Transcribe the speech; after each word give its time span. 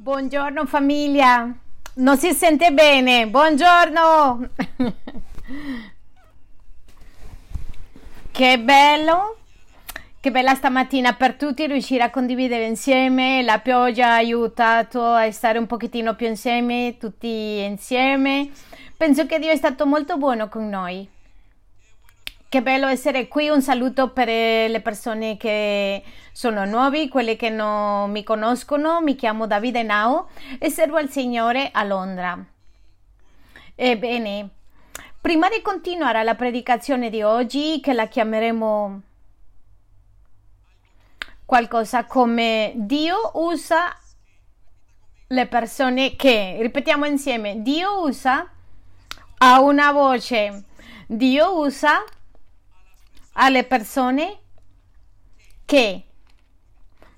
Buongiorno 0.00 0.64
famiglia, 0.64 1.52
non 1.94 2.16
si 2.18 2.32
sente 2.32 2.70
bene, 2.70 3.26
buongiorno. 3.26 4.48
che 8.30 8.60
bello, 8.60 9.38
che 10.20 10.30
bella 10.30 10.54
stamattina 10.54 11.14
per 11.14 11.34
tutti 11.34 11.66
riuscire 11.66 12.04
a 12.04 12.10
condividere 12.10 12.66
insieme, 12.66 13.42
la 13.42 13.58
pioggia 13.58 14.10
ha 14.10 14.14
aiutato 14.14 15.04
a 15.04 15.28
stare 15.32 15.58
un 15.58 15.66
pochettino 15.66 16.14
più 16.14 16.28
insieme, 16.28 16.96
tutti 16.96 17.58
insieme. 17.64 18.50
Penso 18.96 19.26
che 19.26 19.40
Dio 19.40 19.50
è 19.50 19.56
stato 19.56 19.84
molto 19.84 20.16
buono 20.16 20.48
con 20.48 20.68
noi. 20.68 21.08
Che 22.50 22.62
bello 22.62 22.86
essere 22.86 23.28
qui, 23.28 23.50
un 23.50 23.60
saluto 23.60 24.08
per 24.08 24.26
eh, 24.26 24.68
le 24.68 24.80
persone 24.80 25.36
che 25.36 26.02
sono 26.32 26.64
nuovi, 26.64 27.10
quelle 27.10 27.36
che 27.36 27.50
non 27.50 28.10
mi 28.10 28.24
conoscono. 28.24 29.02
Mi 29.02 29.16
chiamo 29.16 29.46
Davide 29.46 29.82
Nao 29.82 30.30
e 30.58 30.70
servo 30.70 30.96
al 30.96 31.10
Signore 31.10 31.68
a 31.70 31.84
Londra. 31.84 32.42
Ebbene, 33.74 34.48
prima 35.20 35.50
di 35.50 35.60
continuare 35.60 36.24
la 36.24 36.36
predicazione 36.36 37.10
di 37.10 37.20
oggi, 37.20 37.80
che 37.82 37.92
la 37.92 38.06
chiameremo 38.06 39.02
qualcosa 41.44 42.06
come 42.06 42.72
Dio 42.76 43.32
usa 43.34 43.94
le 45.26 45.46
persone 45.48 46.16
che, 46.16 46.56
ripetiamo 46.60 47.04
insieme, 47.04 47.60
Dio 47.60 48.00
usa 48.00 48.50
a 49.36 49.60
una 49.60 49.92
voce, 49.92 50.64
Dio 51.06 51.58
usa 51.58 52.02
alle 53.40 53.64
persone 53.64 54.38
che 55.64 56.02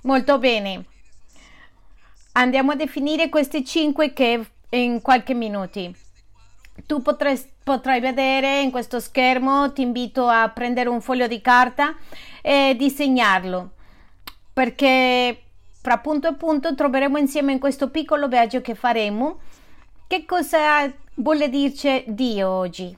molto 0.03 0.39
bene 0.39 0.85
andiamo 2.33 2.73
a 2.73 2.77
definire 2.77 3.29
questi 3.29 3.65
cinque 3.65 4.13
che 4.13 4.47
in 4.71 5.01
qualche 5.03 5.35
minuti. 5.35 5.95
Tu 6.87 7.03
potrai, 7.03 7.41
potrai 7.63 8.01
vedere 8.01 8.61
in 8.61 8.71
questo 8.71 9.01
schermo 9.01 9.73
ti 9.73 9.83
invito 9.83 10.27
a 10.29 10.49
prendere 10.49 10.89
un 10.89 11.01
foglio 11.01 11.27
di 11.27 11.41
carta 11.41 11.97
e 12.41 12.75
disegnarlo 12.79 13.73
perché 14.53 15.43
fra 15.83 15.99
punto 15.99 16.29
e 16.29 16.35
punto 16.35 16.75
troveremo 16.75 17.19
insieme 17.19 17.53
in 17.53 17.59
questo 17.59 17.91
piccolo 17.91 18.29
viaggio 18.29 18.61
che 18.61 18.75
faremo. 18.75 19.41
Che 20.07 20.25
cosa 20.25 20.93
vuole 21.15 21.49
dirci 21.49 22.05
Dio 22.09 22.49
oggi 22.49 22.97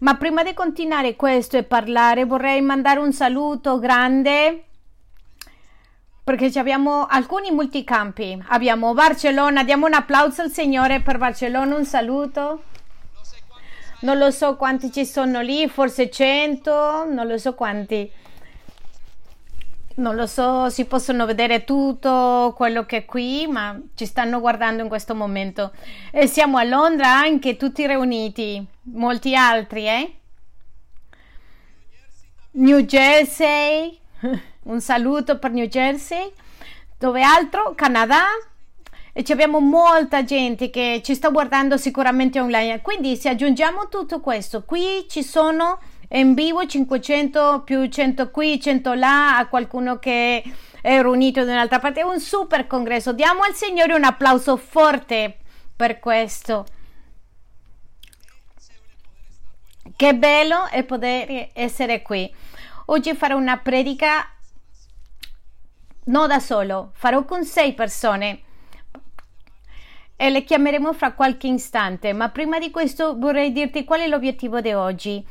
ma 0.00 0.16
prima 0.16 0.42
di 0.42 0.54
continuare 0.54 1.16
questo 1.16 1.56
e 1.56 1.62
parlare 1.62 2.24
vorrei 2.24 2.60
mandare 2.62 3.00
un 3.00 3.12
saluto 3.12 3.78
grande 3.78 4.64
perché 6.22 6.56
abbiamo 6.58 7.06
alcuni 7.06 7.50
multicampi. 7.50 8.40
Abbiamo 8.48 8.94
Barcellona, 8.94 9.64
diamo 9.64 9.86
un 9.86 9.94
applauso 9.94 10.42
al 10.42 10.50
Signore 10.50 11.00
per 11.00 11.18
Barcellona, 11.18 11.74
un 11.74 11.84
saluto. 11.84 12.62
Non 14.02 14.16
lo 14.16 14.30
so 14.30 14.56
quanti 14.56 14.92
ci 14.92 15.04
sono 15.04 15.40
lì, 15.40 15.68
forse 15.68 16.08
100, 16.08 17.06
non 17.10 17.26
lo 17.26 17.36
so 17.36 17.54
quanti 17.54 18.10
non 20.00 20.16
lo 20.16 20.26
so, 20.26 20.70
si 20.70 20.86
possono 20.86 21.26
vedere 21.26 21.64
tutto 21.64 22.54
quello 22.56 22.86
che 22.86 22.98
è 22.98 23.04
qui, 23.04 23.46
ma 23.46 23.78
ci 23.94 24.06
stanno 24.06 24.40
guardando 24.40 24.82
in 24.82 24.88
questo 24.88 25.14
momento. 25.14 25.72
E 26.10 26.26
siamo 26.26 26.56
a 26.56 26.64
Londra 26.64 27.08
anche 27.08 27.56
tutti 27.56 27.86
riuniti, 27.86 28.64
molti 28.94 29.36
altri, 29.36 29.86
eh? 29.86 30.14
New 32.52 32.80
Jersey, 32.80 33.96
un 34.64 34.80
saluto 34.80 35.38
per 35.38 35.52
New 35.52 35.66
Jersey. 35.66 36.32
Dove 36.98 37.22
altro? 37.22 37.74
Canada. 37.74 38.24
E 39.12 39.24
abbiamo 39.30 39.60
molta 39.60 40.24
gente 40.24 40.70
che 40.70 41.00
ci 41.04 41.14
sta 41.14 41.28
guardando 41.28 41.76
sicuramente 41.76 42.40
online. 42.40 42.80
Quindi 42.80 43.16
se 43.16 43.28
aggiungiamo 43.28 43.88
tutto 43.88 44.20
questo, 44.20 44.62
qui 44.64 45.06
ci 45.08 45.22
sono 45.22 45.78
in 46.18 46.34
vivo 46.34 46.66
500 46.66 47.62
più 47.64 47.86
100 47.88 48.30
qui, 48.30 48.60
100 48.60 48.94
là, 48.94 49.36
a 49.36 49.46
qualcuno 49.46 49.98
che 49.98 50.42
è 50.80 51.00
riunito 51.00 51.44
da 51.44 51.52
un'altra 51.52 51.78
parte. 51.78 52.00
È 52.00 52.04
un 52.04 52.18
super 52.18 52.66
congresso. 52.66 53.12
Diamo 53.12 53.42
al 53.42 53.54
Signore 53.54 53.94
un 53.94 54.04
applauso 54.04 54.56
forte 54.56 55.38
per 55.76 56.00
questo. 56.00 56.66
Che 59.94 60.14
bello 60.14 60.66
è 60.68 60.82
poter 60.84 61.50
essere 61.52 62.02
qui. 62.02 62.32
Oggi 62.86 63.14
farò 63.14 63.36
una 63.36 63.58
predica 63.58 64.26
non 66.04 66.26
da 66.26 66.40
solo, 66.40 66.90
farò 66.94 67.24
con 67.24 67.44
sei 67.44 67.72
persone 67.74 68.42
e 70.16 70.28
le 70.28 70.42
chiameremo 70.42 70.92
fra 70.92 71.12
qualche 71.12 71.46
istante. 71.46 72.12
Ma 72.12 72.30
prima 72.30 72.58
di 72.58 72.70
questo 72.70 73.16
vorrei 73.16 73.52
dirti 73.52 73.84
qual 73.84 74.00
è 74.00 74.08
l'obiettivo 74.08 74.60
di 74.60 74.72
oggi. 74.72 75.24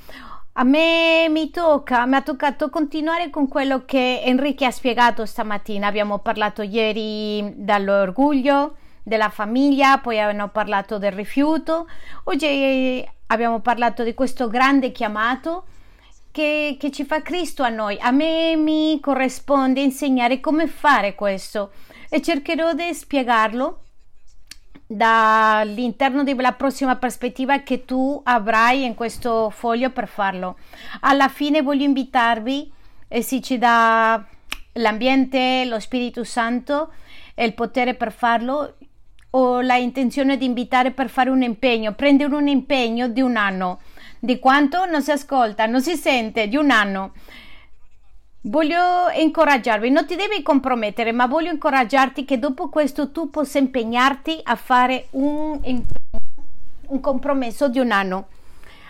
A 0.60 0.66
me 0.66 1.30
mi 1.30 1.52
tocca, 1.52 2.06
mi 2.06 2.16
ha 2.16 2.22
toccato 2.22 2.70
continuare 2.70 3.30
con 3.30 3.48
quello 3.48 3.86
che 3.86 4.22
Enrique 4.22 4.66
ha 4.66 4.72
spiegato 4.72 5.26
stamattina. 5.26 5.88
Abbiamo 5.88 6.20
parlato 6.20 6.64
ieri 6.64 7.54
dall'orgoglio, 7.56 8.76
della 9.02 9.30
famiglia, 9.30 10.00
poi 10.00 10.20
abbiamo 10.20 10.50
parlato 10.50 10.98
del 10.98 11.14
rifiuto. 11.14 11.88
Oggi 12.26 13.10
abbiamo 13.28 13.62
parlato 13.62 14.04
di 14.04 14.14
questo 14.14 14.50
grande 14.50 14.92
chiamato 14.92 15.64
che, 16.30 16.76
che 16.78 16.92
ci 16.92 17.06
fa 17.06 17.22
Cristo 17.22 17.64
a 17.64 17.70
noi. 17.70 17.98
A 17.98 18.12
me 18.12 18.58
mi 18.58 19.00
corrisponde 19.00 19.80
insegnare 19.80 20.42
come 20.42 20.68
fare 20.68 21.16
questo 21.16 21.72
e 22.10 22.22
cercherò 22.22 22.74
di 22.74 22.94
spiegarlo 22.94 23.84
dall'interno 24.92 26.24
della 26.24 26.54
prossima 26.54 26.96
prospettiva 26.96 27.60
che 27.60 27.86
tu 27.86 28.20
avrai 28.24 28.86
in 28.86 28.96
questo 28.96 29.52
foglio 29.52 29.92
per 29.92 30.08
farlo. 30.08 30.58
Alla 31.02 31.28
fine 31.28 31.62
voglio 31.62 31.84
invitarvi 31.84 32.72
e 33.08 33.22
se 33.22 33.40
ci 33.40 33.60
dà 33.60 34.26
l'ambiente, 34.74 35.66
lo 35.66 35.80
Spirito 35.80 36.24
Santo 36.24 36.92
il 37.36 37.54
potere 37.54 37.94
per 37.94 38.12
farlo, 38.12 38.78
ho 39.30 39.62
la 39.62 39.76
intenzione 39.76 40.38
di 40.38 40.46
invitare 40.46 40.90
per 40.92 41.08
fare 41.08 41.30
un 41.30 41.44
impegno, 41.44 41.94
prendere 41.94 42.34
un 42.34 42.48
impegno 42.48 43.08
di 43.08 43.22
un 43.22 43.36
anno. 43.36 43.82
Di 44.20 44.40
quanto 44.40 44.86
non 44.86 45.04
si 45.04 45.12
ascolta, 45.12 45.68
non 45.68 45.84
si 45.84 45.96
sente, 45.96 46.48
di 46.48 46.58
un 46.58 46.72
anno. 46.72 47.14
Voglio 48.42 49.10
incoraggiarvi, 49.14 49.90
non 49.90 50.06
ti 50.06 50.16
devi 50.16 50.42
compromettere, 50.42 51.12
ma 51.12 51.28
voglio 51.28 51.52
incoraggiarti 51.52 52.24
che 52.24 52.40
dopo 52.40 52.70
questo 52.70 53.12
tu 53.12 53.30
possa 53.30 53.58
impegnarti 53.58 54.40
a 54.44 54.56
fare 54.56 55.08
un, 55.12 55.60
un 56.88 57.00
compromesso 57.02 57.68
di 57.68 57.80
un 57.80 57.92
anno, 57.92 58.28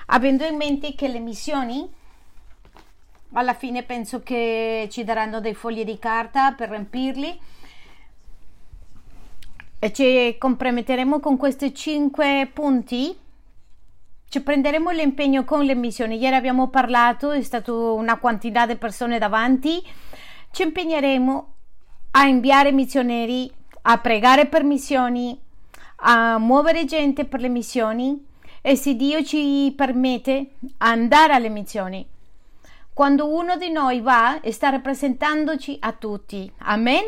avendo 0.07 0.45
in 0.45 0.55
mente 0.55 0.93
che 0.93 1.07
le 1.07 1.17
missioni 1.17 1.89
alla 3.33 3.55
fine 3.55 3.81
penso 3.81 4.21
che 4.21 4.87
ci 4.91 5.03
daranno 5.03 5.39
dei 5.39 5.55
fogli 5.55 5.83
di 5.83 5.97
carta 5.97 6.51
per 6.51 6.69
riempirli. 6.69 7.39
E 9.79 9.93
ci 9.93 10.35
comprometteremo 10.37 11.19
con 11.19 11.37
questi 11.37 11.73
cinque 11.73 12.47
punti 12.53 13.17
ci 14.29 14.41
prenderemo 14.41 14.91
l'impegno 14.91 15.43
con 15.43 15.65
le 15.65 15.73
missioni. 15.73 16.17
Ieri 16.17 16.35
abbiamo 16.35 16.69
parlato, 16.69 17.31
è 17.31 17.41
stata 17.41 17.73
una 17.73 18.17
quantità 18.17 18.67
di 18.67 18.75
persone 18.75 19.17
davanti. 19.17 19.81
Ci 20.51 20.61
impegneremo 20.61 21.53
a 22.11 22.27
inviare 22.27 22.71
missioneri, 22.71 23.51
a 23.81 23.97
pregare 23.97 24.45
per 24.45 24.63
missioni, 24.63 25.37
a 25.97 26.37
muovere 26.37 26.85
gente 26.85 27.25
per 27.25 27.39
le 27.39 27.49
missioni 27.49 28.23
e 28.61 28.75
se 28.75 28.95
Dio 28.95 29.23
ci 29.23 29.73
permette 29.75 30.51
andare 30.77 31.33
alle 31.33 31.49
missioni. 31.49 32.07
Quando 32.93 33.33
uno 33.33 33.55
di 33.55 33.71
noi 33.71 34.01
va, 34.01 34.39
sta 34.51 34.69
rappresentandoci 34.69 35.77
a 35.79 35.93
tutti. 35.93 36.51
Amen. 36.59 37.03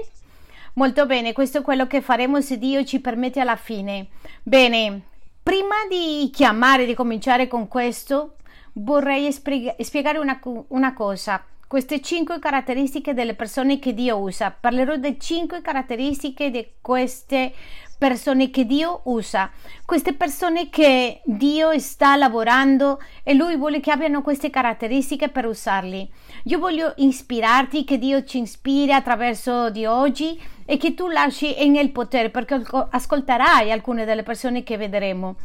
Molto 0.73 1.06
bene, 1.06 1.33
questo 1.33 1.59
è 1.59 1.62
quello 1.62 1.85
che 1.85 2.01
faremo 2.01 2.41
se 2.41 2.57
Dio 2.57 2.83
ci 2.83 3.00
permette 3.00 3.41
alla 3.41 3.57
fine. 3.57 4.07
Bene, 4.41 5.01
Prima 5.43 5.75
di 5.89 6.29
chiamare, 6.31 6.85
di 6.85 6.93
cominciare 6.93 7.47
con 7.47 7.67
questo, 7.67 8.35
vorrei 8.73 9.31
spiegare 9.31 10.19
una, 10.19 10.39
una 10.67 10.93
cosa. 10.93 11.43
Queste 11.67 12.01
cinque 12.01 12.38
caratteristiche 12.38 13.13
delle 13.13 13.33
persone 13.33 13.79
che 13.79 13.93
Dio 13.93 14.17
usa. 14.17 14.51
Parlerò 14.51 14.97
di 14.97 15.19
cinque 15.19 15.61
caratteristiche 15.61 16.51
di 16.51 16.67
queste 16.81 17.53
persone 18.01 18.50
che 18.50 18.65
Dio 18.65 19.01
usa. 19.03 19.51
Queste 19.86 20.13
persone 20.15 20.71
che 20.71 21.21
Dio 21.24 21.77
sta 21.77 22.15
lavorando 22.15 23.00
e 23.21 23.36
Lui 23.36 23.56
vuole 23.57 23.80
che 23.80 23.92
abbiano 23.92 24.24
queste 24.24 24.50
caratteristiche 24.50 25.30
per 25.30 25.45
usarli. 25.45 26.12
Io 26.45 26.57
voglio 26.57 26.94
ispirarti, 26.98 27.83
che 27.83 28.00
Dio 28.00 28.24
ci 28.24 28.42
ispiri 28.42 28.92
attraverso 28.92 29.69
di 29.69 29.86
oggi 29.86 30.42
e 30.65 30.77
che 30.77 30.95
tu 30.95 31.09
lasci 31.09 31.53
nel 31.69 31.92
potere 31.92 32.31
perché 32.31 32.59
ascolterai 32.89 33.71
alcune 33.71 34.04
delle 34.04 34.24
persone 34.24 34.63
che 34.63 34.77
vedremo. 34.77 35.36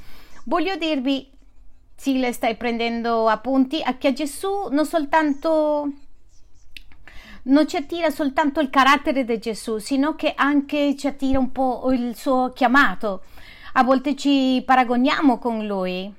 Voglio 0.47 0.77
dirvi, 0.77 1.31
se 1.95 2.13
le 2.13 2.33
stai 2.33 2.57
prendendo 2.57 3.29
appunti, 3.29 3.83
a 3.85 3.99
che 3.99 4.15
Gesù 4.15 4.69
non 4.71 4.87
soltanto 4.87 5.93
non 7.47 7.69
ci 7.69 7.77
attira 7.77 8.11
soltanto 8.11 8.61
il 8.61 8.71
carattere 8.71 9.25
di 9.25 9.39
Gesù, 9.39 9.79
sino 9.79 10.15
che 10.15 10.33
anche 10.35 10.97
ci 10.97 11.07
attira 11.07 11.39
un 11.39 11.53
po' 11.53 11.91
il 11.93 12.17
suo 12.17 12.53
chiamato. 12.53 13.23
A 13.75 13.85
volte 13.85 14.17
ci 14.17 14.63
paragoniamo 14.65 15.39
con 15.39 15.67
lui. 15.67 16.13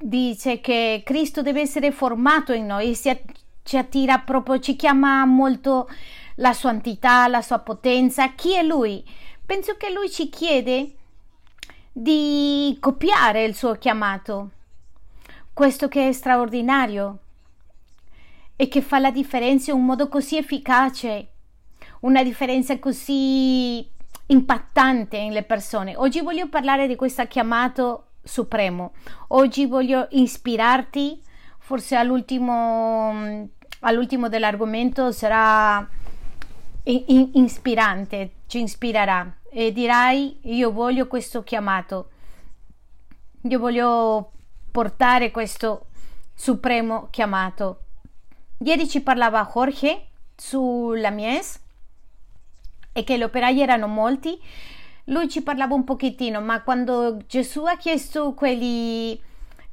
Dice 0.00 0.60
che 0.60 1.02
Cristo 1.04 1.42
deve 1.42 1.62
essere 1.62 1.90
formato 1.90 2.52
in 2.52 2.66
noi, 2.66 2.94
ci 2.94 3.76
attira 3.76 4.18
proprio, 4.18 4.60
ci 4.60 4.76
chiama 4.76 5.24
molto 5.24 5.88
la 6.36 6.52
sua 6.52 6.70
entità, 6.70 7.26
la 7.26 7.42
sua 7.42 7.58
potenza. 7.58 8.32
Chi 8.34 8.54
è 8.54 8.62
lui? 8.62 9.04
Penso 9.44 9.76
che 9.76 9.90
lui 9.90 10.08
ci 10.08 10.28
chiede 10.28 10.92
di 11.90 12.76
copiare 12.78 13.44
il 13.44 13.56
suo 13.56 13.72
chiamato. 13.72 14.50
Questo 15.52 15.88
che 15.88 16.08
è 16.08 16.12
straordinario 16.12 17.18
e 18.60 18.66
che 18.66 18.82
fa 18.82 18.98
la 18.98 19.12
differenza 19.12 19.70
in 19.70 19.76
un 19.76 19.84
modo 19.84 20.08
così 20.08 20.36
efficace, 20.36 21.28
una 22.00 22.24
differenza 22.24 22.76
così 22.80 23.88
impattante 24.26 25.20
nelle 25.20 25.44
persone. 25.44 25.94
Oggi 25.94 26.22
voglio 26.22 26.48
parlare 26.48 26.88
di 26.88 26.96
questo 26.96 27.24
chiamato 27.28 28.14
supremo. 28.20 28.94
Oggi 29.28 29.66
voglio 29.66 30.08
ispirarti, 30.10 31.22
forse 31.58 31.94
all'ultimo, 31.94 33.48
all'ultimo 33.80 34.28
dell'argomento 34.28 35.12
sarà 35.12 35.88
in, 36.82 37.30
ispirante, 37.34 38.32
ci 38.48 38.60
ispirerà 38.60 39.36
e 39.52 39.70
dirai 39.70 40.40
io 40.42 40.72
voglio 40.72 41.06
questo 41.06 41.44
chiamato. 41.44 42.10
Io 43.42 43.58
voglio 43.60 44.32
portare 44.72 45.30
questo 45.30 45.86
supremo 46.34 47.06
chiamato. 47.12 47.84
Ieri 48.60 48.88
ci 48.88 49.02
parlava 49.02 49.48
Jorge 49.52 50.06
sulla 50.34 51.10
Mies 51.10 51.60
e 52.92 53.04
che 53.04 53.16
gli 53.16 53.22
operai 53.22 53.60
erano 53.60 53.86
molti. 53.86 54.36
Lui 55.04 55.28
ci 55.28 55.42
parlava 55.42 55.74
un 55.74 55.84
pochettino, 55.84 56.40
ma 56.40 56.62
quando 56.62 57.18
Gesù 57.26 57.64
ha 57.64 57.76
chiesto 57.76 58.34
quelli 58.34 59.18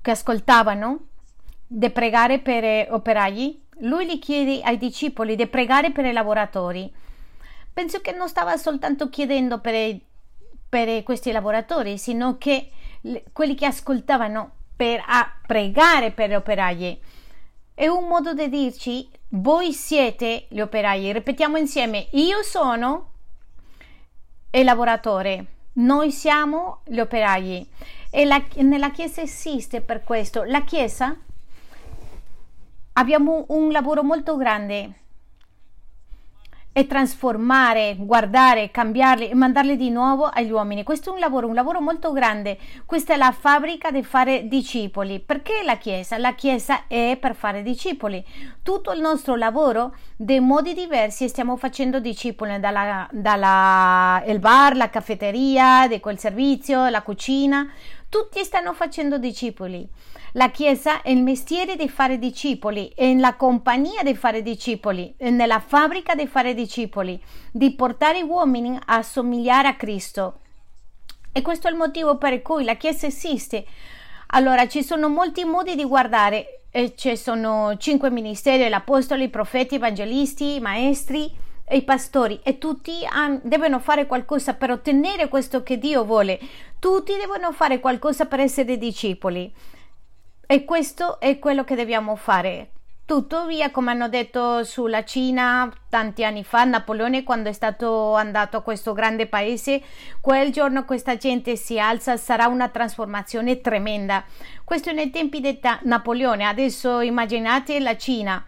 che 0.02 0.12
ascoltavano 0.12 1.08
di 1.66 1.90
pregare 1.90 2.40
per 2.40 2.92
operai, 2.92 3.64
lui 3.80 4.06
gli 4.06 4.20
chiede 4.20 4.62
ai 4.62 4.78
discepoli 4.78 5.36
di 5.36 5.48
pregare 5.48 5.92
per 5.92 6.06
i 6.06 6.14
lavoratori. 6.14 6.94
Penso 7.74 8.02
che 8.02 8.12
non 8.12 8.30
stava 8.30 8.56
soltanto 8.56 9.10
chiedendo 9.10 9.60
per, 9.60 9.98
per 10.70 11.02
questi 11.02 11.32
lavoratori, 11.32 11.98
sino 11.98 12.38
che 12.38 12.70
quelli 13.34 13.56
che 13.56 13.66
ascoltavano 13.66 14.52
per 14.76 15.02
pregare 15.46 16.12
per 16.12 16.30
gli 16.30 16.36
operai 16.36 17.00
è 17.76 17.88
un 17.88 18.08
modo 18.08 18.34
di 18.34 18.48
dirci 18.48 19.08
voi 19.30 19.74
siete 19.74 20.46
gli 20.50 20.62
operai. 20.62 21.12
Ripetiamo 21.12 21.58
insieme, 21.58 22.08
io 22.12 22.42
sono 22.42 23.12
il 24.50 24.64
lavoratore, 24.64 25.46
noi 25.74 26.12
siamo 26.12 26.80
gli 26.86 27.00
operai. 27.00 27.68
E 28.10 28.26
la, 28.26 28.42
nella 28.56 28.92
Chiesa 28.92 29.22
esiste 29.22 29.82
per 29.82 30.04
questo. 30.04 30.44
La 30.44 30.64
Chiesa 30.64 31.16
abbiamo 32.94 33.44
un 33.50 33.72
lavoro 33.74 34.04
molto 34.04 34.38
grande 34.38 35.04
e 36.78 36.88
trasformare, 36.88 37.96
guardare, 37.98 38.70
cambiarli 38.70 39.30
e 39.30 39.34
mandarli 39.34 39.78
di 39.78 39.90
nuovo 39.90 40.26
agli 40.26 40.52
uomini. 40.52 40.84
Questo 40.84 41.10
è 41.10 41.14
un 41.14 41.20
lavoro, 41.20 41.48
un 41.48 41.54
lavoro 41.54 41.80
molto 41.80 42.12
grande. 42.12 42.58
Questa 42.86 43.14
è 43.14 43.16
la 43.16 43.32
fabbrica 43.32 43.92
di 43.92 44.04
fare 44.04 44.50
discepoli. 44.50 45.22
Perché 45.22 45.62
la 45.64 45.78
Chiesa? 45.78 46.18
La 46.18 46.36
Chiesa 46.36 46.86
è 46.88 47.18
per 47.18 47.34
fare 47.34 47.64
discepoli. 47.64 48.22
Tutto 48.62 48.92
il 48.92 49.00
nostro 49.00 49.38
lavoro, 49.38 49.96
dei 50.18 50.42
modi 50.42 50.74
diversi, 50.74 51.30
stiamo 51.30 51.56
facendo 51.56 52.02
discepoli, 52.02 52.60
dalla, 52.60 53.08
dalla 53.10 54.22
il 54.28 54.40
bar, 54.40 54.76
la 54.76 54.90
caffetteria, 54.90 55.88
di 55.88 56.02
quel 56.02 56.20
servizio, 56.20 56.90
la 56.90 57.04
cucina. 57.04 57.72
Tutti 58.10 58.44
stanno 58.44 58.74
facendo 58.74 59.18
discepoli. 59.18 59.88
La 60.38 60.52
Chiesa 60.52 61.02
è 61.02 61.12
il 61.12 61.24
mestiere 61.24 61.78
di 61.78 61.88
fare 61.88 62.20
discepoli, 62.20 62.92
è 62.94 63.14
la 63.14 63.36
compagnia 63.36 64.04
di 64.04 64.14
fare 64.16 64.42
discepoli, 64.42 65.14
è 65.16 65.30
nella 65.30 65.62
fabbrica 65.62 66.14
di 66.14 66.28
fare 66.28 66.54
discepoli, 66.54 67.18
di 67.54 67.72
portare 67.72 68.22
uomini 68.22 68.78
a 68.88 69.02
somigliare 69.02 69.70
a 69.70 69.76
Cristo. 69.76 70.40
E 71.32 71.42
questo 71.42 71.70
è 71.70 71.72
il 71.72 71.78
motivo 71.78 72.18
per 72.18 72.42
cui 72.42 72.66
la 72.66 72.76
Chiesa 72.76 73.08
esiste. 73.08 73.66
Allora, 74.28 74.68
ci 74.68 74.84
sono 74.84 75.08
molti 75.08 75.46
modi 75.46 75.74
di 75.74 75.86
guardare, 75.86 76.64
ci 76.96 77.16
sono 77.16 77.78
cinque 77.78 78.12
ministeri, 78.12 78.68
l'apostolo, 78.68 79.24
i 79.24 79.30
profeti, 79.30 79.76
i 79.76 79.78
evangelisti, 79.78 80.56
i 80.56 80.60
maestri 80.60 81.34
e 81.66 81.78
i 81.78 81.84
pastori 81.84 82.42
e 82.44 82.58
tutti 82.58 82.92
han, 83.10 83.40
devono 83.42 83.80
fare 83.80 84.06
qualcosa 84.06 84.54
per 84.54 84.70
ottenere 84.70 85.30
questo 85.30 85.64
che 85.64 85.78
Dio 85.78 86.04
vuole. 86.04 86.38
Tutti 86.78 87.14
devono 87.16 87.54
fare 87.54 87.80
qualcosa 87.80 88.26
per 88.26 88.42
essere 88.42 88.78
discepoli. 88.78 89.50
E 90.48 90.64
questo 90.64 91.20
è 91.20 91.40
quello 91.40 91.64
che 91.64 91.76
dobbiamo 91.76 92.16
fare. 92.16 92.70
Tuttavia, 93.06 93.72
come 93.72 93.92
hanno 93.92 94.10
detto 94.10 94.64
sulla 94.64 95.04
Cina 95.04 95.72
tanti 95.90 96.24
anni 96.24 96.44
fa, 96.44 96.64
Napoleone 96.64 97.24
quando 97.24 97.50
è 97.50 97.54
stato 97.54 98.16
andato 98.16 98.58
a 98.58 98.62
questo 98.62 98.94
grande 98.94 99.28
paese, 99.28 99.82
quel 100.22 100.52
giorno 100.52 100.86
questa 100.86 101.16
gente 101.16 101.56
si 101.56 101.80
alza, 101.80 102.18
sarà 102.18 102.48
una 102.48 102.70
trasformazione 102.70 103.62
tremenda. 103.62 104.24
Questo 104.64 104.92
nei 104.92 105.12
tempi 105.12 105.40
di 105.40 105.60
Napoleone, 105.84 106.46
adesso 106.46 107.00
immaginate 107.00 107.80
la 107.80 107.96
Cina 107.96 108.44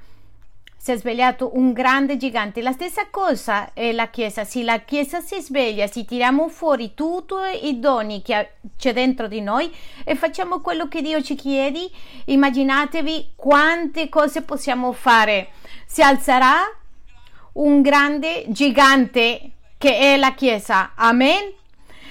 si 0.87 0.93
è 0.93 0.97
svegliato 0.97 1.57
un 1.57 1.73
grande 1.73 2.15
gigante. 2.15 2.61
La 2.61 2.71
stessa 2.71 3.07
cosa 3.09 3.73
è 3.73 3.91
la 3.91 4.07
Chiesa. 4.07 4.45
Se 4.45 4.63
la 4.63 4.79
Chiesa 4.79 5.19
si 5.19 5.41
sveglia, 5.41 5.85
se 5.85 6.05
tiriamo 6.05 6.47
fuori 6.47 6.93
tutti 6.93 7.33
i 7.63 7.81
doni 7.81 8.21
che 8.21 8.51
c'è 8.77 8.93
dentro 8.93 9.27
di 9.27 9.41
noi 9.41 9.69
e 10.05 10.15
facciamo 10.15 10.61
quello 10.61 10.87
che 10.87 11.01
Dio 11.01 11.21
ci 11.21 11.35
chiede, 11.35 11.89
immaginatevi 12.23 13.31
quante 13.35 14.07
cose 14.07 14.43
possiamo 14.43 14.93
fare. 14.93 15.49
Si 15.85 16.01
alzerà 16.01 16.55
un 17.53 17.81
grande 17.81 18.45
gigante 18.47 19.51
che 19.77 19.97
è 19.97 20.15
la 20.15 20.35
Chiesa. 20.35 20.93
Amen. 20.95 21.53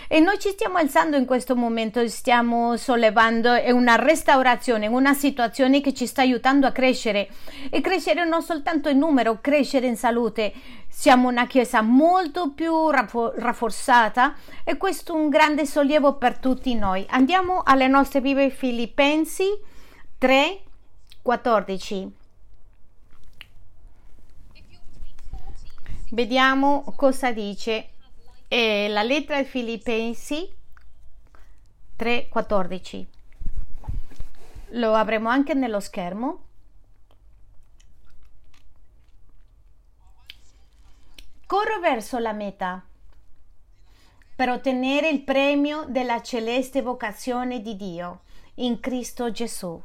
E 0.08 0.20
noi 0.20 0.38
ci 0.38 0.50
stiamo 0.50 0.79
alzando 0.79 1.17
in 1.17 1.25
questo 1.25 1.56
momento, 1.56 2.06
stiamo 2.08 2.76
sollevando, 2.76 3.53
è 3.53 3.73
una 3.73 3.97
restaurazione, 3.97 4.87
una 4.87 5.14
situazione 5.14 5.81
che 5.81 5.93
ci 5.93 6.06
sta 6.06 6.23
aiutando 6.23 6.69
a 6.69 6.70
crescere 6.70 7.29
e 7.71 7.81
crescere 7.81 8.25
non 8.25 8.42
soltanto 8.42 8.88
in 8.88 8.99
numero, 8.99 9.40
crescere 9.40 9.88
in 9.88 9.97
salute. 9.97 10.52
Siamo 10.88 11.28
una 11.28 11.47
chiesa 11.47 11.83
molto 11.83 12.52
più 12.52 12.90
rafforzata 12.90 14.35
e 14.62 14.76
questo 14.76 15.12
è 15.12 15.21
un 15.21 15.28
grande 15.28 15.66
sollievo 15.66 16.14
per 16.14 16.38
tutti 16.38 16.75
noi. 16.76 17.04
Andiamo 17.09 17.62
alle 17.64 17.88
nostre 17.88 18.21
Bibbie 18.21 18.50
Filippensi 18.50 19.47
3, 20.19 20.61
14. 21.21 22.12
Vediamo 26.11 26.85
cosa 26.97 27.33
dice 27.33 27.88
e 28.49 28.88
la 28.88 29.03
lettera 29.03 29.38
ai 29.38 29.45
Filippesi 29.45 30.55
3:14. 31.97 33.07
Lo 34.71 34.95
avremo 34.95 35.29
anche 35.29 35.55
nello 35.55 35.81
schermo. 35.81 36.45
Corro 41.47 41.79
verso 41.81 42.19
la 42.19 42.33
meta 42.33 42.85
per 44.35 44.50
ottenere 44.50 45.09
il 45.09 45.23
premio 45.23 45.85
della 45.88 46.21
celeste 46.21 46.83
vocazione 46.83 47.62
di 47.62 47.76
Dio 47.76 48.23
in 48.55 48.81
Cristo 48.81 49.31
Gesù. 49.31 49.81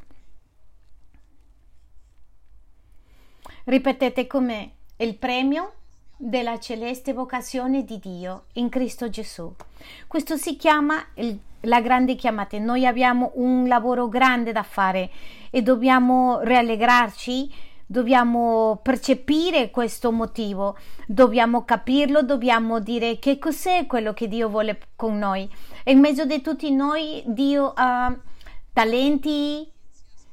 Ripetete 3.65 4.27
con 4.27 4.45
me 4.45 4.75
il 4.97 5.15
premio 5.17 5.80
della 6.21 6.59
celeste 6.59 7.13
vocazione 7.13 7.83
di 7.83 7.97
Dio 7.97 8.43
in 8.53 8.69
Cristo 8.69 9.09
Gesù. 9.09 9.51
Questo 10.07 10.37
si 10.37 10.55
chiama 10.55 11.03
il, 11.15 11.37
la 11.61 11.81
grande 11.81 12.15
chiamata. 12.15 12.57
Noi 12.59 12.85
abbiamo 12.85 13.31
un 13.35 13.67
lavoro 13.67 14.07
grande 14.07 14.51
da 14.51 14.61
fare 14.61 15.09
e 15.49 15.63
dobbiamo 15.63 16.39
rallegrarci, 16.41 17.51
dobbiamo 17.87 18.79
percepire 18.83 19.71
questo 19.71 20.11
motivo, 20.11 20.77
dobbiamo 21.07 21.65
capirlo, 21.65 22.21
dobbiamo 22.21 22.79
dire 22.79 23.17
che 23.17 23.39
cos'è 23.39 23.87
quello 23.87 24.13
che 24.13 24.27
Dio 24.27 24.47
vuole 24.47 24.79
con 24.95 25.17
noi. 25.17 25.49
E 25.83 25.91
in 25.91 25.99
mezzo 25.99 26.25
di 26.25 26.39
tutti 26.41 26.71
noi 26.71 27.23
Dio 27.25 27.73
ha 27.75 28.15
talenti, 28.71 29.67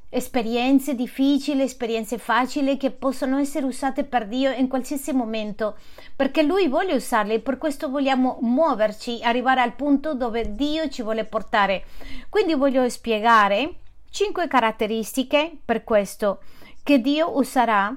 esperienze 0.09 0.95
difficili, 0.95 1.61
esperienze 1.61 2.17
facili 2.17 2.77
che 2.77 2.89
possono 2.89 3.37
essere 3.37 3.65
usate 3.65 4.03
per 4.03 4.27
Dio 4.27 4.51
in 4.51 4.67
qualsiasi 4.67 5.13
momento, 5.13 5.77
perché 6.15 6.41
Lui 6.41 6.67
vuole 6.67 6.93
usarle 6.93 7.35
e 7.35 7.39
per 7.39 7.57
questo 7.57 7.89
vogliamo 7.89 8.39
muoverci, 8.41 9.19
arrivare 9.21 9.61
al 9.61 9.75
punto 9.75 10.15
dove 10.15 10.55
Dio 10.55 10.89
ci 10.89 11.03
vuole 11.03 11.25
portare. 11.25 11.85
Quindi 12.29 12.55
voglio 12.55 12.89
spiegare 12.89 13.75
cinque 14.09 14.47
caratteristiche 14.47 15.57
per 15.63 15.83
questo 15.83 16.41
che 16.81 16.99
Dio 16.99 17.37
userà 17.37 17.95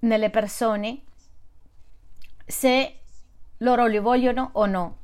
nelle 0.00 0.30
persone 0.30 1.00
se 2.46 2.98
loro 3.58 3.86
li 3.86 3.98
vogliono 3.98 4.50
o 4.52 4.66
no. 4.66 4.98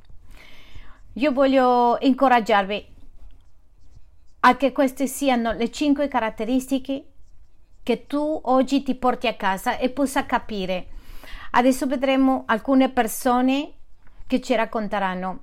Io 1.15 1.33
voglio 1.33 1.99
incoraggiarvi 2.01 2.90
a 4.41 4.57
che 4.57 4.73
queste 4.73 5.07
siano 5.07 5.53
le 5.53 5.71
cinque 5.71 6.09
caratteristiche 6.09 7.05
che 7.83 8.07
tu 8.07 8.41
oggi 8.45 8.83
ti 8.83 8.95
porti 8.95 9.27
a 9.27 9.35
casa 9.35 9.77
e 9.79 9.91
possa 9.91 10.27
capire. 10.27 10.87
Adesso 11.53 11.87
vedremo 11.87 12.45
alcune 12.47 12.91
persone 12.91 13.73
che 14.27 14.41
ci 14.41 14.55
racconteranno. 14.55 15.41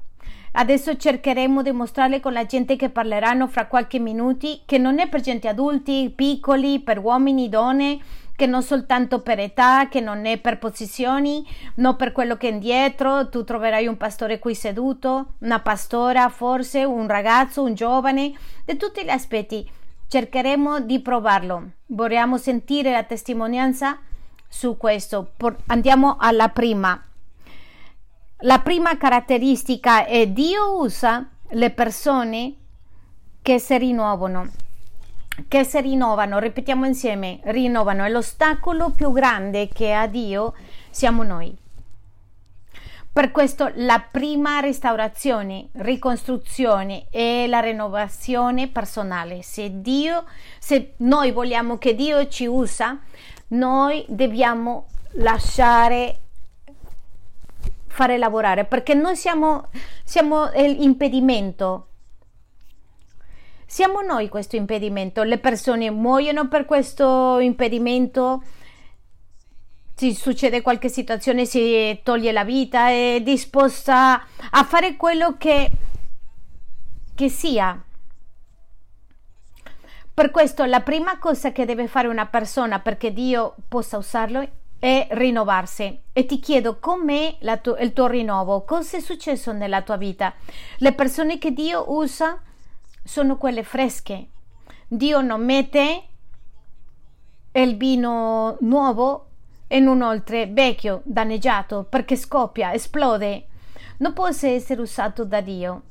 Adesso 0.54 0.98
cercheremo 0.98 1.62
di 1.62 1.72
mostrarle 1.72 2.20
con 2.20 2.34
la 2.34 2.46
gente 2.46 2.76
che 2.76 2.90
parleranno 2.90 3.48
fra 3.48 3.68
qualche 3.68 4.00
minuto 4.00 4.62
che 4.66 4.78
non 4.78 4.98
è 5.00 5.08
per 5.08 5.22
gente 5.22 5.48
adulti, 5.48 6.12
piccoli, 6.16 6.80
per 6.80 7.00
uomini, 7.00 7.50
donne, 7.50 8.00
che 8.38 8.46
non 8.46 8.62
soltanto 8.62 9.22
per 9.22 9.40
età, 9.40 9.90
che 9.90 10.00
non 10.00 10.28
è 10.28 10.38
per 10.38 10.60
posizioni, 10.60 11.44
non 11.78 11.96
per 11.96 12.12
quello 12.12 12.38
che 12.38 12.48
è 12.48 12.52
indietro, 12.52 13.30
tu 13.30 13.44
troverai 13.44 13.88
un 13.88 13.98
pastore 13.98 14.38
qui 14.38 14.54
seduto, 14.54 15.34
una 15.40 15.60
pastora 15.60 16.30
forse, 16.30 16.84
un 16.84 17.08
ragazzo, 17.08 17.64
un 17.64 17.74
giovane, 17.74 18.32
di 18.64 18.78
tutti 18.78 19.04
gli 19.04 19.10
aspetti. 19.10 19.68
Cercheremo 20.08 20.82
di 20.82 21.00
provarlo. 21.00 21.72
Vorremmo 21.88 22.38
sentire 22.38 22.92
la 22.92 23.02
testimonianza 23.02 23.98
su 24.48 24.78
questo. 24.78 25.32
Andiamo 25.66 26.18
alla 26.20 26.50
prima. 26.50 27.04
La 28.42 28.60
prima 28.60 28.96
caratteristica 28.98 30.06
è 30.06 30.28
Dio 30.28 30.78
usa 30.80 31.28
le 31.50 31.72
persone 31.72 32.54
che 33.42 33.58
si 33.58 33.76
rinnovano 33.80 34.67
che 35.48 35.64
si 35.64 35.80
rinnovano, 35.82 36.40
ripetiamo 36.40 36.86
insieme, 36.86 37.40
rinnovano, 37.44 38.04
è 38.04 38.10
l'ostacolo 38.10 38.92
più 38.92 39.12
grande 39.12 39.68
che 39.68 39.94
ha 39.94 40.08
Dio 40.08 40.54
siamo 40.90 41.24
noi. 41.24 41.56
Per 43.12 43.32
questo 43.32 43.72
la 43.76 44.00
prima 44.00 44.60
restaurazione, 44.60 45.70
ricostruzione 45.74 47.08
è 47.10 47.48
la 47.48 47.60
rinnovazione 47.60 48.68
personale. 48.68 49.42
Se 49.42 49.82
Dio, 49.82 50.26
se 50.60 50.94
noi 50.98 51.32
vogliamo 51.32 51.80
che 51.80 51.96
Dio 51.96 52.28
ci 52.28 52.46
usa, 52.46 53.00
noi 53.50 54.06
dobbiamo 54.08 54.86
lasciare 55.14 56.20
fare 57.88 58.20
lavorare 58.20 58.66
perché 58.66 58.94
noi 58.94 59.16
siamo, 59.16 59.70
siamo 60.04 60.52
l'impedimento 60.54 61.88
siamo 63.68 64.02
noi 64.02 64.30
questo 64.30 64.56
impedimento, 64.56 65.24
le 65.24 65.38
persone 65.40 65.92
muoiono 65.92 66.48
per 66.48 66.64
questo 66.64 67.38
impedimento, 67.40 68.42
si 69.94 70.14
succede 70.14 70.62
qualche 70.62 70.88
situazione, 70.88 71.46
si 71.46 72.00
toglie 72.02 72.32
la 72.32 72.46
vita, 72.46 72.90
è 72.90 73.20
disposta 73.22 74.26
a 74.52 74.64
fare 74.64 74.96
quello 74.96 75.36
che, 75.38 75.70
che 77.14 77.30
sia. 77.30 77.84
Per 80.14 80.32
questo 80.32 80.64
la 80.64 80.82
prima 80.82 81.20
cosa 81.20 81.52
che 81.52 81.66
deve 81.66 81.88
fare 81.88 82.08
una 82.08 82.26
persona 82.26 82.80
perché 82.80 83.12
Dio 83.12 83.56
possa 83.68 83.98
usarlo 83.98 84.48
è 84.80 85.08
rinnovarsi. 85.12 86.04
E 86.14 86.26
ti 86.26 86.40
chiedo 86.40 86.80
com'è 86.80 87.38
tu- 87.62 87.76
il 87.80 87.92
tuo 87.92 88.08
rinnovo, 88.08 88.64
cosa 88.64 88.98
è 88.98 89.02
successo 89.02 89.52
nella 89.52 89.82
tua 89.82 89.98
vita. 89.98 90.34
Le 90.78 90.94
persone 90.94 91.38
che 91.38 91.52
Dio 91.52 91.92
usa 91.92 92.42
sono 93.08 93.38
quelle 93.38 93.64
fresche. 93.64 94.28
Dio 94.88 95.22
non 95.22 95.44
mette 95.44 96.04
il 97.54 97.78
vino 97.78 98.58
nuovo 98.60 99.30
in 99.70 99.88
un 99.88 100.02
oltre 100.02 100.48
vecchio, 100.48 101.02
danneggiato, 101.06 101.86
perché 101.86 102.16
scoppia, 102.16 102.74
esplode. 102.74 103.48
Non 104.00 104.14
può 104.14 104.28
essere 104.28 104.82
usato 104.82 105.24
da 105.24 105.42
Dio 105.42 105.84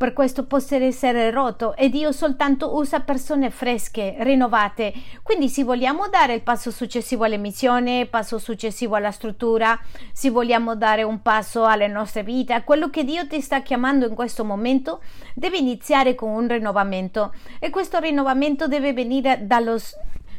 per 0.00 0.14
questo 0.14 0.46
può 0.46 0.56
essere 0.56 1.30
rotto 1.30 1.76
e 1.76 1.90
Dio 1.90 2.10
soltanto 2.10 2.74
usa 2.74 3.00
persone 3.00 3.50
fresche, 3.50 4.14
rinnovate. 4.20 4.94
Quindi 5.22 5.50
se 5.50 5.62
vogliamo 5.62 6.08
dare 6.08 6.32
il 6.32 6.40
passo 6.40 6.70
successivo 6.70 7.24
all'emissione, 7.24 8.06
passo 8.06 8.38
successivo 8.38 8.94
alla 8.94 9.10
struttura, 9.10 9.78
se 10.10 10.30
vogliamo 10.30 10.74
dare 10.74 11.02
un 11.02 11.20
passo 11.20 11.66
alle 11.66 11.86
nostre 11.86 12.22
vite, 12.22 12.62
quello 12.64 12.88
che 12.88 13.04
Dio 13.04 13.26
ti 13.26 13.42
sta 13.42 13.60
chiamando 13.60 14.06
in 14.06 14.14
questo 14.14 14.42
momento 14.42 15.02
deve 15.34 15.58
iniziare 15.58 16.14
con 16.14 16.30
un 16.30 16.48
rinnovamento 16.48 17.34
e 17.58 17.68
questo 17.68 17.98
rinnovamento 17.98 18.68
deve 18.68 18.94
venire 18.94 19.46
dallo, 19.46 19.76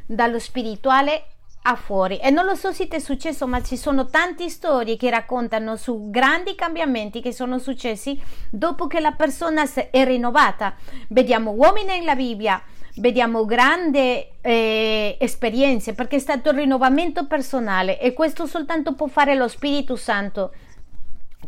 dallo 0.07 0.39
spirituale 0.39 1.25
a 1.63 1.75
fuori. 1.75 2.17
E 2.17 2.29
non 2.29 2.45
lo 2.45 2.55
so 2.55 2.71
se 2.71 2.87
ti 2.87 2.95
è 2.95 2.99
successo 2.99 3.47
ma 3.47 3.61
ci 3.61 3.77
sono 3.77 4.07
tante 4.07 4.49
storie 4.49 4.97
che 4.97 5.09
raccontano 5.09 5.75
su 5.75 6.09
grandi 6.09 6.55
cambiamenti 6.55 7.21
che 7.21 7.31
sono 7.31 7.59
successi 7.59 8.19
dopo 8.49 8.87
che 8.87 8.99
la 8.99 9.11
persona 9.11 9.63
è 9.91 10.03
rinnovata. 10.05 10.75
Vediamo 11.09 11.51
uomini 11.51 11.99
nella 11.99 12.15
Bibbia 12.15 12.61
vediamo 12.95 13.45
grandi 13.45 14.25
eh, 14.41 15.17
esperienze 15.19 15.93
perché 15.93 16.17
è 16.17 16.19
stato 16.19 16.49
il 16.49 16.57
rinnovamento 16.57 17.25
personale 17.25 17.99
e 17.99 18.13
questo 18.13 18.45
soltanto 18.45 18.95
può 18.95 19.07
fare 19.07 19.35
lo 19.35 19.47
Spirito 19.47 19.95
Santo. 19.95 20.53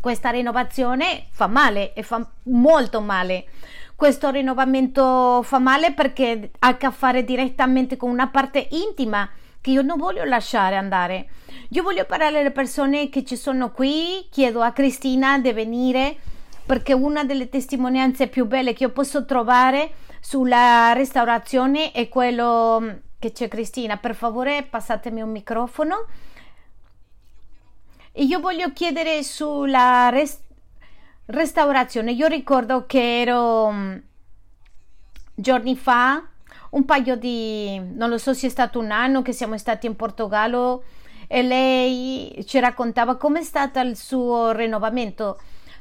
Questa 0.00 0.30
rinnovazione 0.30 1.26
fa 1.30 1.46
male 1.46 1.92
e 1.94 2.02
fa 2.02 2.26
molto 2.44 3.00
male. 3.00 3.46
Questo 3.94 4.30
rinnovamento 4.30 5.42
fa 5.42 5.58
male 5.58 5.92
perché 5.92 6.50
ha 6.58 6.68
a 6.68 6.76
che 6.76 6.90
fare 6.90 7.24
direttamente 7.24 7.96
con 7.96 8.10
una 8.10 8.28
parte 8.28 8.66
intima 8.70 9.28
che 9.64 9.70
io 9.70 9.80
non 9.80 9.96
voglio 9.96 10.24
lasciare 10.24 10.76
andare. 10.76 11.26
Io 11.70 11.82
voglio 11.82 12.04
parlare 12.04 12.40
alle 12.40 12.50
persone 12.50 13.08
che 13.08 13.24
ci 13.24 13.34
sono 13.34 13.70
qui, 13.70 14.28
chiedo 14.30 14.60
a 14.60 14.72
Cristina 14.72 15.38
di 15.38 15.54
venire 15.54 16.18
perché 16.66 16.92
una 16.92 17.24
delle 17.24 17.48
testimonianze 17.48 18.28
più 18.28 18.44
belle 18.44 18.74
che 18.74 18.82
io 18.82 18.90
posso 18.90 19.24
trovare 19.24 19.92
sulla 20.20 20.92
restaurazione 20.92 21.92
è 21.92 22.10
quello 22.10 22.78
mm, 22.78 22.90
che 23.18 23.32
c'è 23.32 23.48
Cristina. 23.48 23.96
Per 23.96 24.14
favore 24.14 24.64
passatemi 24.68 25.22
un 25.22 25.30
microfono. 25.30 26.08
E 28.12 28.22
io 28.22 28.40
voglio 28.40 28.70
chiedere 28.74 29.22
sulla 29.22 30.10
rest- 30.10 30.44
restaurazione. 31.24 32.12
Io 32.12 32.26
ricordo 32.26 32.84
che 32.84 33.22
ero 33.22 33.70
mm, 33.72 33.96
giorni 35.34 35.74
fa 35.74 36.22
un 36.74 36.84
paio 36.84 37.16
di, 37.16 37.80
non 37.94 38.10
lo 38.10 38.18
so 38.18 38.34
se 38.34 38.48
è 38.48 38.50
stato 38.50 38.80
un 38.80 38.90
anno 38.90 39.22
che 39.22 39.32
siamo 39.32 39.56
stati 39.56 39.86
in 39.86 39.94
Portogallo 39.94 40.82
e 41.28 41.42
lei 41.42 42.44
ci 42.46 42.58
raccontava 42.58 43.16
come 43.16 43.40
è 43.40 43.42
stato 43.42 43.78
il 43.80 43.96
suo 43.96 44.50
rinnovamento. 44.50 45.38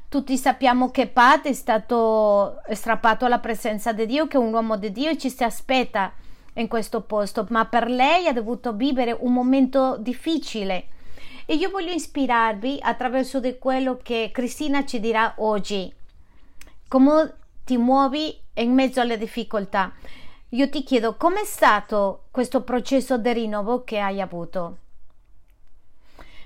Tutti 0.08 0.38
sappiamo 0.38 0.92
che 0.92 1.08
Pat 1.08 1.48
è 1.48 1.54
stato 1.54 2.62
strappato 2.72 3.26
alla 3.26 3.40
presenza 3.40 3.92
di 3.92 4.06
Dio, 4.06 4.28
che 4.28 4.38
è 4.38 4.40
un 4.40 4.54
uomo 4.54 4.78
di 4.78 4.92
Dio 4.92 5.10
e 5.10 5.18
ci 5.18 5.32
si 5.32 5.44
aspetta 5.44 6.14
in 6.54 6.68
questo 6.68 7.02
posto, 7.02 7.48
ma 7.50 7.66
per 7.66 7.90
lei 7.90 8.28
ha 8.28 8.34
dovuto 8.34 8.74
vivere 8.74 9.18
un 9.20 9.34
momento 9.34 9.98
difficile. 9.98 10.86
E 11.48 11.56
io 11.56 11.72
voglio 11.72 11.92
ispirarvi 11.92 12.78
attraverso 12.82 13.40
di 13.40 13.58
quello 13.58 13.98
che 14.02 14.30
Cristina 14.32 14.86
ci 14.86 15.00
dirà 15.00 15.34
oggi. 15.38 15.92
Come 16.88 17.34
ti 17.66 17.78
muovi 17.78 18.38
in 18.56 18.72
mezzo 18.72 19.02
alle 19.02 19.18
difficoltà. 19.18 19.92
Io 20.54 20.70
ti 20.70 20.84
chiedo 20.84 21.16
com'è 21.18 21.46
stato 21.46 22.26
questo 22.30 22.62
processo 22.62 23.18
di 23.18 23.34
rinnovo 23.34 23.84
che 23.84 23.98
hai 23.98 24.22
avuto? 24.22 24.78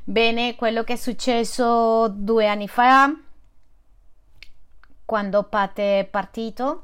Bene, 0.05 0.55
quello 0.55 0.85
che 0.85 0.93
è 0.93 0.95
successo 0.95 2.07
due 2.07 2.47
anni 2.47 2.69
fa, 2.69 3.13
quando 5.03 5.43
Pat 5.43 5.79
è 5.79 6.07
partito, 6.09 6.83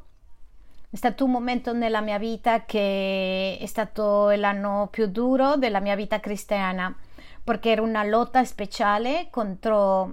è 0.90 0.98
stato 0.98 1.24
un 1.24 1.32
momento 1.32 1.72
nella 1.72 2.02
mia 2.02 2.18
vita 2.18 2.66
che 2.66 3.58
è 3.58 3.66
stato 3.68 4.32
l'anno 4.32 4.90
più 4.92 5.08
duro 5.08 5.56
della 5.56 5.80
mia 5.80 5.96
vita 5.96 6.20
cristiana, 6.20 6.94
perché 7.42 7.70
era 7.70 7.84
una 7.84 8.04
lotta 8.04 8.44
speciale 8.44 9.30
contro 9.30 10.12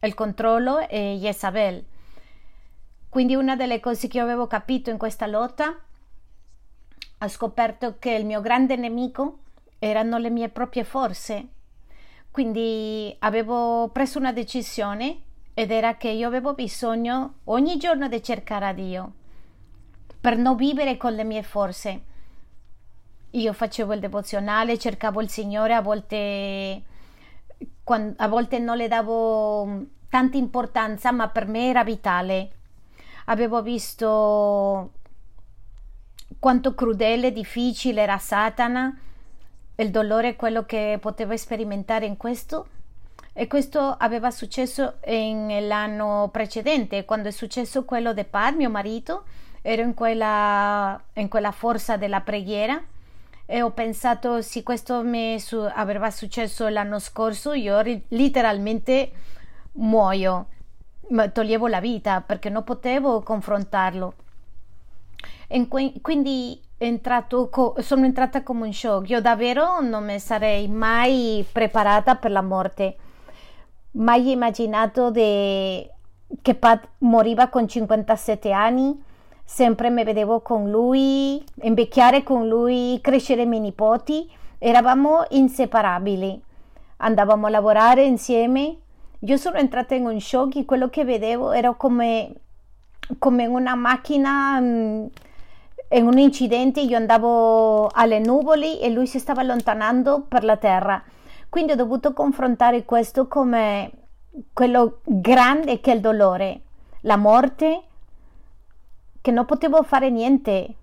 il 0.00 0.14
controllo 0.14 0.88
e 0.88 1.18
Jezabel. 1.20 1.84
Quindi 3.10 3.34
una 3.34 3.54
delle 3.54 3.80
cose 3.80 4.08
che 4.08 4.16
io 4.16 4.22
avevo 4.22 4.46
capito 4.46 4.88
in 4.88 4.96
questa 4.96 5.26
lotta 5.26 5.82
ho 7.20 7.28
scoperto 7.28 7.96
che 7.98 8.12
il 8.12 8.24
mio 8.24 8.40
grande 8.40 8.76
nemico 8.76 9.38
erano 9.78 10.18
le 10.18 10.30
mie 10.30 10.48
proprie 10.48 10.84
forze. 10.84 11.48
Quindi 12.30 13.14
avevo 13.20 13.88
preso 13.88 14.18
una 14.18 14.32
decisione 14.32 15.22
ed 15.54 15.72
era 15.72 15.96
che 15.96 16.08
io 16.08 16.28
avevo 16.28 16.54
bisogno 16.54 17.38
ogni 17.44 17.76
giorno 17.78 18.06
di 18.06 18.22
cercare 18.22 18.66
a 18.66 18.72
Dio 18.72 19.12
per 20.20 20.36
non 20.36 20.56
vivere 20.56 20.96
con 20.96 21.14
le 21.14 21.24
mie 21.24 21.42
forze. 21.42 22.02
Io 23.30 23.52
facevo 23.52 23.92
il 23.92 24.00
devozionale, 24.00 24.78
cercavo 24.78 25.20
il 25.20 25.28
Signore, 25.28 25.74
a 25.74 25.82
volte, 25.82 26.82
a 27.84 28.28
volte 28.28 28.58
non 28.58 28.76
le 28.76 28.88
davo 28.88 29.86
tanta 30.08 30.36
importanza, 30.36 31.12
ma 31.12 31.28
per 31.28 31.46
me 31.46 31.68
era 31.68 31.84
vitale. 31.84 32.50
Avevo 33.26 33.62
visto 33.62 34.92
quanto 36.38 36.74
crudele 36.74 37.32
difficile 37.32 38.02
era 38.02 38.18
Satana. 38.18 38.96
Il 39.76 39.90
dolore 39.90 40.36
quello 40.36 40.64
che 40.64 40.98
potevo 41.00 41.36
sperimentare 41.36 42.06
in 42.06 42.16
questo. 42.16 42.68
E 43.32 43.46
questo 43.46 43.94
aveva 43.96 44.30
successo 44.30 44.94
l'anno 45.04 46.28
precedente 46.32 47.04
quando 47.04 47.28
è 47.28 47.30
successo 47.30 47.84
quello 47.84 48.12
di 48.12 48.24
Pat, 48.24 48.54
mio 48.54 48.70
marito. 48.70 49.24
Ero 49.62 49.82
in 49.82 49.94
quella, 49.94 51.00
in 51.14 51.28
quella 51.28 51.52
forza 51.52 51.96
della 51.96 52.20
preghiera. 52.20 52.82
E 53.46 53.62
ho 53.62 53.70
pensato 53.70 54.42
se 54.42 54.62
questo 54.62 55.02
mi 55.02 55.38
su, 55.40 55.56
aveva 55.56 56.10
successo 56.10 56.68
l'anno 56.68 56.98
scorso 56.98 57.52
io 57.52 57.80
ri, 57.80 58.04
letteralmente 58.08 59.10
muoio. 59.72 60.48
Toglievo 61.32 61.66
la 61.68 61.80
perché 62.20 62.50
non 62.50 62.64
potevo 62.64 63.22
confrontarlo 63.22 64.14
quindi 66.00 66.60
entrato, 66.76 67.50
sono 67.78 68.04
entrata 68.04 68.42
come 68.42 68.66
un 68.66 68.72
shock 68.72 69.08
io 69.08 69.20
davvero 69.20 69.80
non 69.80 70.04
mi 70.04 70.18
sarei 70.18 70.68
mai 70.68 71.44
preparata 71.50 72.14
per 72.16 72.30
la 72.30 72.42
morte 72.42 72.96
mai 73.92 74.30
immaginato 74.30 75.10
de, 75.10 75.90
che 76.42 76.54
Pat 76.54 76.88
moriva 76.98 77.48
con 77.48 77.66
57 77.66 78.52
anni 78.52 79.06
sempre 79.48 79.88
mi 79.88 80.04
vedevo 80.04 80.42
con 80.42 80.70
lui, 80.70 81.42
invecchiare 81.62 82.22
con 82.22 82.46
lui, 82.46 82.98
crescere 83.00 83.42
i 83.42 83.46
miei 83.46 83.62
nipoti, 83.62 84.30
eravamo 84.58 85.24
inseparabili. 85.30 86.40
Andavamo 86.98 87.46
a 87.46 87.50
lavorare 87.50 88.04
insieme. 88.04 88.76
Io 89.20 89.36
sono 89.38 89.56
entrata 89.56 89.94
in 89.94 90.04
un 90.04 90.20
shock 90.20 90.56
e 90.56 90.64
quello 90.66 90.90
che 90.90 91.04
vedevo 91.04 91.52
era 91.52 91.72
come, 91.72 92.32
come 93.18 93.46
una 93.46 93.74
macchina 93.74 94.60
mm, 94.60 95.06
in 95.90 96.06
un 96.06 96.18
incidente. 96.18 96.80
Io 96.80 96.96
andavo 96.96 97.86
alle 97.88 98.18
nuvole 98.18 98.80
e 98.80 98.90
lui 98.90 99.06
si 99.06 99.18
stava 99.18 99.40
allontanando 99.40 100.24
per 100.28 100.44
la 100.44 100.56
terra. 100.56 101.02
Quindi 101.48 101.72
ho 101.72 101.76
dovuto 101.76 102.12
confrontare 102.12 102.84
questo 102.84 103.26
come 103.26 103.90
quello 104.52 105.00
grande 105.04 105.80
che 105.80 105.92
è 105.92 105.94
il 105.94 106.00
dolore, 106.00 106.60
la 107.02 107.16
morte 107.16 107.82
che 109.20 109.30
non 109.30 109.46
potevo 109.46 109.82
fare 109.82 110.10
niente. 110.10 110.74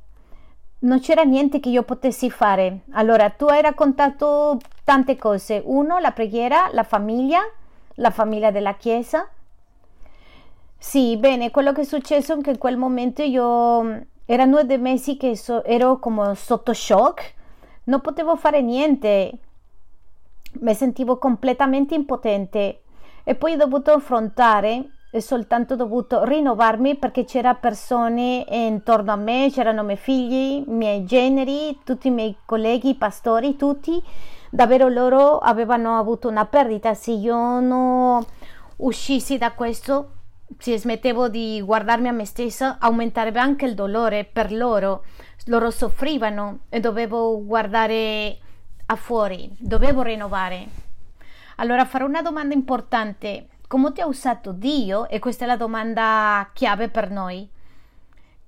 Non 0.80 1.00
c'era 1.00 1.24
niente 1.24 1.60
che 1.60 1.70
io 1.70 1.84
potessi 1.84 2.30
fare. 2.30 2.82
Allora, 2.92 3.30
tu 3.30 3.46
hai 3.46 3.62
raccontato 3.62 4.60
tante 4.84 5.16
cose. 5.16 5.62
Uno, 5.64 6.00
la 6.00 6.12
preghiera, 6.12 6.70
la 6.74 6.84
famiglia, 6.84 7.40
la 7.96 8.12
famiglia 8.12 8.52
della 8.52 8.76
Chiesa. 8.76 9.28
Sì, 10.78 11.18
bene, 11.18 11.50
quello 11.50 11.72
che 11.72 11.82
è 11.82 11.86
successo 11.86 12.38
è 12.38 12.42
che 12.42 12.52
in 12.52 12.58
quel 12.60 12.78
momento 12.78 13.24
io 13.24 14.06
erano 14.26 14.64
due 14.64 14.78
mesi 14.78 15.18
che 15.18 15.36
so, 15.36 15.64
ero 15.64 16.00
come 16.00 16.36
sotto 16.36 16.74
shock, 16.74 17.34
non 17.86 18.02
potevo 18.02 18.36
fare 18.36 18.62
niente, 18.62 19.32
mi 20.60 20.74
sentivo 20.74 21.18
completamente 21.18 21.96
impotente 21.96 22.82
e 23.24 23.36
poi 23.36 23.54
ho 23.54 23.58
dovuto 23.58 23.92
affrontare 23.92 24.90
è 25.16 25.22
soltanto 25.22 25.78
dovuto 25.78 26.26
rinnovarmi 26.26 26.98
perché 26.98 27.24
c'erano 27.24 27.58
persone 27.62 28.46
intorno 28.50 29.14
a 29.14 29.16
me, 29.16 29.48
c'erano 29.50 29.82
i 29.84 29.86
miei 29.86 29.98
figli, 29.98 30.64
i 30.68 30.74
miei 30.74 31.06
generi, 31.06 31.80
tutti 31.86 32.10
i 32.10 32.12
miei 32.12 32.36
colleghi, 32.46 32.90
i 32.90 32.96
pastori, 32.96 33.56
tutti. 33.56 34.04
Davvero 34.50 34.90
loro 34.90 35.38
avevano 35.38 35.98
avuto 35.98 36.28
una 36.28 36.46
perdita. 36.46 36.94
Se 36.96 37.12
io 37.12 37.62
non 37.62 38.26
uscissi 38.78 39.38
da 39.38 39.54
questo, 39.54 40.15
se 40.58 40.78
smettevo 40.78 41.30
di 41.30 41.62
guardarmi 41.62 42.08
a 42.08 42.12
me 42.12 42.26
stessa, 42.26 42.78
aumenterebbe 42.80 43.40
anche 43.40 43.66
il 43.66 43.76
dolore 43.76 44.26
per 44.26 44.52
loro. 44.52 45.06
Loro 45.46 45.70
soffrivano 45.70 46.60
e 46.70 46.80
dovevo 46.80 47.44
guardare 47.44 48.38
a 48.86 48.96
fuori, 48.96 49.50
dovevo 49.60 50.02
rinnovare. 50.02 50.68
Allora 51.58 51.86
farò 51.86 52.06
una 52.06 52.22
domanda 52.22 52.54
importante 52.54 53.48
come 53.68 53.92
ti 53.92 54.02
ha 54.02 54.06
usato 54.06 54.52
Dio? 54.52 55.10
E 55.10 55.20
questa 55.20 55.46
è 55.46 55.48
la 55.48 55.58
domanda 55.58 56.50
chiave 56.54 56.88
per 56.90 57.10
noi. 57.10 57.50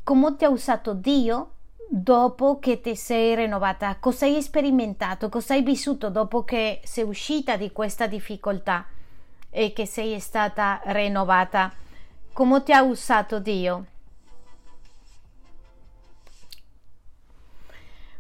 Come 0.04 0.36
ti 0.36 0.46
ha 0.46 0.50
usato 0.50 0.94
Dio 0.94 1.54
dopo 1.90 2.60
che 2.60 2.82
ti 2.82 2.96
sei 2.96 3.36
rinnovata? 3.36 3.98
Cosa 4.00 4.26
hai 4.26 4.42
sperimentato? 4.42 5.28
Cosa 5.30 5.54
hai 5.54 5.64
vissuto 5.64 6.10
dopo 6.10 6.44
che 6.44 6.82
sei 6.84 7.04
uscita 7.04 7.58
di 7.58 7.72
questa 7.72 8.06
difficoltà 8.06 8.86
e 9.50 9.74
che 9.74 9.88
sei 9.88 10.20
stata 10.20 10.82
rinnovata? 10.86 11.74
Come 12.38 12.62
ti 12.62 12.72
ha 12.72 12.84
usato 12.84 13.40
Dio? 13.40 13.86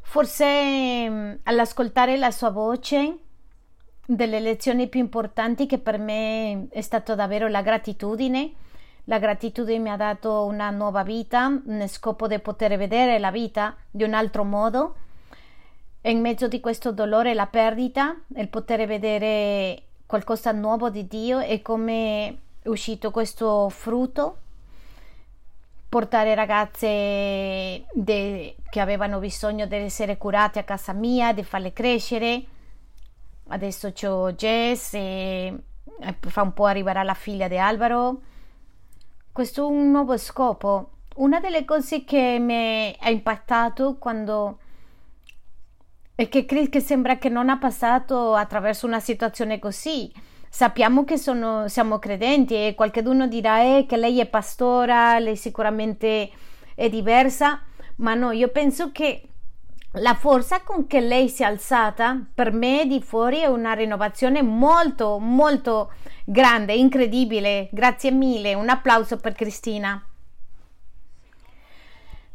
Forse 0.02 1.08
mm, 1.08 1.34
all'ascoltare 1.44 2.18
la 2.18 2.32
sua 2.32 2.50
voce 2.50 3.18
delle 4.08 4.40
lezioni 4.40 4.90
più 4.90 5.02
importanti 5.02 5.68
che 5.68 5.78
per 5.78 6.00
me 6.00 6.68
è 6.70 6.82
stato 6.82 7.14
davvero 7.14 7.48
la 7.48 7.62
gratitudine. 7.62 8.54
La 9.04 9.20
gratitudine 9.20 9.78
mi 9.78 9.92
ha 9.92 9.98
dato 9.98 10.46
una 10.46 10.72
nuova 10.72 11.04
vita, 11.04 11.46
un 11.46 11.86
scopo 11.88 12.26
di 12.26 12.40
poter 12.40 12.76
vedere 12.76 13.20
la 13.20 13.30
vita 13.30 13.76
di 13.92 14.04
un 14.04 14.16
altro 14.16 14.44
modo. 14.44 14.96
In 16.02 16.22
mezzo 16.22 16.48
di 16.48 16.60
questo 16.60 16.92
dolore 16.92 17.36
la 17.36 17.46
perdita, 17.46 18.20
il 18.36 18.50
poter 18.50 18.88
vedere 18.88 19.84
qualcosa 20.08 20.52
nuovo 20.54 20.90
di 20.90 21.06
Dio 21.06 21.38
e 21.38 21.62
come 21.62 22.46
è 22.68 22.70
uscito 22.70 23.12
questo 23.12 23.70
frutto 23.70 24.38
portare 25.90 26.36
ragazze 26.36 27.86
de, 27.94 28.56
che 28.70 28.80
avevano 28.80 29.20
bisogno 29.20 29.66
di 29.66 29.76
essere 29.76 30.18
curate 30.18 30.60
a 30.60 30.64
casa 30.64 30.94
mia, 30.94 31.34
di 31.34 31.44
farle 31.44 31.72
crescere 31.74 32.44
adesso 33.48 33.92
c'ho 33.92 34.34
Jess 34.34 34.94
e 34.94 35.58
fra 36.20 36.42
un 36.42 36.54
po' 36.54 36.66
arriverà 36.66 37.04
la 37.04 37.14
figlia 37.14 37.48
di 37.48 37.58
Alvaro. 37.58 38.22
Questo 39.32 39.64
è 39.64 39.70
un 39.70 39.92
nuovo 39.92 40.18
scopo. 40.18 40.92
Una 41.16 41.40
delle 41.40 41.66
cose 41.66 42.04
che 42.04 42.38
mi 42.40 42.96
ha 43.00 43.10
impattato 43.10 43.98
quando 43.98 44.60
è 46.16 46.28
che, 46.30 46.46
che 46.46 46.80
sembra 46.80 47.18
che 47.18 47.30
non 47.30 47.50
ha 47.50 47.58
passato 47.58 48.34
attraverso 48.34 48.86
una 48.86 49.00
situazione 49.00 49.60
così. 49.60 50.12
Sappiamo 50.58 51.04
che 51.04 51.20
sono, 51.20 51.67
siamo 51.67 52.00
credenti 52.00 52.56
e 52.56 52.74
qualcuno 52.74 53.28
dirà 53.28 53.62
eh, 53.62 53.86
che 53.88 53.96
lei 53.96 54.20
è 54.20 54.26
pastora, 54.26 55.20
lei 55.20 55.36
sicuramente 55.36 56.32
è 56.74 56.89
diversa, 56.89 57.62
ma 57.98 58.15
no, 58.15 58.32
io 58.32 58.48
penso 58.48 58.91
che 58.91 59.22
la 59.91 60.15
forza 60.15 60.62
con 60.63 60.88
che 60.88 61.00
lei 61.00 61.30
si 61.30 61.43
è 61.43 61.46
alzata 61.46 62.20
per 62.34 62.52
me 62.52 62.88
di 62.88 63.00
fuori 63.04 63.41
è 63.41 63.46
una 63.46 63.74
rinnovazione 63.74 64.41
molto 64.41 65.20
molto 65.20 65.91
grande, 66.26 66.74
incredibile. 66.74 67.70
Grazie 67.72 68.10
mille, 68.10 68.56
un 68.56 68.70
applauso 68.70 69.17
per 69.17 69.34
Cristina. 69.34 70.04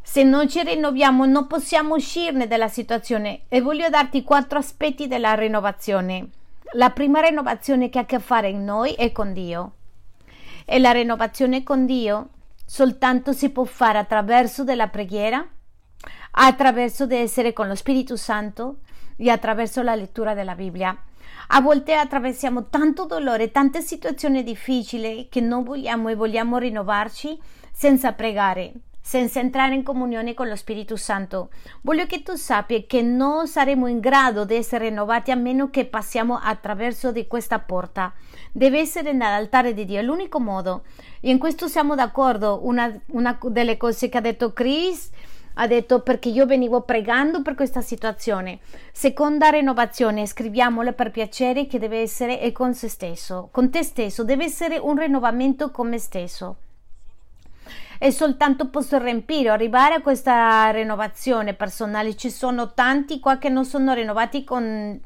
Se 0.01 0.23
non 0.23 0.49
ci 0.49 0.63
rinnoviamo 0.63 1.25
non 1.25 1.49
possiamo 1.49 1.97
uscirne 1.97 2.47
dalla 2.47 2.69
situazione 2.69 3.47
e 3.49 3.61
voglio 3.61 3.89
darti 3.89 4.23
quattro 4.23 4.61
aspetti 4.61 5.09
della 5.09 5.35
rinnovazione. 5.35 6.29
La 6.77 6.89
prima 6.89 7.21
rinnovazione 7.21 7.91
che 7.91 7.99
ha 7.99 8.03
a 8.03 8.07
che 8.07 8.19
fare 8.19 8.49
in 8.49 8.65
noi 8.65 8.93
è 8.95 9.13
con 9.13 9.35
Dio. 9.35 9.73
E 10.65 10.79
la 10.79 10.93
rinnovazione 10.93 11.63
con 11.63 11.85
Dio 11.85 12.31
soltanto 12.65 13.35
si 13.35 13.51
può 13.51 13.65
fare 13.65 13.99
attraverso 13.99 14.65
della 14.65 14.89
preghiera, 14.89 15.47
attraverso 16.31 17.05
di 17.05 17.17
essere 17.17 17.53
con 17.53 17.69
lo 17.69 17.75
Spirito 17.75 18.17
Santo 18.17 18.79
e 19.19 19.29
attraverso 19.29 19.83
la 19.83 19.95
lettura 19.95 20.33
della 20.33 20.55
Bibbia. 20.55 20.97
A 21.49 21.61
volte 21.61 21.93
attraversiamo 21.95 22.71
tanto 22.71 23.05
dolore, 23.05 23.51
tante 23.51 23.83
situazioni 23.83 24.43
difficili 24.43 25.29
che 25.29 25.43
non 25.43 25.65
vogliamo 25.65 26.09
e 26.09 26.15
vogliamo 26.15 26.57
rinnovarci 26.57 27.39
senza 27.71 28.13
pregare, 28.13 28.73
senza 29.03 29.41
entrare 29.41 29.75
in 29.75 29.83
comunione 29.83 30.33
con 30.33 30.49
lo 30.49 30.55
Spirito 30.55 30.97
Santo. 30.97 31.51
Voglio 31.83 32.07
che 32.07 32.23
tu 32.23 32.37
sappia 32.37 32.83
che 32.87 33.03
non 33.03 33.49
saremo 33.49 33.89
in 33.89 33.99
grado 33.99 34.45
di 34.45 34.55
essere 34.55 34.89
rinnovati 34.89 35.33
a 35.33 35.37
meno 35.37 35.69
che 35.69 35.85
passiamo 35.85 36.39
attraverso 36.41 37.11
di 37.11 37.27
questa 37.27 37.59
porta. 37.59 38.15
Deve 38.53 38.79
essere 38.79 39.13
nell'altare 39.13 39.75
di 39.75 39.85
Dio, 39.85 39.99
è 39.99 40.03
l'unico 40.03 40.39
modo. 40.39 40.85
E 41.21 41.31
in 41.31 41.39
questo 41.39 41.67
siamo 41.67 41.97
d'accordo. 41.97 42.61
Una, 42.63 42.91
una 43.09 43.37
delle 43.49 43.77
cose 43.77 44.09
che 44.09 44.19
ha 44.19 44.23
detto 44.23 44.53
Chris 44.53 45.11
ha 45.55 45.67
detto 45.67 46.01
perché 46.01 46.29
io 46.29 46.47
venivo 46.47 46.83
pregando 46.83 47.43
per 47.43 47.55
questa 47.55 47.81
situazione. 47.83 48.61
Seconda 48.93 49.49
rinnovazione, 49.49 50.27
scriviamole 50.27 50.93
per 50.93 51.11
piacere 51.11 51.67
che 51.67 51.79
deve 51.79 52.01
essere 52.01 52.51
con 52.53 52.73
se 52.75 52.89
stesso, 52.89 53.49
con 53.51 53.71
te 53.71 53.83
stesso, 53.83 54.25
deve 54.25 54.45
essere 54.45 54.79
un 54.79 54.97
rinnovamento 54.97 55.71
con 55.71 55.89
me 55.89 55.99
stesso. 55.99 56.57
E 58.05 58.11
soltanto 58.11 58.69
posso 58.69 58.99
riempire, 58.99 59.49
arrivare 59.49 59.95
a 59.95 60.01
questa 60.01 60.69
rinnovazione 60.73 61.55
personale. 61.55 62.17
Ci 62.17 62.31
sono 62.31 62.75
tanti 62.75 63.21
qua 63.21 63.39
che 63.39 63.49
non 63.49 63.65
sono 63.65 63.95
rinnovati 63.95 64.43
con 64.43 65.01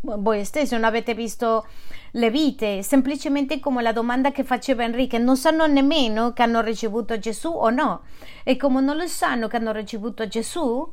voi 0.00 0.44
stessi, 0.44 0.74
non 0.74 0.82
avete 0.82 1.14
visto 1.14 1.64
le 2.10 2.28
vite, 2.28 2.82
semplicemente 2.82 3.60
come 3.60 3.82
la 3.82 3.92
domanda 3.92 4.32
che 4.32 4.42
faceva 4.42 4.82
Enrique, 4.82 5.18
non 5.18 5.36
sanno 5.36 5.68
nemmeno 5.68 6.32
che 6.32 6.42
hanno 6.42 6.60
ricevuto 6.60 7.20
Gesù 7.20 7.52
o 7.52 7.70
no. 7.70 8.02
E 8.42 8.56
come 8.56 8.80
non 8.80 8.96
lo 8.96 9.06
sanno 9.06 9.46
che 9.46 9.56
hanno 9.56 9.70
ricevuto 9.70 10.26
Gesù, 10.26 10.92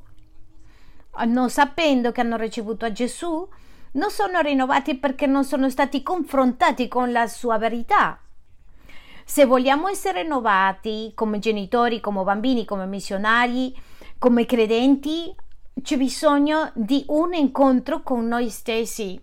non 1.25 1.49
sapendo 1.49 2.11
che 2.11 2.21
hanno 2.21 2.37
ricevuto 2.37 2.91
Gesù, 2.91 3.49
non 3.93 4.11
sono 4.11 4.41
rinnovati 4.41 4.95
perché 4.97 5.25
non 5.25 5.43
sono 5.43 5.71
stati 5.71 6.03
confrontati 6.03 6.87
con 6.87 7.11
la 7.11 7.25
sua 7.25 7.57
verità. 7.57 8.21
Se 9.29 9.45
vogliamo 9.45 9.89
essere 9.89 10.21
rinnovati 10.21 11.11
come 11.13 11.39
genitori, 11.39 11.99
come 11.99 12.23
bambini, 12.23 12.63
come 12.63 12.85
missionari, 12.85 13.75
come 14.17 14.45
credenti, 14.45 15.35
c'è 15.83 15.97
bisogno 15.97 16.71
di 16.73 17.03
un 17.09 17.33
incontro 17.33 18.01
con 18.03 18.25
noi 18.25 18.49
stessi. 18.49 19.21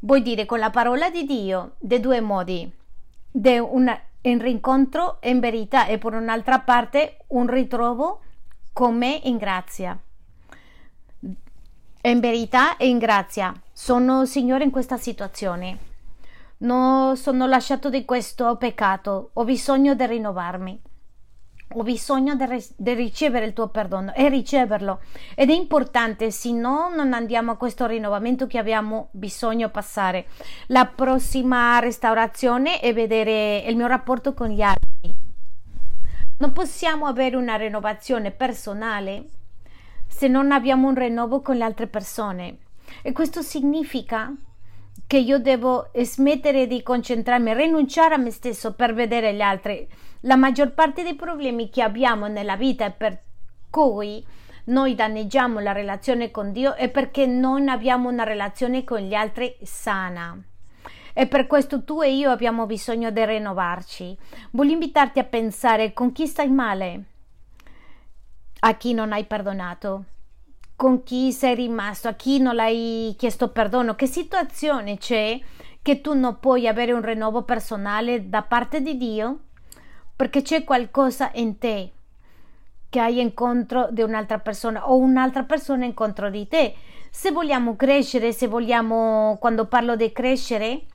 Vuol 0.00 0.22
dire 0.22 0.46
con 0.46 0.58
la 0.58 0.70
parola 0.70 1.10
di 1.10 1.26
Dio, 1.26 1.74
di 1.78 2.00
due 2.00 2.20
modi. 2.22 2.68
Di 3.30 3.58
un 3.58 3.98
rincontro 4.22 5.18
in 5.24 5.38
verità 5.38 5.86
e 5.86 5.98
per 5.98 6.14
un'altra 6.14 6.60
parte 6.60 7.18
un 7.28 7.46
ritrovo 7.46 8.22
con 8.72 8.96
me 8.96 9.20
in 9.24 9.36
grazia. 9.36 10.00
In 11.20 12.20
verità 12.20 12.78
e 12.78 12.88
in 12.88 12.96
grazia. 12.96 13.52
Sono 13.70 14.24
Signore 14.24 14.64
in 14.64 14.70
questa 14.70 14.96
situazione. 14.96 15.94
Non 16.58 17.16
sono 17.18 17.46
lasciato 17.46 17.90
di 17.90 18.04
questo 18.06 18.56
peccato. 18.56 19.30
Ho 19.34 19.44
bisogno 19.44 19.94
di 19.94 20.06
rinnovarmi. 20.06 20.80
Ho 21.74 21.82
bisogno 21.82 22.34
di 22.34 22.94
ricevere 22.94 23.44
il 23.44 23.52
tuo 23.52 23.68
perdono 23.68 24.14
e 24.14 24.28
riceverlo. 24.30 25.00
Ed 25.34 25.50
è 25.50 25.52
importante, 25.52 26.30
se 26.30 26.52
no 26.52 26.88
non 26.94 27.12
andiamo 27.12 27.50
a 27.50 27.56
questo 27.56 27.84
rinnovamento 27.86 28.46
che 28.46 28.56
abbiamo 28.56 29.08
bisogno 29.10 29.68
passare. 29.68 30.28
La 30.68 30.86
prossima 30.86 31.78
restaurazione 31.80 32.80
è 32.80 32.94
vedere 32.94 33.58
il 33.66 33.76
mio 33.76 33.88
rapporto 33.88 34.32
con 34.32 34.48
gli 34.48 34.62
altri. 34.62 35.14
Non 36.38 36.52
possiamo 36.52 37.06
avere 37.06 37.36
una 37.36 37.56
rinnovazione 37.56 38.30
personale 38.30 39.28
se 40.06 40.28
non 40.28 40.52
abbiamo 40.52 40.88
un 40.88 40.94
rinnovo 40.94 41.42
con 41.42 41.56
le 41.56 41.64
altre 41.64 41.86
persone. 41.86 42.58
E 43.02 43.12
questo 43.12 43.42
significa 43.42 44.32
che 45.06 45.18
io 45.18 45.38
devo 45.38 45.90
smettere 45.94 46.66
di 46.66 46.82
concentrarmi, 46.82 47.54
rinunciare 47.54 48.14
a 48.14 48.18
me 48.18 48.30
stesso 48.30 48.74
per 48.74 48.92
vedere 48.92 49.34
gli 49.34 49.40
altri. 49.40 49.88
La 50.20 50.36
maggior 50.36 50.72
parte 50.72 51.02
dei 51.02 51.14
problemi 51.14 51.70
che 51.70 51.82
abbiamo 51.82 52.26
nella 52.26 52.56
vita 52.56 52.86
e 52.86 52.90
per 52.90 53.22
cui 53.70 54.24
noi 54.64 54.96
danneggiamo 54.96 55.60
la 55.60 55.70
relazione 55.70 56.32
con 56.32 56.50
Dio 56.50 56.74
è 56.74 56.88
perché 56.88 57.26
non 57.26 57.68
abbiamo 57.68 58.08
una 58.08 58.24
relazione 58.24 58.82
con 58.82 58.98
gli 58.98 59.14
altri 59.14 59.56
sana. 59.62 60.36
E 61.12 61.26
per 61.28 61.46
questo 61.46 61.84
tu 61.84 62.02
e 62.02 62.12
io 62.12 62.30
abbiamo 62.30 62.66
bisogno 62.66 63.10
di 63.10 63.24
rinnovarci. 63.24 64.18
Voglio 64.50 64.72
invitarti 64.72 65.20
a 65.20 65.24
pensare 65.24 65.92
con 65.92 66.10
chi 66.10 66.26
stai 66.26 66.50
male, 66.50 67.04
a 68.60 68.74
chi 68.74 68.92
non 68.92 69.12
hai 69.12 69.24
perdonato 69.24 70.04
con 70.76 71.02
chi 71.02 71.32
sei 71.32 71.54
rimasto, 71.54 72.08
a 72.08 72.12
chi 72.12 72.38
non 72.38 72.54
l'hai 72.54 73.14
chiesto 73.18 73.48
perdono, 73.48 73.94
che 73.94 74.06
situazione 74.06 74.98
c'è 74.98 75.40
che 75.82 76.00
tu 76.00 76.14
non 76.14 76.38
puoi 76.38 76.68
avere 76.68 76.92
un 76.92 77.02
rinnovo 77.02 77.42
personale 77.42 78.28
da 78.28 78.42
parte 78.42 78.82
di 78.82 78.96
Dio 78.96 79.38
perché 80.14 80.42
c'è 80.42 80.64
qualcosa 80.64 81.30
in 81.34 81.58
te 81.58 81.92
che 82.88 83.00
hai 83.00 83.20
incontro 83.20 83.88
di 83.90 84.02
un'altra 84.02 84.38
persona 84.38 84.90
o 84.90 84.96
un'altra 84.96 85.44
persona 85.44 85.84
incontro 85.84 86.30
di 86.30 86.46
te. 86.48 86.74
Se 87.10 87.30
vogliamo 87.30 87.76
crescere, 87.76 88.32
se 88.32 88.46
vogliamo, 88.46 89.36
quando 89.40 89.66
parlo 89.66 89.96
di 89.96 90.12
crescere, 90.12 90.86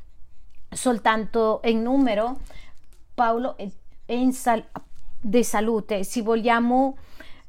soltanto 0.70 1.62
in 1.66 1.82
numero, 1.82 2.40
Paolo 3.14 3.56
è 3.58 3.70
in 4.14 4.32
sal- 4.34 4.66
di 5.20 5.44
salute, 5.44 6.04
se 6.04 6.22
vogliamo 6.22 6.98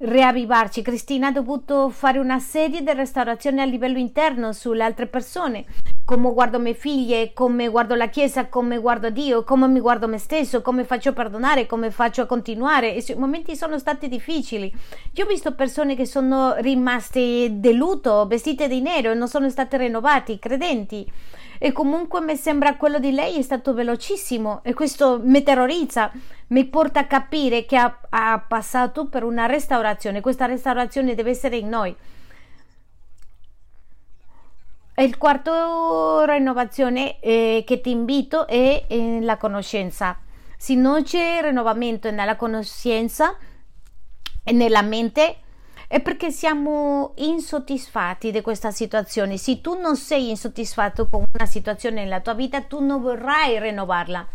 riavvivarci. 0.03 0.83
Cristina 0.83 1.29
ha 1.29 1.33
dovuto 1.33 1.88
fare 1.88 2.19
una 2.19 2.38
serie 2.41 2.83
di 2.83 2.93
restaurazioni 2.93 3.61
a 3.61 3.65
livello 3.65 3.99
interno 3.99 4.53
sulle 4.53 4.83
altre 4.83 5.07
persone. 5.07 5.65
Come 6.05 6.33
guardo 6.33 6.59
mie 6.59 6.75
figlie, 6.75 7.33
come 7.33 7.69
guardo 7.69 7.95
la 7.95 8.09
Chiesa, 8.09 8.49
come 8.49 8.79
guardo 8.79 9.11
Dio, 9.11 9.45
come 9.45 9.69
mi 9.69 9.79
guardo 9.79 10.09
me 10.09 10.19
stesso, 10.19 10.61
come 10.61 10.85
faccio 10.85 11.11
a 11.11 11.12
perdonare, 11.12 11.67
come 11.67 11.91
faccio 11.91 12.23
a 12.23 12.27
continuare. 12.27 12.88
I 12.88 13.15
momenti 13.17 13.55
sono 13.55 13.79
stati 13.79 14.09
difficili. 14.09 14.73
Io 15.12 15.25
ho 15.25 15.29
visto 15.29 15.55
persone 15.55 15.95
che 15.95 16.05
sono 16.05 16.55
rimaste 16.57 17.61
deluto, 17.61 18.27
vestite 18.27 18.67
di 18.67 18.81
nero 18.81 19.15
non 19.15 19.29
sono 19.29 19.49
state 19.49 19.77
rinnovati, 19.77 20.38
credenti 20.38 21.11
e 21.64 21.70
comunque 21.70 22.20
mi 22.20 22.35
sembra 22.35 22.75
quello 22.75 22.98
di 22.98 23.12
lei 23.12 23.38
è 23.38 23.42
stato 23.42 23.72
velocissimo 23.72 24.64
e 24.64 24.75
questo 24.75 25.20
mi 25.22 25.44
terrorizza, 25.44 26.11
mi 26.48 26.64
porta 26.64 26.98
a 26.98 27.07
capire 27.07 27.66
che 27.66 27.77
ha, 27.77 28.01
ha 28.09 28.40
passato 28.40 29.07
per 29.07 29.22
una 29.22 29.46
restaurazione, 29.46 30.20
questa 30.20 30.46
restaurazione 30.46 31.14
deve 31.14 31.31
essere 31.31 31.59
in 31.59 31.68
noi. 31.68 31.94
E 34.92 35.05
il 35.05 35.16
quarto 35.16 36.25
rinnovazione 36.25 37.20
eh, 37.20 37.62
che 37.64 37.81
ti 37.81 37.92
invito 37.92 38.48
è 38.48 38.85
la 39.20 39.37
conoscenza. 39.37 40.18
Se 40.57 40.75
non 40.75 41.05
c'è 41.05 41.42
rinnovamento 41.42 42.11
nella 42.11 42.35
conoscenza 42.35 43.37
e 44.42 44.51
nella 44.51 44.83
mente, 44.83 45.37
è 45.92 46.00
perché 46.00 46.31
siamo 46.31 47.12
insoddisfatti 47.16 48.31
di 48.31 48.40
questa 48.40 48.70
situazione. 48.70 49.37
Se 49.37 49.61
tu 49.61 49.78
non 49.78 49.94
sei 49.94 50.31
insoddisfatto 50.31 51.07
con 51.07 51.26
una 51.31 51.44
situazione 51.44 52.02
nella 52.02 52.20
tua 52.20 52.33
vita, 52.33 52.62
tu 52.62 52.83
non 52.83 53.02
vorrai 53.02 53.61
rinnovarla. 53.61 54.26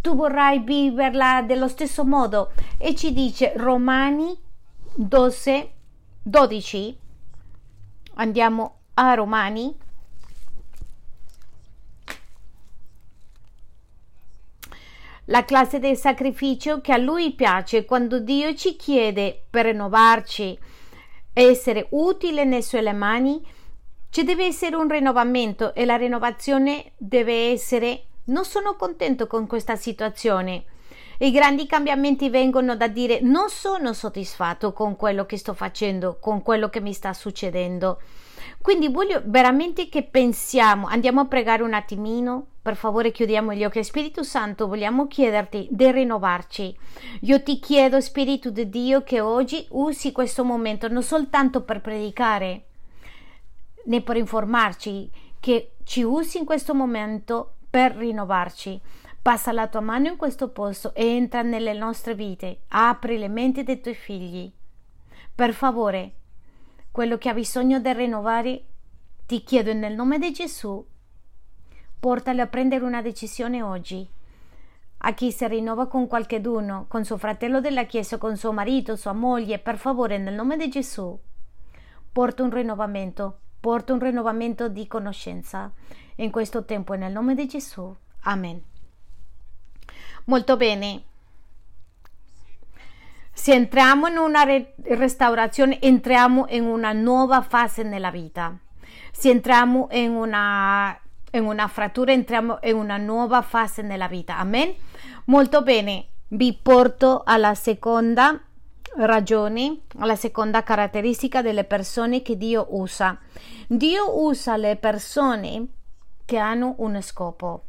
Tu 0.00 0.16
vorrai 0.16 0.58
viverla 0.58 1.42
dello 1.42 1.68
stesso 1.68 2.04
modo. 2.04 2.50
E 2.76 2.96
ci 2.96 3.12
dice 3.12 3.52
Romani 3.54 4.36
12, 4.96 5.70
12. 6.24 6.98
Andiamo 8.14 8.78
a 8.94 9.14
Romani. 9.14 9.76
La 15.26 15.44
classe 15.44 15.78
del 15.78 15.96
sacrificio 15.96 16.80
che 16.80 16.92
a 16.92 16.96
lui 16.96 17.32
piace 17.32 17.84
quando 17.84 18.18
Dio 18.18 18.56
ci 18.56 18.74
chiede 18.74 19.44
per 19.48 19.66
rinnovarci 19.66 20.74
essere 21.42 21.88
utile 21.90 22.44
nelle 22.44 22.62
sue 22.62 22.92
mani, 22.92 23.44
ci 24.10 24.24
deve 24.24 24.46
essere 24.46 24.76
un 24.76 24.88
rinnovamento 24.88 25.74
e 25.74 25.84
la 25.84 25.96
rinnovazione 25.96 26.92
deve 26.96 27.50
essere 27.50 28.04
non 28.26 28.44
sono 28.44 28.74
contento 28.76 29.26
con 29.26 29.46
questa 29.46 29.76
situazione. 29.76 30.64
I 31.18 31.30
grandi 31.30 31.66
cambiamenti 31.66 32.28
vengono 32.28 32.76
da 32.76 32.88
dire 32.88 33.20
non 33.22 33.48
sono 33.48 33.92
soddisfatto 33.94 34.72
con 34.72 34.96
quello 34.96 35.24
che 35.24 35.38
sto 35.38 35.54
facendo, 35.54 36.18
con 36.20 36.42
quello 36.42 36.68
che 36.68 36.80
mi 36.80 36.92
sta 36.92 37.12
succedendo. 37.14 38.00
Quindi 38.60 38.88
voglio 38.88 39.22
veramente 39.24 39.88
che 39.88 40.02
pensiamo, 40.02 40.86
andiamo 40.88 41.20
a 41.20 41.26
pregare 41.26 41.62
un 41.62 41.72
attimino, 41.72 42.46
per 42.60 42.76
favore 42.76 43.12
chiudiamo 43.12 43.54
gli 43.54 43.64
occhi. 43.64 43.82
Spirito 43.82 44.22
Santo, 44.22 44.66
vogliamo 44.66 45.06
chiederti 45.06 45.68
di 45.70 45.90
rinnovarci. 45.90 46.76
Io 47.22 47.42
ti 47.42 47.60
chiedo, 47.60 48.00
Spirito 48.00 48.50
di 48.50 48.68
Dio, 48.68 49.02
che 49.04 49.20
oggi 49.20 49.64
usi 49.70 50.12
questo 50.12 50.44
momento 50.44 50.88
non 50.88 51.02
soltanto 51.02 51.62
per 51.62 51.80
predicare, 51.80 52.64
né 53.84 54.02
per 54.02 54.16
informarci, 54.16 55.10
che 55.38 55.76
ci 55.84 56.02
usi 56.02 56.38
in 56.38 56.44
questo 56.44 56.74
momento 56.74 57.54
per 57.70 57.94
rinnovarci. 57.94 58.80
Passa 59.26 59.50
la 59.50 59.66
tua 59.66 59.80
mano 59.80 60.06
in 60.06 60.16
questo 60.16 60.50
posto 60.50 60.94
e 60.94 61.04
entra 61.04 61.42
nelle 61.42 61.72
nostre 61.72 62.14
vite. 62.14 62.60
Apri 62.68 63.18
le 63.18 63.26
menti 63.26 63.64
dei 63.64 63.80
tuoi 63.80 63.96
figli. 63.96 64.48
Per 65.34 65.52
favore, 65.52 66.12
quello 66.92 67.18
che 67.18 67.28
ha 67.28 67.34
bisogno 67.34 67.80
di 67.80 67.92
rinnovare, 67.92 68.64
ti 69.26 69.42
chiedo 69.42 69.72
nel 69.72 69.96
nome 69.96 70.20
di 70.20 70.30
Gesù, 70.30 70.86
portali 71.98 72.40
a 72.40 72.46
prendere 72.46 72.84
una 72.84 73.02
decisione 73.02 73.62
oggi. 73.62 74.08
A 74.98 75.12
chi 75.12 75.32
si 75.32 75.48
rinnova 75.48 75.88
con 75.88 76.06
qualcheduno, 76.06 76.84
con 76.86 77.04
suo 77.04 77.16
fratello 77.16 77.60
della 77.60 77.82
Chiesa, 77.82 78.18
con 78.18 78.36
suo 78.36 78.52
marito, 78.52 78.94
sua 78.94 79.12
moglie, 79.12 79.58
per 79.58 79.76
favore, 79.76 80.18
nel 80.18 80.34
nome 80.34 80.56
di 80.56 80.68
Gesù, 80.68 81.18
porta 82.12 82.44
un 82.44 82.50
rinnovamento, 82.50 83.40
porta 83.58 83.92
un 83.92 83.98
rinnovamento 83.98 84.68
di 84.68 84.86
conoscenza 84.86 85.72
in 86.14 86.30
questo 86.30 86.64
tempo, 86.64 86.94
nel 86.94 87.10
nome 87.10 87.34
di 87.34 87.48
Gesù. 87.48 87.92
Amen. 88.20 88.74
Molto 90.28 90.56
bene. 90.56 91.02
Se 93.32 93.52
entriamo 93.52 94.08
in 94.08 94.16
una 94.16 94.42
restaurazione, 94.82 95.80
entriamo 95.80 96.46
in 96.48 96.64
una 96.64 96.92
nuova 96.92 97.42
fase 97.42 97.84
nella 97.84 98.10
vita. 98.10 98.56
Se 99.12 99.30
entriamo 99.30 99.86
in 99.92 100.10
una, 100.10 100.98
in 101.30 101.44
una 101.44 101.68
frattura, 101.68 102.10
entriamo 102.10 102.58
in 102.62 102.74
una 102.74 102.96
nuova 102.96 103.40
fase 103.42 103.82
nella 103.82 104.08
vita. 104.08 104.36
Amen. 104.38 104.74
Molto 105.26 105.62
bene. 105.62 106.06
Vi 106.28 106.58
porto 106.60 107.22
alla 107.24 107.54
seconda 107.54 108.40
ragione, 108.96 109.82
alla 109.98 110.16
seconda 110.16 110.64
caratteristica 110.64 111.40
delle 111.40 111.62
persone 111.62 112.22
che 112.22 112.36
Dio 112.36 112.66
usa. 112.70 113.16
Dio 113.68 114.24
usa 114.24 114.56
le 114.56 114.74
persone 114.74 115.66
che 116.24 116.36
hanno 116.36 116.74
un 116.78 117.00
scopo. 117.00 117.65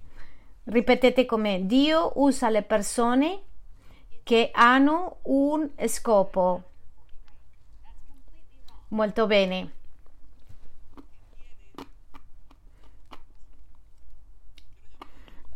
Ripetete 0.69 1.25
come 1.25 1.65
Dio 1.65 2.12
usa 2.15 2.49
le 2.49 2.62
persone 2.62 3.41
che 4.23 4.49
hanno 4.53 5.19
un 5.23 5.69
scopo. 5.88 6.63
Molto 8.89 9.27
bene. 9.27 9.71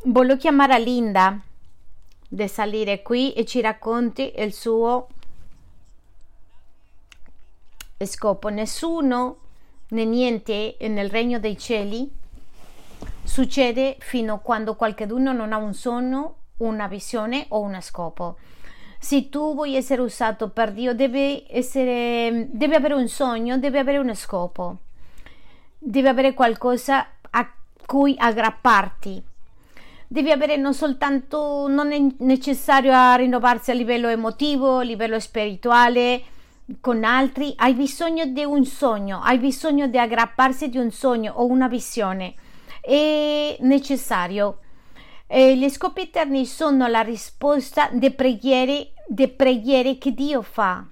Voglio 0.04 0.38
chiamare 0.38 0.80
Linda 0.80 1.42
di 2.30 2.48
salire 2.48 3.02
qui 3.02 3.34
e 3.34 3.44
ci 3.44 3.60
racconti 3.60 4.32
il 4.38 4.54
suo 4.54 5.10
scopo. 7.98 8.48
Nessuno 8.48 9.40
né 9.90 10.06
niente 10.06 10.78
nel 10.80 11.10
regno 11.10 11.38
dei 11.38 11.58
cieli 11.58 12.20
succede 13.24 13.98
fino 14.00 14.36
a 14.36 14.40
quando 14.40 14.76
qualcuno 14.76 15.34
non 15.34 15.54
ha 15.54 15.58
un 15.58 15.74
sogno, 15.74 16.36
una 16.58 16.88
visione 16.88 17.46
o 17.50 17.60
uno 17.60 17.82
scopo. 17.82 18.38
Se 19.00 19.30
tu 19.30 19.56
vuoi 19.56 19.76
essere 19.76 20.02
usato 20.02 20.50
per 20.50 20.72
Dio, 20.74 20.94
devi, 20.94 21.44
essere, 21.50 22.48
devi 22.52 22.76
avere 22.76 22.94
un 22.94 23.08
sogno, 23.08 23.58
devi 23.58 23.78
avere 23.78 23.98
uno 23.98 24.14
scopo, 24.14 24.78
devi 25.78 26.08
avere 26.08 26.34
qualcosa 26.34 27.08
a 27.32 27.52
cui 27.86 28.16
aggrapparti. 28.18 29.24
Devi 30.08 30.30
avere 30.30 30.58
non 30.58 30.74
soltanto, 30.74 31.68
non 31.68 31.92
è 31.94 32.00
necessario 32.20 33.16
rinnovarsi 33.16 33.72
a 33.72 33.74
livello 33.74 34.10
emotivo, 34.10 34.80
a 34.80 34.84
livello 34.84 35.20
spirituale, 35.20 36.22
con 36.80 37.04
altri, 37.04 37.54
hai 37.58 37.74
bisogno 37.74 38.26
di 38.26 38.44
un 38.44 38.66
sogno, 38.66 39.20
hai 39.22 39.40
bisogno 39.40 39.88
di 39.88 39.98
aggrapparsi 39.98 40.70
di 40.70 40.78
un 40.78 40.92
sogno 40.92 41.34
o 41.36 41.46
una 41.46 41.68
visione. 41.68 42.36
È 42.82 43.58
necessario. 43.60 44.58
E 45.28 45.56
gli 45.56 45.70
scopi 45.70 46.02
eterni 46.02 46.46
sono 46.46 46.88
la 46.88 47.02
risposta 47.02 47.88
delle 47.92 48.12
preghiere, 48.12 48.92
de 49.08 49.30
preghiere 49.30 49.98
che 49.98 50.14
Dio 50.14 50.42
fa. 50.42 50.84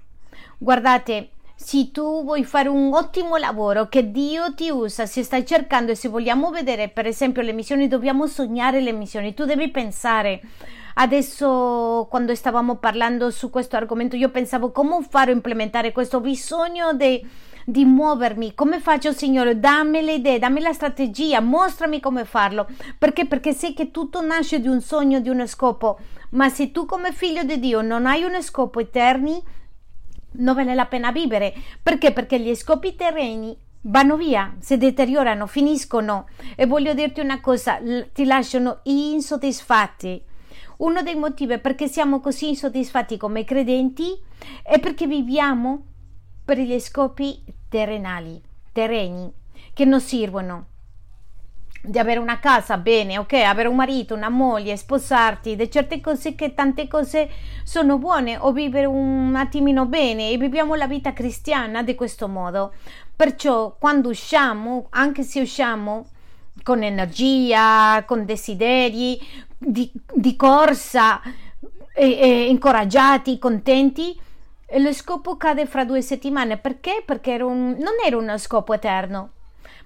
Guardate, 0.57 1.31
se 1.55 1.91
tu 1.91 2.23
vuoi 2.23 2.45
fare 2.45 2.69
un 2.69 2.93
ottimo 2.93 3.35
lavoro 3.35 3.89
che 3.89 4.11
Dio 4.11 4.53
ti 4.53 4.69
usa, 4.69 5.05
se 5.05 5.23
stai 5.23 5.45
cercando 5.45 5.91
e 5.91 5.95
se 5.95 6.07
vogliamo 6.07 6.51
vedere 6.51 6.87
per 6.87 7.05
esempio 7.05 7.41
le 7.41 7.51
missioni, 7.51 7.89
dobbiamo 7.89 8.27
sognare 8.27 8.79
le 8.79 8.93
missioni, 8.93 9.33
tu 9.33 9.43
devi 9.43 9.69
pensare. 9.69 10.41
Adesso 10.93 12.07
quando 12.09 12.33
stavamo 12.33 12.75
parlando 12.75 13.29
su 13.29 13.49
questo 13.49 13.75
argomento 13.75 14.15
io 14.15 14.29
pensavo 14.29 14.71
come 14.71 15.05
fare 15.07 15.31
a 15.31 15.35
implementare 15.35 15.91
questo 15.91 16.21
bisogno 16.21 16.93
di, 16.93 17.25
di 17.71 17.85
muovermi, 17.85 18.53
come 18.53 18.79
faccio 18.79 19.11
Signore, 19.11 19.59
dammi 19.59 20.01
le 20.01 20.13
idee, 20.13 20.39
dammi 20.39 20.61
la 20.61 20.73
strategia, 20.73 21.39
mostrami 21.41 21.99
come 21.99 22.25
farlo, 22.25 22.67
perché? 22.97 23.25
Perché 23.25 23.53
sai 23.53 23.73
che 23.73 23.91
tutto 23.91 24.21
nasce 24.21 24.59
di 24.59 24.67
un 24.67 24.81
sogno, 24.81 25.19
di 25.19 25.29
uno 25.29 25.45
scopo, 25.45 25.99
ma 26.31 26.49
se 26.49 26.71
tu 26.71 26.85
come 26.85 27.11
figlio 27.11 27.43
di 27.43 27.59
Dio 27.59 27.81
non 27.81 28.05
hai 28.05 28.23
uno 28.23 28.41
scopo 28.41 28.79
eterno, 28.79 29.41
non 30.31 30.55
vale 30.55 30.75
la 30.75 30.85
pena 30.85 31.11
vivere. 31.11 31.53
Perché? 31.81 32.11
Perché 32.11 32.39
gli 32.39 32.53
scopi 32.55 32.95
terreni 32.95 33.57
vanno 33.81 34.17
via, 34.17 34.55
si 34.59 34.77
deteriorano, 34.77 35.47
finiscono 35.47 36.27
e 36.55 36.65
voglio 36.65 36.93
dirti 36.93 37.21
una 37.21 37.39
cosa, 37.39 37.79
ti 38.13 38.25
lasciano 38.25 38.79
insoddisfatti. 38.83 40.23
Uno 40.77 41.01
dei 41.01 41.15
motivi 41.15 41.57
perché 41.59 41.87
siamo 41.87 42.19
così 42.19 42.49
insoddisfatti 42.49 43.17
come 43.17 43.43
credenti 43.43 44.17
è 44.63 44.79
perché 44.79 45.07
viviamo 45.07 45.83
per 46.45 46.57
gli 46.57 46.79
scopi 46.79 47.43
terrenali, 47.69 48.41
terreni, 48.71 49.31
che 49.73 49.85
non 49.85 50.01
servono 50.01 50.65
di 51.81 51.97
avere 51.97 52.19
una 52.19 52.39
casa, 52.39 52.77
bene, 52.77 53.17
ok, 53.17 53.33
avere 53.33 53.69
un 53.69 53.75
marito, 53.75 54.13
una 54.13 54.29
moglie, 54.29 54.75
sposarti, 54.75 55.55
di 55.55 55.71
certe 55.71 56.01
cose 56.01 56.35
che 56.35 56.53
tante 56.53 56.87
cose 56.87 57.29
sono 57.63 57.97
buone 57.97 58.37
o 58.37 58.51
vivere 58.51 58.85
un 58.85 59.33
attimino 59.35 59.85
bene 59.85 60.29
e 60.29 60.37
viviamo 60.37 60.75
la 60.75 60.87
vita 60.87 61.13
cristiana 61.13 61.81
di 61.81 61.95
questo 61.95 62.27
modo. 62.27 62.73
Perciò 63.15 63.75
quando 63.79 64.09
usciamo, 64.09 64.87
anche 64.89 65.23
se 65.23 65.39
usciamo 65.39 66.07
con 66.63 66.83
energia, 66.83 68.03
con 68.05 68.25
desideri, 68.25 69.17
di, 69.57 69.89
di 70.13 70.35
corsa, 70.35 71.21
e, 71.99 72.17
e 72.17 72.49
incoraggiati, 72.49 73.37
contenti, 73.37 74.17
lo 74.77 74.93
scopo 74.93 75.37
cade 75.37 75.65
fra 75.65 75.85
due 75.85 76.01
settimane. 76.01 76.57
Perché? 76.57 77.03
Perché 77.05 77.33
era 77.33 77.45
un, 77.45 77.75
non 77.79 77.93
era 78.05 78.17
uno 78.17 78.37
scopo 78.37 78.73
eterno 78.73 79.31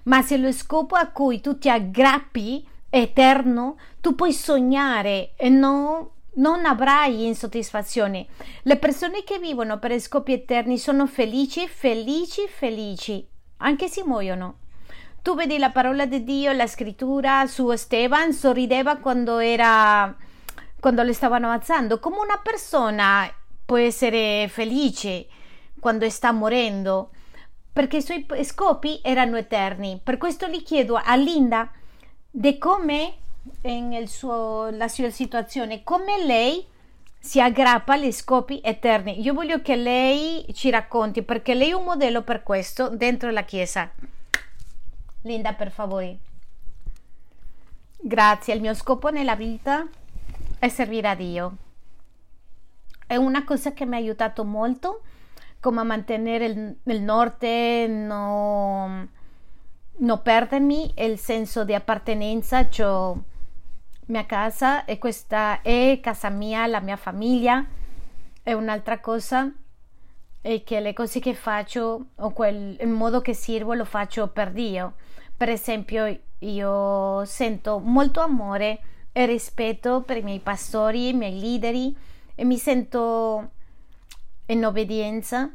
ma 0.04 0.22
se 0.22 0.36
lo 0.36 0.52
scopo 0.52 0.96
a 0.96 1.08
cui 1.08 1.40
tu 1.40 1.58
ti 1.58 1.68
aggrappi 1.68 2.66
è 2.88 2.98
eterno, 2.98 3.76
tu 4.00 4.14
puoi 4.14 4.32
sognare 4.32 5.32
e 5.36 5.48
non, 5.48 6.08
non 6.34 6.64
avrai 6.64 7.26
insoddisfazione. 7.26 8.26
Le 8.62 8.76
persone 8.76 9.24
che 9.24 9.38
vivono 9.38 9.78
per 9.78 9.98
scopi 10.00 10.32
eterni 10.32 10.78
sono 10.78 11.06
felici, 11.06 11.68
felici, 11.68 12.46
felici, 12.48 13.26
anche 13.58 13.88
se 13.88 14.04
muoiono. 14.04 14.58
Tu 15.22 15.34
vedi 15.34 15.58
la 15.58 15.70
parola 15.70 16.04
di 16.04 16.22
Dio, 16.22 16.52
la 16.52 16.66
scrittura 16.66 17.46
su 17.46 17.70
Esteban, 17.70 18.32
sorrideva 18.32 18.96
quando 18.96 19.38
era 19.38 20.14
quando 20.78 21.02
le 21.02 21.14
stavano 21.14 21.50
alzando, 21.50 21.98
come 21.98 22.18
una 22.18 22.38
persona 22.42 23.26
può 23.64 23.76
essere 23.76 24.48
felice 24.48 25.26
quando 25.80 26.08
sta 26.10 26.32
morendo 26.32 27.10
perché 27.72 27.96
i 27.96 28.02
suoi 28.02 28.26
scopi 28.44 29.00
erano 29.02 29.36
eterni. 29.36 30.00
Per 30.02 30.16
questo 30.16 30.46
gli 30.46 30.62
chiedo 30.62 30.94
a 30.94 31.16
Linda 31.16 31.70
di 32.30 32.56
come 32.56 33.14
in 33.62 34.06
suo, 34.06 34.70
la 34.70 34.88
sua 34.88 35.10
situazione, 35.10 35.82
come 35.82 36.24
lei 36.24 36.64
si 37.18 37.40
aggrappa 37.40 37.94
agli 37.94 38.12
scopi 38.12 38.60
eterni. 38.62 39.20
Io 39.22 39.34
voglio 39.34 39.60
che 39.60 39.76
lei 39.76 40.46
ci 40.52 40.70
racconti 40.70 41.22
perché 41.22 41.54
lei 41.54 41.70
è 41.70 41.74
un 41.74 41.84
modello 41.84 42.22
per 42.22 42.42
questo 42.42 42.90
dentro 42.90 43.30
la 43.30 43.42
Chiesa. 43.44 43.90
Linda, 45.22 45.52
per 45.54 45.70
favore. 45.70 46.18
Grazie, 47.98 48.54
il 48.54 48.60
mio 48.60 48.74
scopo 48.74 49.08
nella 49.08 49.34
vita 49.34 49.86
è 50.58 50.68
servire 50.68 51.08
a 51.08 51.14
Dio. 51.14 51.56
È 53.06 53.16
una 53.16 53.44
cosa 53.44 53.72
che 53.72 53.84
mi 53.86 53.94
ha 53.94 53.98
aiutato 53.98 54.44
molto 54.44 55.02
come 55.64 55.82
mantener 55.82 56.42
el, 56.42 56.76
el 56.84 57.00
norte, 57.00 57.86
no, 57.88 59.08
no 59.96 60.18
perdermi 60.18 60.92
il 60.98 61.18
senso 61.18 61.64
di 61.64 61.74
appartenenza, 61.74 62.68
cioè 62.68 63.16
mia 64.06 64.26
casa 64.26 64.84
e 64.84 64.98
questa 64.98 65.62
è 65.62 66.00
casa 66.02 66.28
mia, 66.28 66.66
la 66.66 66.80
mia 66.80 66.96
famiglia 66.96 67.64
è 68.42 68.52
un'altra 68.52 69.00
cosa 69.00 69.50
e 70.42 70.62
che 70.62 70.80
le 70.80 70.92
cose 70.92 71.18
che 71.20 71.32
faccio 71.32 72.08
o 72.14 72.30
quel, 72.32 72.76
il 72.78 72.88
modo 72.88 73.22
che 73.22 73.32
sirvo 73.32 73.72
lo 73.72 73.86
faccio 73.86 74.28
per 74.28 74.50
Dio. 74.50 74.96
Per 75.34 75.48
esempio, 75.48 76.20
io 76.40 77.24
sento 77.24 77.78
molto 77.78 78.20
amore 78.20 78.80
e 79.12 79.24
rispetto 79.24 80.02
per 80.02 80.18
i 80.18 80.22
miei 80.22 80.40
pastori, 80.40 81.08
i 81.08 81.14
miei 81.14 81.40
leader 81.40 81.92
e 82.34 82.44
mi 82.44 82.56
sento 82.58 83.50
in 84.46 84.64
obbedienza, 84.64 85.50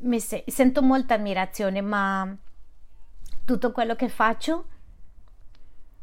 mi 0.00 0.20
se- 0.20 0.44
sento 0.46 0.82
molta 0.82 1.14
ammirazione, 1.14 1.80
ma 1.80 2.36
tutto 3.44 3.72
quello 3.72 3.94
che 3.94 4.08
faccio, 4.08 4.66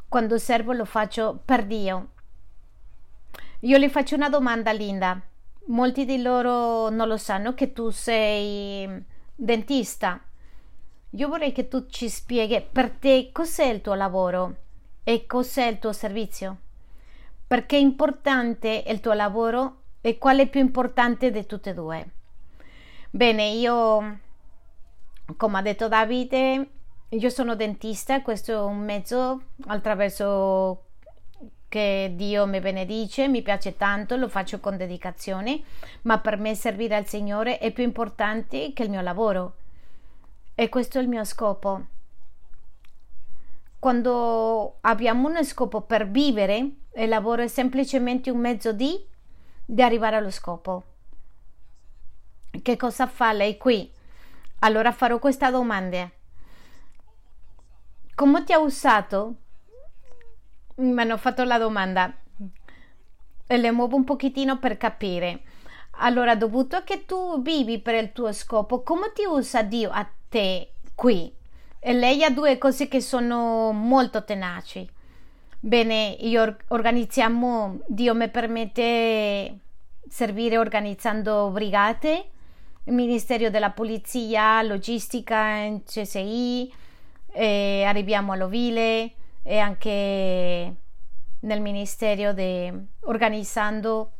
quando 0.07 0.37
servo, 0.37 0.73
lo 0.73 0.85
faccio 0.85 1.41
per 1.43 1.65
Dio. 1.65 2.09
Io 3.61 3.77
le 3.77 3.89
faccio 3.89 4.15
una 4.15 4.29
domanda, 4.29 4.71
Linda. 4.71 5.19
Molti 5.67 6.05
di 6.05 6.21
loro 6.21 6.89
non 6.89 7.07
lo 7.07 7.17
sanno 7.17 7.53
che 7.53 7.73
tu 7.73 7.89
sei 7.89 9.03
dentista. 9.35 10.21
Io 11.11 11.27
vorrei 11.27 11.51
che 11.51 11.67
tu 11.67 11.87
ci 11.87 12.09
spieghi 12.09 12.61
per 12.61 12.91
te 12.91 13.29
cos'è 13.31 13.65
il 13.65 13.81
tuo 13.81 13.93
lavoro 13.93 14.55
e 15.03 15.25
cos'è 15.25 15.65
il 15.65 15.79
tuo 15.79 15.93
servizio. 15.93 16.57
Perché 17.47 17.77
è 17.77 17.79
importante 17.79 18.83
il 18.87 18.99
tuo 18.99 19.13
lavoro 19.13 19.83
e 20.05 20.19
qual 20.19 20.37
è 20.37 20.47
più 20.47 20.59
importante 20.59 21.31
di 21.31 21.47
tutte 21.47 21.71
e 21.71 21.73
due. 21.73 22.09
Bene, 23.09 23.49
io, 23.49 24.19
come 25.35 25.57
ha 25.57 25.61
detto 25.63 25.87
Davide, 25.87 26.69
io 27.09 27.29
sono 27.31 27.55
dentista, 27.55 28.21
questo 28.21 28.51
è 28.51 28.59
un 28.59 28.77
mezzo 28.77 29.45
attraverso 29.65 30.83
che 31.67 32.13
Dio 32.15 32.45
mi 32.45 32.59
benedice, 32.59 33.27
mi 33.27 33.41
piace 33.41 33.77
tanto, 33.77 34.15
lo 34.15 34.29
faccio 34.29 34.59
con 34.59 34.77
dedicazione, 34.77 35.63
ma 36.03 36.19
per 36.19 36.37
me 36.37 36.53
servire 36.53 36.95
al 36.95 37.07
Signore 37.07 37.57
è 37.57 37.71
più 37.71 37.83
importante 37.83 38.73
che 38.73 38.83
il 38.83 38.91
mio 38.91 39.01
lavoro. 39.01 39.55
E 40.53 40.69
questo 40.69 40.99
è 40.99 41.01
il 41.01 41.07
mio 41.07 41.23
scopo. 41.23 41.83
Quando 43.79 44.77
abbiamo 44.81 45.27
uno 45.27 45.43
scopo 45.43 45.81
per 45.81 46.07
vivere, 46.07 46.57
il 46.95 47.09
lavoro 47.09 47.41
è 47.41 47.47
semplicemente 47.47 48.29
un 48.29 48.37
mezzo 48.37 48.71
di, 48.71 49.13
di 49.65 49.81
arrivare 49.81 50.15
allo 50.15 50.31
scopo. 50.31 50.83
Che 52.61 52.77
cosa 52.77 53.07
fa 53.07 53.33
lei 53.33 53.57
qui? 53.57 53.91
Allora 54.59 54.91
farò 54.91 55.19
questa 55.19 55.49
domanda. 55.49 56.09
Come 58.13 58.43
ti 58.43 58.53
ha 58.53 58.59
usato? 58.59 59.35
Mi 60.75 61.01
hanno 61.01 61.17
fatto 61.17 61.43
la 61.43 61.57
domanda 61.57 62.13
e 63.47 63.57
le 63.57 63.71
muovo 63.71 63.95
un 63.95 64.03
pochettino 64.03 64.57
per 64.59 64.77
capire. 64.77 65.41
Allora, 65.97 66.35
dovuto 66.35 66.83
che 66.83 67.05
tu 67.05 67.41
vivi 67.41 67.79
per 67.79 67.95
il 67.95 68.11
tuo 68.11 68.31
scopo, 68.33 68.83
come 68.83 69.11
ti 69.13 69.23
usa 69.25 69.63
Dio 69.63 69.89
a 69.91 70.07
te 70.29 70.73
qui? 70.93 71.33
E 71.79 71.93
lei 71.93 72.23
ha 72.23 72.29
due 72.29 72.57
cose 72.57 72.87
che 72.87 72.99
sono 73.01 73.71
molto 73.71 74.23
tenaci. 74.23 74.89
Bene, 75.65 76.15
io 76.19 76.57
organizziamo, 76.67 77.79
Dio 77.87 78.13
mi 78.13 78.29
permette 78.29 79.61
servire 80.07 80.59
organizzando 80.59 81.49
brigate, 81.49 82.29
il 82.83 82.93
Ministero 82.93 83.49
della 83.49 83.71
Polizia, 83.71 84.61
logistica 84.61 85.67
CSI, 85.83 86.71
arriviamo 87.33 88.33
all'Ovile 88.33 89.13
e 89.41 89.57
anche 89.57 90.75
nel 91.39 91.61
Ministero 91.61 92.31
de, 92.33 92.71
organizzando 92.99 94.11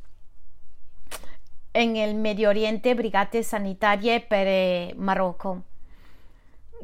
nel 1.74 2.16
Medio 2.16 2.50
Oriente 2.50 2.96
brigate 2.96 3.44
sanitarie 3.44 4.20
per 4.22 4.96
Marocco. 4.96 5.62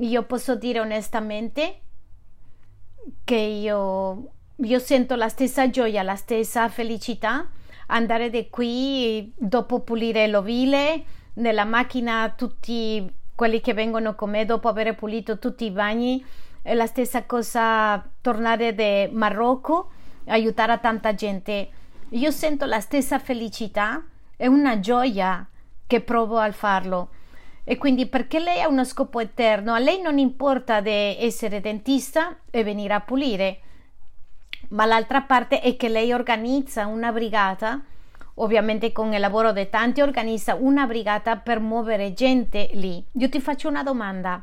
Io 0.01 0.21
posso 0.21 0.55
dire 0.55 0.79
onestamente 0.79 1.81
che 3.23 3.35
io, 3.35 4.33
io 4.63 4.79
sento 4.79 5.15
la 5.15 5.29
stessa 5.29 5.69
gioia, 5.69 6.03
la 6.03 6.15
stessa 6.15 6.67
felicità 6.69 7.47
andare 7.87 8.29
di 8.29 8.49
qui 8.49 9.33
dopo 9.35 9.81
pulire 9.81 10.27
l'ovile 10.27 11.03
nella 11.33 11.65
macchina 11.65 12.33
tutti 12.35 13.19
quelli 13.35 13.59
che 13.59 13.73
vengono 13.73 14.15
con 14.15 14.29
me 14.29 14.45
dopo 14.45 14.67
aver 14.67 14.95
pulito 14.95 15.39
tutti 15.39 15.65
i 15.65 15.71
bagni. 15.71 16.23
È 16.61 16.73
la 16.73 16.85
stessa 16.85 17.25
cosa 17.25 18.03
tornare 18.21 18.75
da 18.75 19.09
Marocco 19.11 19.91
aiutare 20.27 20.79
tanta 20.79 21.13
gente. 21.15 21.69
Io 22.09 22.31
sento 22.31 22.65
la 22.65 22.79
stessa 22.79 23.19
felicità 23.19 24.03
e 24.37 24.47
una 24.47 24.79
gioia 24.79 25.47
che 25.87 26.01
provo 26.01 26.37
al 26.37 26.53
farlo. 26.53 27.09
E 27.63 27.77
quindi 27.77 28.07
perché 28.07 28.39
lei 28.39 28.61
ha 28.61 28.67
uno 28.67 28.83
scopo 28.83 29.19
eterno? 29.19 29.73
A 29.73 29.79
lei 29.79 30.01
non 30.01 30.17
importa 30.17 30.81
di 30.81 30.91
essere 30.91 31.61
dentista 31.61 32.37
e 32.49 32.63
venire 32.63 32.93
a 32.93 33.01
pulire 33.01 33.59
ma 34.69 34.85
l'altra 34.85 35.21
parte 35.21 35.59
è 35.59 35.75
che 35.75 35.89
lei 35.89 36.13
organizza 36.13 36.85
una 36.85 37.11
brigata 37.11 37.81
ovviamente 38.35 38.91
con 38.91 39.13
il 39.13 39.19
lavoro 39.19 39.51
di 39.51 39.69
tanti 39.69 40.01
organizza 40.01 40.55
una 40.55 40.85
brigata 40.85 41.37
per 41.37 41.59
muovere 41.59 42.13
gente 42.13 42.69
lì 42.73 43.03
io 43.13 43.29
ti 43.29 43.41
faccio 43.41 43.67
una 43.67 43.83
domanda 43.83 44.41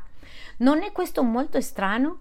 non 0.57 0.83
è 0.83 0.91
questo 0.91 1.23
molto 1.23 1.59
strano 1.61 2.19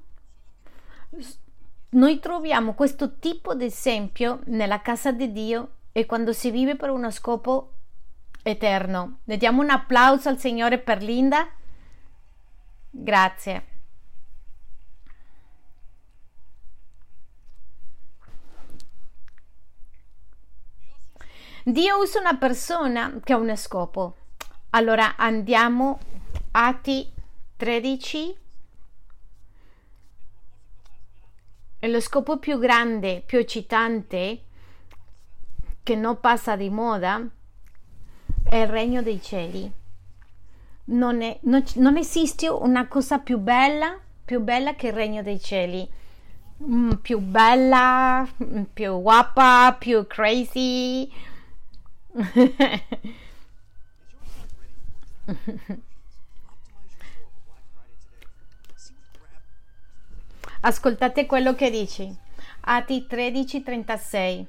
noi 1.91 2.19
troviamo 2.19 2.75
questo 2.75 3.19
tipo 3.19 3.55
di 3.55 3.65
esempio 3.65 4.41
nella 4.47 4.83
casa 4.83 5.11
di 5.11 5.33
Dio 5.33 5.71
e 5.93 6.05
quando 6.05 6.33
si 6.33 6.51
vive 6.51 6.77
per 6.77 6.91
uno 6.91 7.11
scopo 7.11 7.73
eterno. 8.43 9.21
Le 9.25 9.37
diamo 9.37 9.63
un 9.63 9.71
applauso 9.71 10.29
al 10.29 10.39
Signore 10.39 10.79
per 10.79 11.03
Linda. 11.03 11.49
Grazie. 12.91 13.68
Dio 21.71 21.99
usa 21.99 22.19
una 22.19 22.39
persona 22.39 23.21
che 23.23 23.35
ha 23.35 23.37
uno 23.37 23.55
scopo. 23.55 24.17
Allora 24.71 25.17
andiamo 25.17 25.99
Atti 26.53 27.13
13. 27.57 28.37
E 31.79 31.89
lo 31.89 32.01
scopo 32.01 32.39
più 32.39 32.59
grande, 32.59 33.23
più 33.25 33.39
eccitante, 33.39 34.45
che 35.83 35.95
non 35.95 36.19
passa 36.21 36.57
di 36.57 36.71
moda, 36.71 37.23
è 38.49 38.57
il 38.57 38.69
regno 38.69 39.03
dei 39.03 39.21
cieli. 39.21 39.71
Non, 40.85 41.21
è, 41.21 41.39
non, 41.43 41.63
non 41.75 41.99
esiste 41.99 42.49
una 42.49 42.89
cosa 42.89 43.19
più 43.19 43.37
bella, 43.37 43.95
più 44.25 44.41
bella 44.41 44.75
che 44.75 44.87
il 44.87 44.95
regno 44.95 45.23
dei 45.23 45.39
cieli. 45.39 45.87
Mm, 46.63 46.93
più 47.03 47.19
bella, 47.19 48.27
più 48.73 49.03
guapa, 49.03 49.77
più 49.79 50.07
crazy, 50.07 51.09
Ascoltate 60.61 61.27
quello 61.27 61.55
che 61.55 61.71
dici. 61.71 62.13
Atti 62.61 63.07
13:36. 63.09 64.47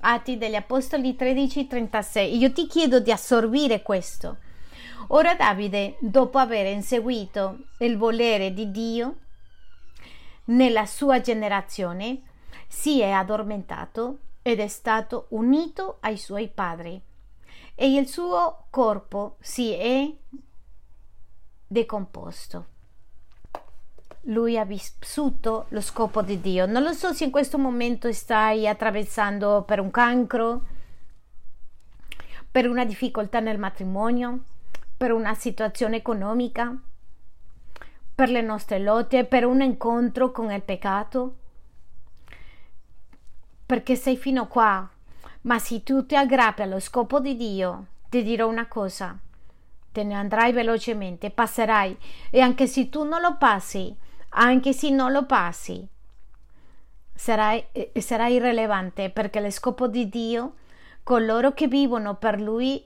Atti 0.00 0.38
degli 0.38 0.54
Apostoli 0.54 1.14
13:36. 1.14 2.36
Io 2.38 2.52
ti 2.52 2.66
chiedo 2.66 3.00
di 3.00 3.12
assorbire 3.12 3.82
questo. 3.82 4.38
Ora 5.08 5.34
Davide, 5.34 5.96
dopo 6.00 6.38
aver 6.38 6.66
inseguito 6.66 7.66
il 7.78 7.98
volere 7.98 8.54
di 8.54 8.70
Dio 8.70 9.16
nella 10.46 10.86
sua 10.86 11.20
generazione, 11.20 12.22
si 12.66 13.00
è 13.00 13.10
addormentato 13.10 14.18
ed 14.42 14.58
è 14.58 14.66
stato 14.66 15.26
unito 15.30 15.98
ai 16.00 16.18
suoi 16.18 16.48
padri 16.48 17.00
e 17.74 17.94
il 17.94 18.06
suo 18.06 18.64
corpo 18.70 19.36
si 19.40 19.72
è 19.72 20.12
decomposto. 21.66 22.66
Lui 24.26 24.58
ha 24.58 24.64
vissuto 24.64 25.66
lo 25.70 25.80
scopo 25.80 26.22
di 26.22 26.40
Dio. 26.40 26.66
Non 26.66 26.82
lo 26.82 26.92
so 26.92 27.12
se 27.12 27.24
in 27.24 27.30
questo 27.30 27.58
momento 27.58 28.12
stai 28.12 28.68
attraversando 28.68 29.64
per 29.66 29.80
un 29.80 29.90
cancro, 29.90 30.62
per 32.50 32.68
una 32.68 32.84
difficoltà 32.84 33.40
nel 33.40 33.58
matrimonio, 33.58 34.44
per 34.96 35.10
una 35.10 35.34
situazione 35.34 35.96
economica, 35.96 36.76
per 38.14 38.28
le 38.28 38.42
nostre 38.42 38.78
lotte, 38.78 39.24
per 39.24 39.44
un 39.44 39.62
incontro 39.62 40.30
con 40.30 40.52
il 40.52 40.62
peccato 40.62 41.38
perché 43.72 43.96
sei 43.96 44.18
fino 44.18 44.48
qua. 44.48 44.86
Ma 45.42 45.58
se 45.58 45.82
tu 45.82 46.04
ti 46.04 46.14
aggrappi 46.14 46.60
allo 46.60 46.78
scopo 46.78 47.20
di 47.20 47.36
Dio, 47.36 47.86
ti 48.10 48.22
dirò 48.22 48.46
una 48.46 48.66
cosa, 48.66 49.16
te 49.90 50.02
ne 50.02 50.12
andrai 50.12 50.52
velocemente, 50.52 51.30
passerai 51.30 51.96
e 52.28 52.40
anche 52.40 52.66
se 52.66 52.90
tu 52.90 53.04
non 53.04 53.22
lo 53.22 53.38
passi, 53.38 53.96
anche 54.28 54.74
se 54.74 54.90
non 54.90 55.10
lo 55.10 55.24
passi, 55.24 55.88
sarai, 57.14 57.64
eh, 57.72 57.92
irrilevante 58.28 59.08
perché 59.08 59.40
lo 59.40 59.48
scopo 59.48 59.88
di 59.88 60.06
Dio, 60.10 60.52
coloro 61.02 61.54
che 61.54 61.66
vivono 61.66 62.16
per 62.16 62.38
Lui, 62.38 62.84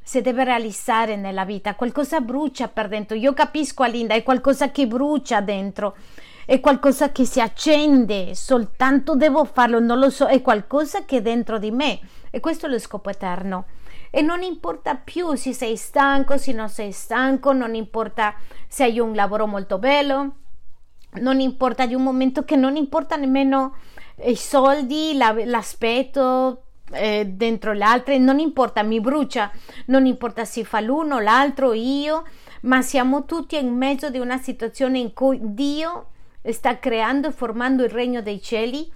si 0.00 0.20
deve 0.20 0.44
realizzare 0.44 1.16
nella 1.16 1.44
vita. 1.44 1.74
Qualcosa 1.74 2.20
brucia 2.20 2.68
per 2.68 2.86
dentro. 2.86 3.16
Io 3.16 3.34
capisco, 3.34 3.82
Alinda, 3.82 4.14
è 4.14 4.22
qualcosa 4.22 4.70
che 4.70 4.86
brucia 4.86 5.40
dentro 5.40 5.96
è 6.46 6.60
qualcosa 6.60 7.10
che 7.10 7.24
si 7.24 7.40
accende, 7.40 8.36
soltanto 8.36 9.16
devo 9.16 9.44
farlo, 9.44 9.80
non 9.80 9.98
lo 9.98 10.10
so, 10.10 10.26
è 10.26 10.40
qualcosa 10.42 11.04
che 11.04 11.16
è 11.16 11.22
dentro 11.22 11.58
di 11.58 11.72
me 11.72 11.98
e 12.30 12.38
questo 12.38 12.66
è 12.66 12.68
lo 12.68 12.78
scopo 12.78 13.10
eterno. 13.10 13.66
E 14.10 14.22
non 14.22 14.42
importa 14.42 14.94
più 14.94 15.34
se 15.34 15.52
sei 15.52 15.76
stanco, 15.76 16.38
se 16.38 16.52
non 16.52 16.68
sei 16.68 16.92
stanco, 16.92 17.52
non 17.52 17.74
importa 17.74 18.34
se 18.68 18.84
hai 18.84 19.00
un 19.00 19.12
lavoro 19.14 19.46
molto 19.48 19.78
bello, 19.78 20.36
non 21.14 21.40
importa 21.40 21.84
di 21.84 21.94
un 21.94 22.04
momento 22.04 22.44
che 22.44 22.54
non 22.54 22.76
importa 22.76 23.16
nemmeno 23.16 23.74
i 24.24 24.36
soldi, 24.36 25.16
la, 25.16 25.34
l'aspetto, 25.44 26.62
eh, 26.92 27.26
dentro 27.26 27.72
l'altro, 27.72 28.16
non 28.18 28.38
importa, 28.38 28.84
mi 28.84 29.00
brucia, 29.00 29.50
non 29.86 30.06
importa 30.06 30.44
se 30.44 30.62
fa 30.62 30.78
l'uno, 30.78 31.18
l'altro, 31.18 31.72
io, 31.72 32.24
ma 32.62 32.82
siamo 32.82 33.24
tutti 33.24 33.58
in 33.58 33.76
mezzo 33.76 34.10
di 34.10 34.18
una 34.18 34.38
situazione 34.38 34.98
in 35.00 35.12
cui 35.12 35.40
Dio 35.42 36.10
sta 36.52 36.78
creando 36.78 37.28
e 37.28 37.32
formando 37.32 37.84
il 37.84 37.90
regno 37.90 38.22
dei 38.22 38.40
cieli 38.40 38.92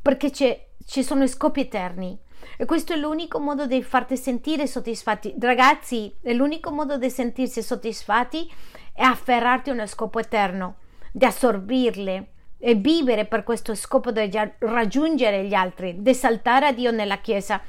perché 0.00 0.30
ci 0.30 1.02
sono 1.02 1.26
scopi 1.26 1.60
eterni. 1.60 2.18
E 2.56 2.64
questo 2.64 2.92
è 2.92 2.96
l'unico 2.96 3.38
modo 3.40 3.66
di 3.66 3.82
farti 3.82 4.16
sentire 4.16 4.66
soddisfatti. 4.66 5.34
Ragazzi, 5.38 6.16
è 6.22 6.32
l'unico 6.32 6.70
modo 6.70 6.96
di 6.96 7.10
sentirsi 7.10 7.62
soddisfatti 7.62 8.50
è 8.92 9.02
afferrarti 9.02 9.70
a 9.70 9.74
uno 9.74 9.86
scopo 9.86 10.18
eterno, 10.18 10.78
di 11.12 11.24
assorbirle 11.24 12.32
e 12.58 12.74
vivere 12.74 13.26
per 13.26 13.44
questo 13.44 13.76
scopo 13.76 14.10
di 14.10 14.28
raggiungere 14.58 15.44
gli 15.44 15.54
altri, 15.54 16.02
di 16.02 16.14
saltare 16.14 16.66
a 16.66 16.72
Dio 16.72 16.90
nella 16.90 17.18
Chiesa, 17.18 17.60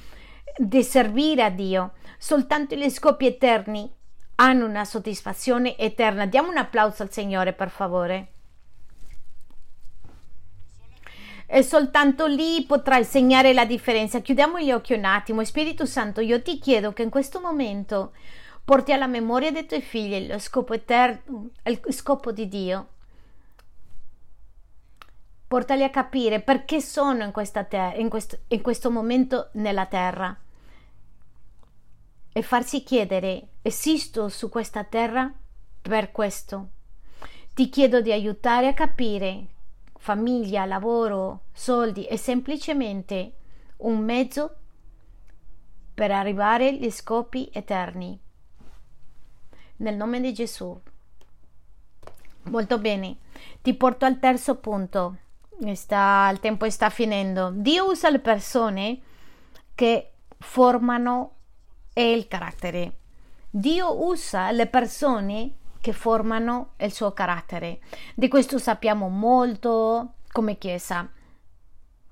di 0.57 0.81
servire 0.81 1.43
a 1.43 1.49
Dio. 1.49 1.93
Soltanto 2.17 2.75
gli 2.75 2.89
scopi 2.89 3.27
eterni 3.27 3.91
hanno 4.35 4.65
una 4.65 4.85
soddisfazione 4.85 5.77
eterna. 5.77 6.25
Diamo 6.25 6.49
un 6.49 6.57
applauso 6.57 7.03
al 7.03 7.11
Signore, 7.11 7.53
per 7.53 7.69
favore. 7.69 8.33
E 11.51 11.63
soltanto 11.63 12.27
lì 12.27 12.63
potrai 12.63 13.03
segnare 13.03 13.53
la 13.53 13.65
differenza. 13.65 14.19
Chiudiamo 14.19 14.59
gli 14.59 14.71
occhi 14.71 14.93
un 14.93 15.03
attimo. 15.03 15.43
Spirito 15.43 15.87
Santo, 15.87 16.21
io 16.21 16.43
ti 16.43 16.59
chiedo 16.59 16.93
che 16.93 17.01
in 17.01 17.09
questo 17.09 17.39
momento 17.39 18.13
porti 18.63 18.91
alla 18.91 19.07
memoria 19.07 19.51
dei 19.51 19.65
tuoi 19.65 19.81
figli 19.81 20.27
lo 20.27 20.37
scopo 20.37 20.75
eterno, 20.75 21.49
il 21.63 21.81
scopo 21.89 22.31
di 22.31 22.47
Dio. 22.47 22.87
Portali 25.47 25.83
a 25.83 25.89
capire 25.89 26.39
perché 26.39 26.81
sono 26.81 27.23
in, 27.23 27.31
terra, 27.31 27.95
in, 27.95 28.09
questo, 28.09 28.37
in 28.49 28.61
questo 28.61 28.91
momento 28.91 29.49
nella 29.53 29.87
terra 29.87 30.37
e 32.31 32.41
farsi 32.43 32.83
chiedere, 32.83 33.47
esisto 33.63 34.29
su 34.29 34.49
questa 34.49 34.83
terra 34.83 35.33
per 35.81 36.11
questo. 36.11 36.69
Ti 37.55 37.69
chiedo 37.69 38.01
di 38.01 38.11
aiutare 38.11 38.67
a 38.67 38.73
capire 38.75 39.47
famiglia, 39.99 40.65
lavoro, 40.65 41.43
soldi, 41.51 42.05
è 42.05 42.15
semplicemente 42.15 43.33
un 43.77 43.99
mezzo 43.99 44.55
per 45.93 46.11
arrivare 46.11 46.69
agli 46.69 46.89
scopi 46.89 47.49
eterni. 47.53 48.19
Nel 49.77 49.95
nome 49.95 50.21
di 50.21 50.33
Gesù. 50.33 50.77
Molto 52.43 52.79
bene. 52.79 53.17
Ti 53.61 53.73
porto 53.75 54.05
al 54.05 54.19
terzo 54.19 54.55
punto. 54.55 55.17
Sta, 55.73 56.29
il 56.31 56.39
tempo 56.39 56.69
sta 56.69 56.89
finendo. 56.89 57.51
Dio 57.53 57.89
usa 57.89 58.09
le 58.09 58.19
persone 58.19 59.01
che 59.75 60.13
formano 60.37 61.35
il 61.93 62.27
carattere. 62.27 62.97
Dio 63.49 64.05
usa 64.05 64.51
le 64.51 64.67
persone 64.67 65.57
che 65.81 65.93
formano 65.93 66.71
il 66.77 66.91
suo 66.91 67.11
carattere. 67.11 67.79
Di 68.15 68.27
questo 68.27 68.57
sappiamo 68.57 69.07
molto 69.09 70.13
come 70.31 70.57
Chiesa. 70.57 71.09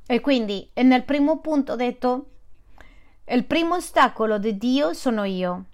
E 0.06 0.22
quindi 0.22 0.70
nel 0.76 1.04
primo 1.04 1.40
punto 1.40 1.74
ho 1.74 1.76
detto, 1.76 2.30
il 3.26 3.44
primo 3.44 3.76
ostacolo 3.76 4.38
di 4.38 4.58
Dio 4.58 4.94
sono 4.94 5.24
io. 5.26 5.66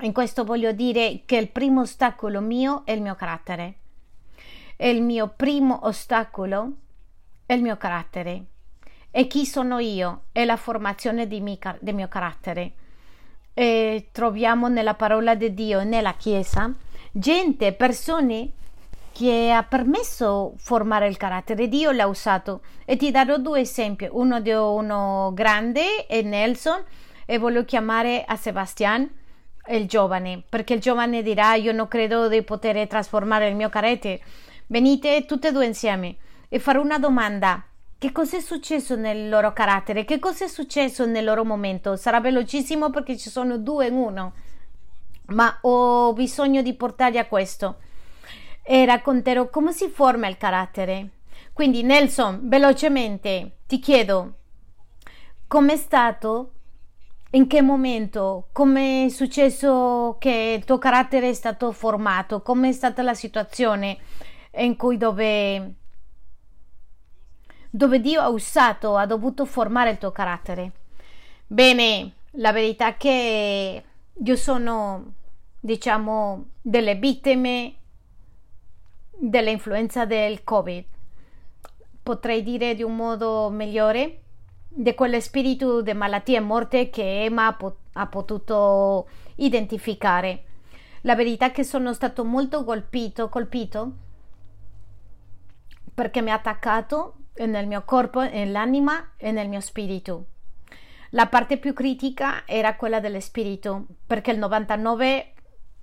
In 0.00 0.12
questo 0.12 0.44
voglio 0.44 0.72
dire 0.72 1.22
che 1.26 1.36
il 1.36 1.48
primo 1.48 1.82
ostacolo 1.82 2.40
mio 2.40 2.84
è 2.84 2.92
il 2.92 3.02
mio 3.02 3.14
carattere. 3.14 3.78
Il 4.76 5.02
mio 5.02 5.28
primo 5.28 5.80
ostacolo 5.82 6.72
è 7.44 7.52
il 7.52 7.62
mio 7.62 7.76
carattere. 7.76 8.44
E 9.10 9.26
chi 9.26 9.44
sono 9.44 9.78
io? 9.78 10.26
È 10.32 10.44
la 10.44 10.56
formazione 10.56 11.26
di 11.26 11.40
mi, 11.40 11.58
del 11.80 11.94
mio 11.94 12.08
carattere. 12.08 12.72
E 13.60 14.10
troviamo 14.12 14.68
nella 14.68 14.94
parola 14.94 15.34
di 15.34 15.52
Dio, 15.52 15.82
nella 15.82 16.14
Chiesa, 16.14 16.72
gente, 17.10 17.72
persone 17.72 18.50
che 19.10 19.50
ha 19.50 19.64
permesso 19.64 20.52
formare 20.58 21.08
il 21.08 21.16
carattere. 21.16 21.66
Dio 21.66 21.90
l'ha 21.90 22.06
usato. 22.06 22.60
E 22.84 22.94
ti 22.94 23.10
darò 23.10 23.36
due 23.38 23.62
esempi. 23.62 24.06
Uno 24.08 24.40
di 24.40 24.52
uno 24.52 25.32
grande 25.34 26.06
è 26.06 26.22
Nelson 26.22 26.84
e 27.26 27.38
voglio 27.38 27.64
chiamare 27.64 28.22
a 28.24 28.36
Sebastian 28.36 29.10
il 29.70 29.88
giovane, 29.88 30.44
perché 30.48 30.74
il 30.74 30.80
giovane 30.80 31.20
dirà 31.24 31.54
io 31.54 31.72
non 31.72 31.88
credo 31.88 32.28
di 32.28 32.40
poter 32.42 32.86
trasformare 32.86 33.48
il 33.48 33.56
mio 33.56 33.70
carattere. 33.70 34.20
Venite 34.68 35.24
tutte 35.26 35.48
e 35.48 35.52
due 35.52 35.66
insieme 35.66 36.14
e 36.48 36.60
farò 36.60 36.80
una 36.80 37.00
domanda. 37.00 37.60
Che 38.00 38.12
cosa 38.12 38.36
è 38.36 38.40
successo 38.40 38.94
nel 38.94 39.28
loro 39.28 39.52
carattere? 39.52 40.04
Che 40.04 40.20
cosa 40.20 40.44
è 40.44 40.48
successo 40.48 41.04
nel 41.04 41.24
loro 41.24 41.44
momento? 41.44 41.96
Sarà 41.96 42.20
velocissimo 42.20 42.90
perché 42.90 43.18
ci 43.18 43.28
sono 43.28 43.58
due 43.58 43.88
in 43.88 43.94
uno, 43.94 44.34
ma 45.26 45.58
ho 45.62 46.12
bisogno 46.12 46.62
di 46.62 46.74
portarli 46.74 47.18
a 47.18 47.26
questo 47.26 47.78
e 48.62 48.84
racconterò 48.84 49.50
come 49.50 49.72
si 49.72 49.88
forma 49.88 50.28
il 50.28 50.36
carattere. 50.36 51.08
Quindi 51.52 51.82
Nelson, 51.82 52.42
velocemente 52.44 53.56
ti 53.66 53.80
chiedo 53.80 54.34
com'è 55.48 55.76
stato 55.76 56.52
in 57.30 57.48
che 57.48 57.60
momento? 57.62 58.50
Come 58.52 59.06
è 59.06 59.08
successo 59.08 60.18
che 60.20 60.54
il 60.56 60.64
tuo 60.64 60.78
carattere 60.78 61.30
è 61.30 61.34
stato 61.34 61.72
formato? 61.72 62.42
Com'è 62.42 62.70
stata 62.70 63.02
la 63.02 63.14
situazione 63.14 63.98
in 64.58 64.76
cui 64.76 64.96
dove, 64.96 65.74
dove 67.70 68.00
Dio 68.00 68.20
ha 68.20 68.28
usato, 68.28 68.96
ha 68.96 69.06
dovuto 69.06 69.44
formare 69.44 69.90
il 69.90 69.98
tuo 69.98 70.12
carattere? 70.12 70.72
Bene, 71.46 72.12
la 72.32 72.52
verità 72.52 72.88
è 72.88 72.96
che 72.96 73.84
io 74.12 74.36
sono, 74.36 75.12
diciamo, 75.60 76.46
delle 76.60 76.94
vittime 76.94 77.74
dell'influenza 79.10 80.04
del 80.06 80.44
Covid. 80.44 80.84
Potrei 82.02 82.42
dire 82.42 82.74
di 82.74 82.82
un 82.82 82.96
modo 82.96 83.50
migliore 83.50 84.20
di 84.68 84.94
quello 84.94 85.20
spirito 85.20 85.82
di 85.82 85.92
malattia 85.92 86.38
e 86.38 86.40
morte 86.40 86.88
che 86.88 87.24
Emma 87.24 87.56
ha 87.92 88.06
potuto 88.06 89.08
identificare. 89.36 90.44
La 91.02 91.14
verità 91.14 91.46
è 91.46 91.52
che 91.52 91.64
sono 91.64 91.92
stato 91.92 92.24
molto 92.24 92.64
colpito, 92.64 93.28
colpito 93.28 93.92
perché 95.94 96.22
mi 96.22 96.30
ha 96.30 96.34
attaccato 96.34 97.14
nel 97.46 97.66
mio 97.66 97.82
corpo, 97.84 98.22
nell'anima 98.22 99.12
e 99.16 99.30
nel 99.32 99.48
mio 99.48 99.60
spirito. 99.60 100.26
La 101.10 101.26
parte 101.26 101.56
più 101.56 101.72
critica 101.72 102.42
era 102.46 102.76
quella 102.76 103.00
dello 103.00 103.20
spirito, 103.20 103.86
perché 104.06 104.30
il 104.32 104.38
99 104.38 105.32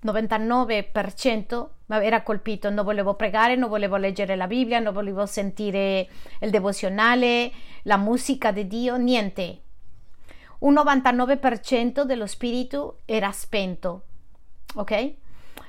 99% 0.05 1.67
era 1.87 2.21
colpito, 2.21 2.69
non 2.69 2.85
volevo 2.85 3.15
pregare, 3.15 3.55
non 3.55 3.69
volevo 3.69 3.95
leggere 3.95 4.35
la 4.35 4.47
Bibbia, 4.47 4.79
non 4.79 4.93
volevo 4.93 5.25
sentire 5.25 6.07
il 6.41 6.49
devozionale, 6.51 7.51
la 7.83 7.97
musica 7.97 8.51
di 8.51 8.67
Dio, 8.67 8.97
niente. 8.97 9.61
Un 10.59 10.73
99% 10.73 12.03
dello 12.03 12.27
spirito 12.27 12.99
era 13.05 13.31
spento, 13.31 14.03
ok? 14.75 15.13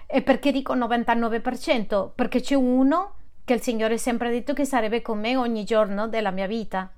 E 0.07 0.23
perché 0.23 0.53
dico 0.53 0.75
99%? 0.75 2.11
Perché 2.15 2.41
c'è 2.41 2.55
uno 2.55 3.15
che 3.47 3.55
il 3.55 3.63
Signore 3.63 3.97
sempre 3.97 4.27
ha 4.27 4.31
detto 4.33 4.53
che 4.55 4.65
sarebbe 4.65 5.03
con 5.03 5.21
me 5.21 5.37
ogni 5.37 5.63
giorno 5.63 6.09
della 6.09 6.33
mia 6.33 6.49
vita. 6.49 6.91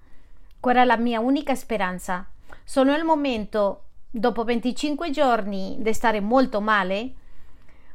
Quella 0.59 0.81
è 0.81 0.85
la 0.87 0.97
mia 0.97 1.21
unica 1.21 1.55
speranza. 1.55 2.27
Solo 2.65 2.93
nel 2.93 3.05
momento, 3.05 3.83
dopo 4.09 4.45
25 4.45 5.11
giorni 5.11 5.77
di 5.79 5.93
stare 5.93 6.21
molto 6.21 6.63
male, 6.63 7.13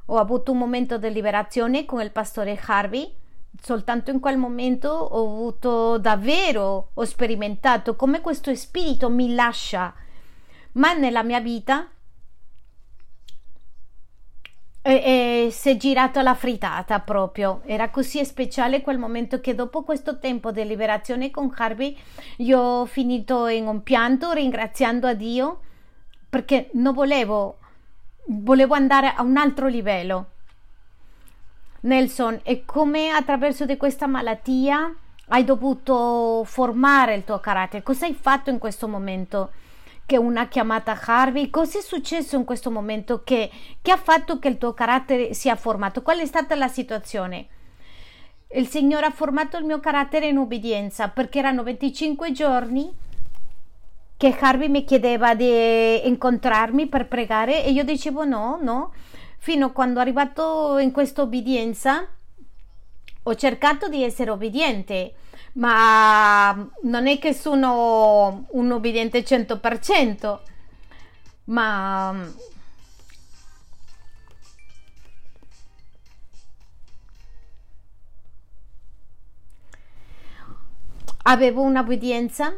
ho 0.06 0.20
avuto 0.20 0.52
un 0.52 0.60
momento 0.60 1.00
di 1.00 1.12
liberazione 1.12 1.86
con 1.86 2.00
il 2.02 2.12
pastore 2.12 2.62
Harvey. 2.64 3.12
Soltanto 3.60 4.12
in 4.12 4.20
quel 4.20 4.38
momento 4.38 4.90
ho 4.90 5.26
avuto 5.26 5.98
davvero, 5.98 6.90
ho 6.94 7.06
sperimentato 7.06 7.96
come 7.96 8.22
questo 8.22 8.54
spirito 8.54 9.10
mi 9.10 9.34
lascia, 9.34 9.92
ma 10.74 10.94
nella 10.94 11.24
mia 11.24 11.40
vita 11.40 11.88
e, 14.86 15.46
e 15.46 15.52
si 15.52 15.70
è 15.70 15.78
girata 15.78 16.22
la 16.22 16.36
frittata 16.36 17.00
proprio. 17.00 17.62
Era 17.66 17.90
così 17.90 18.24
speciale 18.26 18.82
quel 18.82 19.00
momento 19.00 19.40
che 19.40 19.56
dopo 19.56 19.82
questo 19.82 20.20
tempo 20.20 20.52
di 20.52 20.64
liberazione 20.66 21.32
con 21.32 21.52
Harvey 21.58 21.98
io 22.38 22.60
ho 22.60 22.86
finito 22.86 23.48
in 23.48 23.66
un 23.66 23.82
pianto 23.82 24.32
ringraziando 24.34 25.08
a 25.08 25.14
Dio 25.14 25.62
perché 26.30 26.70
non 26.74 26.94
volevo 26.94 27.58
volevo 28.26 28.74
andare 28.74 29.14
a 29.16 29.22
un 29.22 29.38
altro 29.38 29.68
livello. 29.68 30.28
Nelson, 31.82 32.40
e 32.44 32.64
come 32.66 33.10
attraverso 33.10 33.66
di 33.66 33.76
questa 33.76 34.08
malattia 34.08 34.94
hai 35.28 35.44
dovuto 35.44 36.44
formare 36.46 37.16
il 37.16 37.24
tuo 37.24 37.40
carattere? 37.40 37.84
Cosa 37.84 38.06
hai 38.06 38.14
fatto 38.14 38.50
in 38.50 38.58
questo 38.58 38.88
momento? 38.88 39.52
Che 40.06 40.18
una 40.18 40.48
chiamata 40.48 41.00
Harvey? 41.06 41.50
Cosa 41.50 41.80
è 41.80 41.82
successo 41.82 42.36
in 42.36 42.44
questo 42.44 42.70
momento 42.70 43.24
che, 43.24 43.50
che 43.82 43.92
ha 43.92 43.98
fatto 43.98 44.38
che 44.40 44.50
il 44.50 44.58
tuo 44.58 44.74
carattere 44.74 45.34
sia 45.34 45.56
formato? 45.56 46.02
Qual 46.02 46.20
è 46.20 46.26
stata 46.26 46.56
la 46.56 46.68
situazione? 46.68 47.48
Il 48.56 48.68
Signore 48.68 49.06
ha 49.08 49.12
formato 49.12 49.58
il 49.58 49.66
mio 49.66 49.80
carattere 49.80 50.28
in 50.28 50.38
obbedienza 50.38 51.08
perché 51.08 51.40
erano 51.40 51.64
25 51.64 52.32
giorni 52.32 52.94
che 54.18 54.38
Harvey 54.40 54.68
mi 54.68 54.84
chiedeva 54.84 55.36
di 55.36 56.08
incontrarmi 56.08 56.88
per 56.88 57.08
pregare 57.08 57.64
e 57.64 57.72
io 57.72 57.84
dicevo 57.84 58.26
no, 58.26 58.60
no, 58.62 58.94
fino 59.40 59.68
a 59.68 59.72
quando 59.72 60.00
è 60.00 60.02
arrivato 60.02 60.78
in 60.78 60.92
questa 60.92 61.24
obbedienza 61.24 62.08
ho 63.24 63.36
cercato 63.36 63.88
di 63.88 64.04
essere 64.04 64.32
obbediente, 64.32 65.14
ma 65.54 66.70
non 66.84 67.08
è 67.08 67.20
che 67.20 67.34
sono 67.34 68.46
un 68.52 68.72
obbediente 68.72 69.24
100%, 69.24 70.40
ma 71.46 72.16
avevo 81.24 81.62
un'obbedienza 81.62 82.54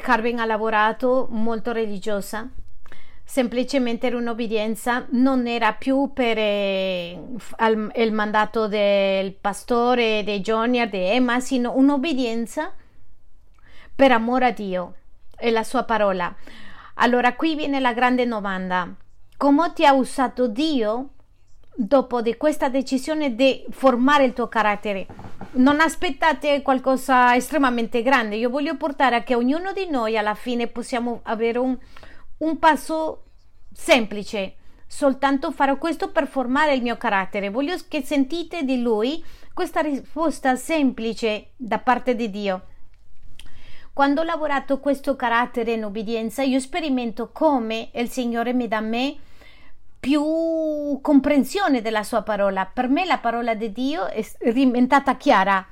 Carven 0.00 0.38
ha 0.38 0.44
lavorato 0.44 1.26
molto 1.30 1.72
religiosa, 1.72 2.48
semplicemente 3.28 4.06
era 4.06 4.16
un'obbedienza, 4.16 5.06
non 5.10 5.48
era 5.48 5.72
più 5.72 6.12
per 6.14 6.38
eh, 6.38 7.20
al, 7.56 7.90
il 7.96 8.12
mandato 8.12 8.68
del 8.68 9.34
pastore, 9.34 10.22
di 10.22 10.40
Junior, 10.40 10.88
di 10.88 10.98
Emma, 10.98 11.40
sino 11.40 11.76
un'obbedienza 11.76 12.72
per 13.94 14.12
amore 14.12 14.46
a 14.46 14.50
Dio 14.52 14.94
e 15.36 15.50
la 15.50 15.64
sua 15.64 15.82
parola. 15.82 16.32
Allora 16.94 17.34
qui 17.34 17.56
viene 17.56 17.80
la 17.80 17.92
grande 17.92 18.26
domanda. 18.26 18.94
Come 19.36 19.72
ti 19.74 19.84
ha 19.84 19.92
usato 19.92 20.46
Dio 20.46 21.08
dopo 21.74 22.22
di 22.22 22.36
questa 22.36 22.68
decisione 22.68 23.34
di 23.34 23.66
formare 23.70 24.24
il 24.24 24.32
tuo 24.32 24.48
carattere? 24.48 25.06
non 25.56 25.80
aspettate 25.80 26.60
qualcosa 26.60 27.34
estremamente 27.34 28.02
grande. 28.02 28.36
Io 28.36 28.50
voglio 28.50 28.76
portare 28.76 29.16
a 29.16 29.22
che 29.22 29.34
ognuno 29.34 29.72
di 29.72 29.88
noi 29.88 30.18
alla 30.18 30.34
fine 30.34 30.66
possiamo 30.66 31.20
avere 31.22 31.58
un, 31.58 31.78
un 32.38 32.58
passo 32.58 33.24
semplice, 33.72 34.56
soltanto 34.86 35.50
farò 35.50 35.78
questo 35.78 36.10
per 36.10 36.26
formare 36.26 36.74
il 36.74 36.82
mio 36.82 36.96
carattere. 36.96 37.50
Voglio 37.50 37.76
che 37.88 38.02
sentite 38.02 38.62
di 38.62 38.80
lui 38.80 39.24
questa 39.52 39.80
risposta 39.80 40.56
semplice 40.56 41.52
da 41.56 41.78
parte 41.78 42.14
di 42.14 42.30
Dio. 42.30 42.66
Quando 43.92 44.20
ho 44.20 44.24
lavorato 44.24 44.78
questo 44.78 45.16
carattere 45.16 45.72
in 45.72 45.84
obbedienza, 45.84 46.42
io 46.42 46.60
sperimento 46.60 47.30
come 47.32 47.88
il 47.94 48.10
Signore 48.10 48.52
mi 48.52 48.68
dà 48.68 48.76
a 48.76 48.80
me 48.80 49.16
più 49.98 50.98
comprensione 51.00 51.80
della 51.80 52.02
sua 52.02 52.20
parola. 52.20 52.66
Per 52.66 52.88
me 52.88 53.06
la 53.06 53.18
parola 53.18 53.54
di 53.54 53.72
Dio 53.72 54.06
è 54.06 54.52
diventata 54.52 55.16
chiara. 55.16 55.66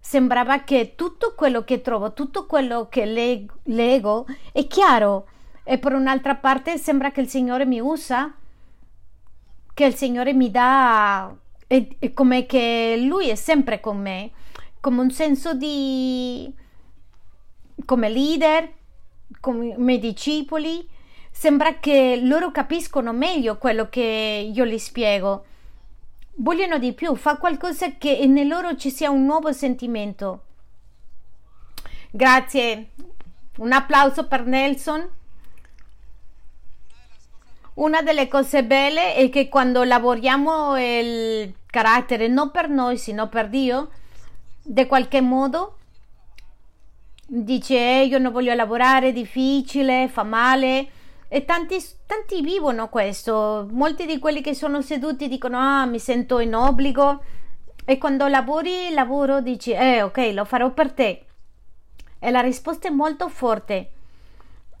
Sembrava 0.00 0.64
che 0.64 0.94
tutto 0.96 1.34
quello 1.34 1.62
che 1.62 1.80
trovo, 1.80 2.12
tutto 2.12 2.46
quello 2.46 2.88
che 2.90 3.04
leggo 3.06 4.26
è 4.52 4.66
chiaro. 4.66 5.28
E 5.64 5.78
per 5.78 5.94
un'altra 5.94 6.34
parte 6.34 6.78
sembra 6.78 7.10
che 7.10 7.22
il 7.22 7.28
Signore 7.28 7.64
mi 7.64 7.80
usa, 7.80 8.34
che 9.72 9.84
il 9.84 9.94
Signore 9.94 10.32
mi 10.34 10.50
dà, 10.50 11.34
è, 11.66 11.86
è 11.98 12.12
come 12.12 12.46
che 12.46 12.96
Lui 13.00 13.28
è 13.28 13.34
sempre 13.34 13.80
con 13.80 13.98
me, 14.00 14.30
come 14.80 15.00
un 15.00 15.10
senso 15.10 15.54
di 15.54 16.52
come 17.84 18.08
leader, 18.08 18.72
come 19.40 19.98
discepoli, 19.98 20.88
sembra 21.30 21.78
che 21.78 22.20
loro 22.22 22.50
capiscono 22.50 23.12
meglio 23.12 23.58
quello 23.58 23.88
che 23.88 24.50
io 24.54 24.64
gli 24.64 24.78
spiego. 24.78 25.46
Vogliono 26.36 26.78
di 26.78 26.92
più, 26.92 27.14
fa 27.14 27.36
qualcosa 27.36 27.96
che 27.96 28.10
in 28.10 28.46
loro 28.46 28.76
ci 28.76 28.90
sia 28.90 29.10
un 29.10 29.24
nuovo 29.24 29.52
sentimento. 29.52 30.42
Grazie. 32.10 32.90
Un 33.58 33.72
applauso 33.72 34.26
per 34.26 34.44
Nelson. 34.44 35.08
Una 37.74 38.02
delle 38.02 38.28
cose 38.28 38.64
belle 38.64 39.14
è 39.14 39.28
che 39.30 39.48
quando 39.48 39.82
lavoriamo 39.82 40.76
il 40.78 41.54
carattere 41.66 42.28
non 42.28 42.50
per 42.52 42.68
noi, 42.68 42.96
sino 42.98 43.28
per 43.28 43.48
Dio, 43.48 43.90
di 44.62 44.86
qualche 44.86 45.20
modo 45.20 45.78
dice 47.26 47.74
eh, 47.76 48.04
io 48.04 48.18
non 48.18 48.32
voglio 48.32 48.54
lavorare, 48.54 49.08
è 49.08 49.12
difficile, 49.12 50.08
fa 50.08 50.22
male 50.22 50.88
e 51.28 51.44
tanti, 51.44 51.76
tanti 52.06 52.42
vivono 52.42 52.88
questo. 52.88 53.66
Molti 53.70 54.06
di 54.06 54.18
quelli 54.18 54.40
che 54.40 54.54
sono 54.54 54.80
seduti 54.80 55.26
dicono 55.26 55.58
ah 55.58 55.84
mi 55.84 55.98
sento 55.98 56.38
in 56.38 56.54
obbligo 56.54 57.22
e 57.84 57.98
quando 57.98 58.28
lavori 58.28 58.86
il 58.88 58.94
lavoro 58.94 59.40
dici 59.40 59.72
eh 59.72 60.02
ok 60.02 60.30
lo 60.32 60.44
farò 60.44 60.70
per 60.72 60.92
te 60.92 61.26
e 62.18 62.30
la 62.30 62.40
risposta 62.40 62.88
è 62.88 62.90
molto 62.90 63.28
forte. 63.28 63.90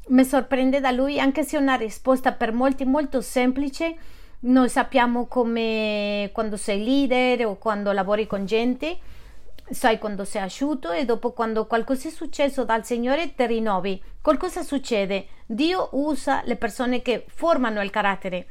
Mi 0.06 0.24
sorprende 0.24 0.80
da 0.80 0.90
lui 0.90 1.18
anche 1.18 1.44
se 1.44 1.56
una 1.56 1.76
risposta 1.76 2.32
per 2.32 2.52
molti 2.52 2.84
molto 2.84 3.20
semplice. 3.20 3.96
Noi 4.40 4.68
sappiamo 4.68 5.26
come 5.26 6.30
quando 6.32 6.56
sei 6.56 6.84
leader 6.84 7.46
o 7.46 7.56
quando 7.56 7.92
lavori 7.92 8.26
con 8.26 8.44
gente 8.44 8.98
sai 9.70 9.98
quando 9.98 10.24
sei 10.24 10.42
asciutto 10.42 10.90
e 10.90 11.04
dopo 11.04 11.32
quando 11.32 11.66
qualcosa 11.66 12.08
è 12.08 12.10
successo 12.10 12.64
dal 12.64 12.84
Signore 12.84 13.34
ti 13.34 13.46
rinnovi. 13.46 14.02
Qualcosa 14.20 14.62
succede. 14.62 15.26
Dio 15.46 15.88
usa 15.92 16.42
le 16.44 16.56
persone 16.56 17.02
che 17.02 17.24
formano 17.28 17.82
il 17.82 17.90
carattere. 17.90 18.46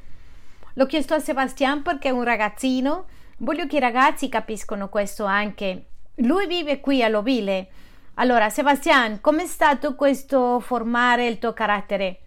L'ho 0.73 0.85
chiesto 0.85 1.13
a 1.13 1.19
Sebastian 1.19 1.83
perché 1.83 2.09
è 2.09 2.11
un 2.11 2.23
ragazzino. 2.23 3.05
Voglio 3.37 3.67
che 3.67 3.77
i 3.77 3.81
ragazzi 3.81 4.29
capiscono 4.29 4.89
questo 4.89 5.25
anche. 5.25 5.85
Lui 6.15 6.47
vive 6.47 6.79
qui 6.79 7.03
a 7.03 7.09
Lovile. 7.09 7.67
Allora, 8.15 8.49
Sebastian, 8.49 9.21
com'è 9.21 9.45
stato 9.45 9.95
questo 9.95 10.59
formare 10.59 11.27
il 11.27 11.39
tuo 11.39 11.53
carattere? 11.53 12.19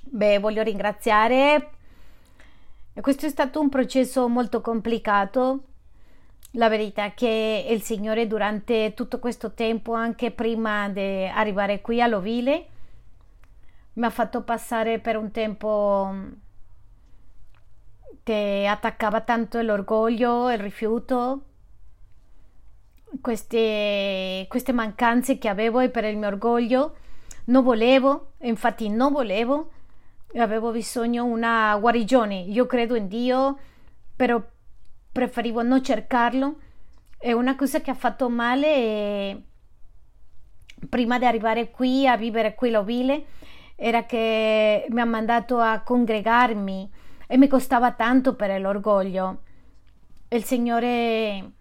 Beh, 0.00 0.38
voglio 0.38 0.62
ringraziare. 0.62 1.70
Questo 3.00 3.26
è 3.26 3.28
stato 3.28 3.60
un 3.60 3.68
processo 3.68 4.28
molto 4.28 4.60
complicato 4.60 5.62
la 6.56 6.68
verità 6.68 7.04
è 7.04 7.14
che 7.14 7.66
il 7.68 7.82
Signore 7.82 8.26
durante 8.26 8.94
tutto 8.94 9.18
questo 9.18 9.52
tempo, 9.52 9.92
anche 9.92 10.30
prima 10.30 10.88
di 10.88 11.26
arrivare 11.26 11.82
qui 11.82 12.00
a 12.00 12.06
Lovile, 12.06 12.66
mi 13.94 14.04
ha 14.06 14.10
fatto 14.10 14.42
passare 14.42 14.98
per 14.98 15.16
un 15.16 15.30
tempo 15.30 16.14
che 18.22 18.66
attaccava 18.68 19.20
tanto 19.20 19.60
l'orgoglio, 19.60 20.50
il 20.50 20.58
rifiuto, 20.58 21.42
queste, 23.20 24.46
queste 24.48 24.72
mancanze 24.72 25.38
che 25.38 25.48
avevo 25.48 25.80
e 25.80 25.90
per 25.90 26.04
il 26.04 26.16
mio 26.16 26.28
orgoglio 26.28 26.96
non 27.46 27.62
volevo, 27.62 28.32
infatti 28.40 28.88
non 28.88 29.12
volevo, 29.12 29.70
avevo 30.34 30.70
bisogno 30.70 31.24
di 31.24 31.30
una 31.30 31.76
guarigione. 31.78 32.40
Io 32.40 32.66
credo 32.66 32.94
in 32.96 33.08
Dio, 33.08 33.58
però 34.14 34.42
preferivo 35.12 35.62
non 35.62 35.82
cercarlo. 35.82 36.56
È 37.18 37.32
una 37.32 37.56
cosa 37.56 37.80
che 37.80 37.90
ha 37.90 37.94
fatto 37.94 38.28
male 38.28 38.74
e 38.74 39.42
prima 40.88 41.18
di 41.18 41.24
arrivare 41.24 41.70
qui 41.70 42.06
a 42.06 42.16
vivere 42.16 42.54
qui 42.54 42.70
l'ovile 42.70 43.24
era 43.76 44.04
che 44.04 44.86
mi 44.88 45.00
ha 45.00 45.04
mandato 45.04 45.58
a 45.58 45.80
congregarmi 45.80 46.90
e 47.26 47.36
mi 47.36 47.48
costava 47.48 47.92
tanto 47.92 48.34
per 48.34 48.58
l'orgoglio. 48.60 49.42
Il 50.28 50.44
Signore 50.44 51.52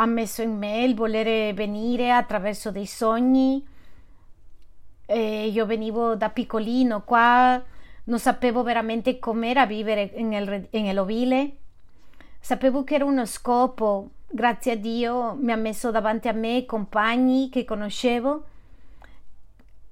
ha 0.00 0.06
messo 0.06 0.42
in 0.42 0.56
me 0.56 0.82
il 0.84 0.94
volere 0.94 1.52
venire 1.52 2.10
attraverso 2.10 2.70
dei 2.70 2.86
sogni. 2.86 3.64
E 5.06 5.46
io 5.46 5.66
venivo 5.66 6.14
da 6.14 6.30
piccolino 6.30 7.02
qua, 7.02 7.62
non 8.04 8.18
sapevo 8.18 8.62
veramente 8.62 9.18
com'era 9.18 9.66
vivere 9.66 10.12
nell'ovile 10.70 11.56
Sapevo 12.40 12.84
che 12.84 12.94
era 12.94 13.04
uno 13.04 13.26
scopo, 13.26 14.10
grazie 14.26 14.72
a 14.72 14.76
Dio 14.76 15.34
mi 15.34 15.52
ha 15.52 15.56
messo 15.56 15.90
davanti 15.90 16.26
a 16.26 16.32
me 16.32 16.64
compagni 16.64 17.50
che 17.50 17.66
conoscevo 17.66 18.44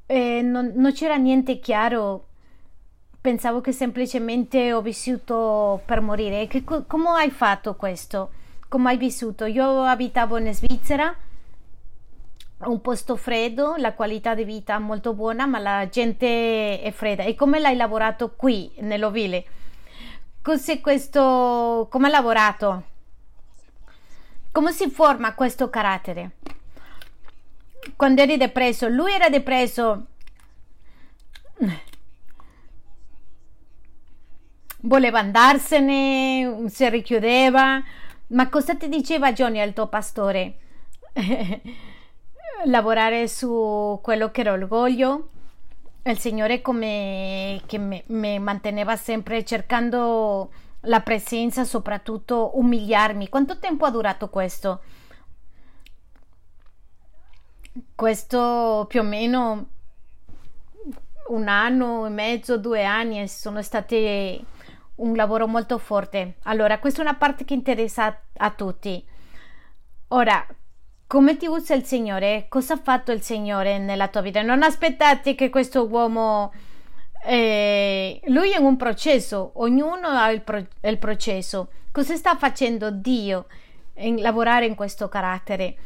e 0.07 0.41
non, 0.41 0.73
non 0.75 0.93
c'era 0.93 1.17
niente 1.17 1.61
chiaro. 1.61 2.25
Pensavo 3.21 3.61
che 3.61 3.73
semplicemente 3.73 4.73
ho 4.73 4.81
vissuto 4.81 5.83
per 5.85 6.01
morire. 6.01 6.47
Che, 6.47 6.65
come 6.65 7.09
hai 7.11 7.31
fatto 7.31 7.77
questo? 7.77 8.31
Come 8.69 8.91
hai 8.91 8.99
vissuto? 8.99 9.47
Io 9.47 9.83
abitavo 9.85 10.37
in 10.37 10.53
Svizzera, 10.53 11.17
un 12.59 12.81
posto 12.83 13.17
freddo, 13.17 13.77
la 13.77 13.95
qualità 13.95 14.35
di 14.35 14.45
vita 14.45 14.79
molto 14.79 15.15
buona, 15.15 15.47
ma 15.47 15.59
la 15.59 15.89
gente 15.89 16.83
è 16.83 16.91
fredda. 16.91 17.23
E 17.23 17.35
come 17.35 17.61
l'hai 17.61 17.77
lavorato 17.77 18.35
qui, 18.37 18.71
nell'Ovile? 18.81 19.45
Cos'è 20.43 20.81
questo? 20.81 21.89
Come 21.91 22.09
ha 22.09 22.11
lavorato? 22.11 22.83
Come 24.53 24.73
si 24.73 24.91
forma 24.91 25.33
questo 25.33 25.71
carattere? 25.71 26.33
Quando 27.97 28.21
eri 28.21 28.37
depresso, 28.37 28.87
lui 28.89 29.13
era 29.13 29.31
depresso. 29.31 30.07
Voleva 34.81 35.21
andarsene, 35.21 36.65
si 36.69 36.89
richiudeva. 36.91 37.83
Ma 38.29 38.49
cosa 38.49 38.75
ti 38.75 38.89
diceva 38.89 39.33
Johnny 39.33 39.61
al 39.61 39.73
tuo 39.73 39.87
pastore? 39.89 40.59
Lavorare 42.67 43.27
su 43.29 43.99
quello 44.03 44.31
che 44.31 44.41
era 44.41 44.53
orgoglio, 44.53 45.29
il 46.03 46.19
Signore 46.19 46.61
come 46.61 47.63
che 47.67 47.79
mi 47.79 48.39
manteneva 48.39 48.97
sempre 48.97 49.45
cercando 49.45 50.51
la 50.83 51.01
presenza, 51.01 51.65
soprattutto 51.65 52.59
umiliarmi. 52.59 53.29
Quanto 53.29 53.59
tempo 53.59 53.87
ha 53.87 53.91
durato 53.91 54.29
questo? 54.29 54.83
Questo 57.95 58.87
più 58.89 59.01
o 59.01 59.05
meno 59.05 59.69
un 61.29 61.49
anno 61.49 62.07
e 62.07 62.11
mezzo, 62.11 62.59
due 62.59 62.85
anni 62.85 63.27
sono 63.29 63.63
stati 63.63 64.45
un 64.99 65.15
lavoro 65.17 65.47
molto 65.47 65.79
forte. 65.79 66.37
Allora, 66.45 66.79
questa 66.79 67.01
è 67.01 67.03
una 67.03 67.17
parte 67.17 67.45
che 67.45 67.55
interessa 67.55 68.21
a 68.37 68.51
tutti. 68.51 69.05
Ora, 70.09 70.47
come 71.07 71.37
ti 71.37 71.47
usa 71.47 71.75
il 71.75 71.85
Signore? 71.85 72.47
Cosa 72.49 72.75
ha 72.75 72.81
fatto 72.83 73.13
il 73.13 73.23
Signore 73.23 73.79
nella 73.79 74.09
tua 74.09 74.21
vita? 74.21 74.43
Non 74.43 74.63
aspettate 74.63 75.35
che 75.35 75.51
questo 75.51 75.87
uomo... 75.87 76.53
Eh, 77.25 78.21
lui 78.27 78.53
è 78.53 78.59
un 78.59 78.77
processo, 78.77 79.51
ognuno 79.55 80.07
ha 80.07 80.31
il, 80.31 80.43
pro, 80.43 80.65
il 80.83 80.99
processo. 80.99 81.71
Cosa 81.91 82.15
sta 82.15 82.37
facendo 82.37 82.91
Dio 82.91 83.47
in 83.97 84.21
lavorare 84.21 84.67
in 84.67 84.75
questo 84.75 85.09
carattere? 85.09 85.77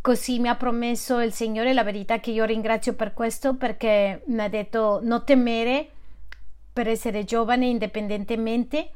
Così 0.00 0.38
mi 0.38 0.48
ha 0.48 0.54
promesso 0.54 1.18
il 1.20 1.32
Signore 1.32 1.72
la 1.72 1.82
verità 1.82 2.20
che 2.20 2.30
io 2.30 2.44
ringrazio 2.44 2.94
per 2.94 3.12
questo 3.14 3.54
perché 3.54 4.22
mi 4.26 4.40
ha 4.40 4.48
detto 4.48 5.00
non 5.02 5.24
temere 5.24 5.90
per 6.76 6.88
essere 6.88 7.24
giovane 7.24 7.64
indipendentemente 7.64 8.90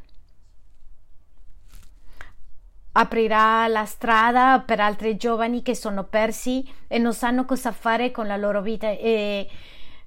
aprirà 2.93 3.67
la 3.69 3.87
strada 3.87 4.61
per 4.61 4.81
altri 4.81 5.17
giovani 5.17 5.63
che 5.63 5.75
sono 5.75 6.05
persi 6.05 6.71
e 6.87 6.99
non 6.99 7.15
sanno 7.15 7.47
cosa 7.47 7.73
fare 7.73 8.11
con 8.11 8.27
la 8.27 8.37
loro 8.37 8.61
vita 8.61 8.91
e 8.91 9.49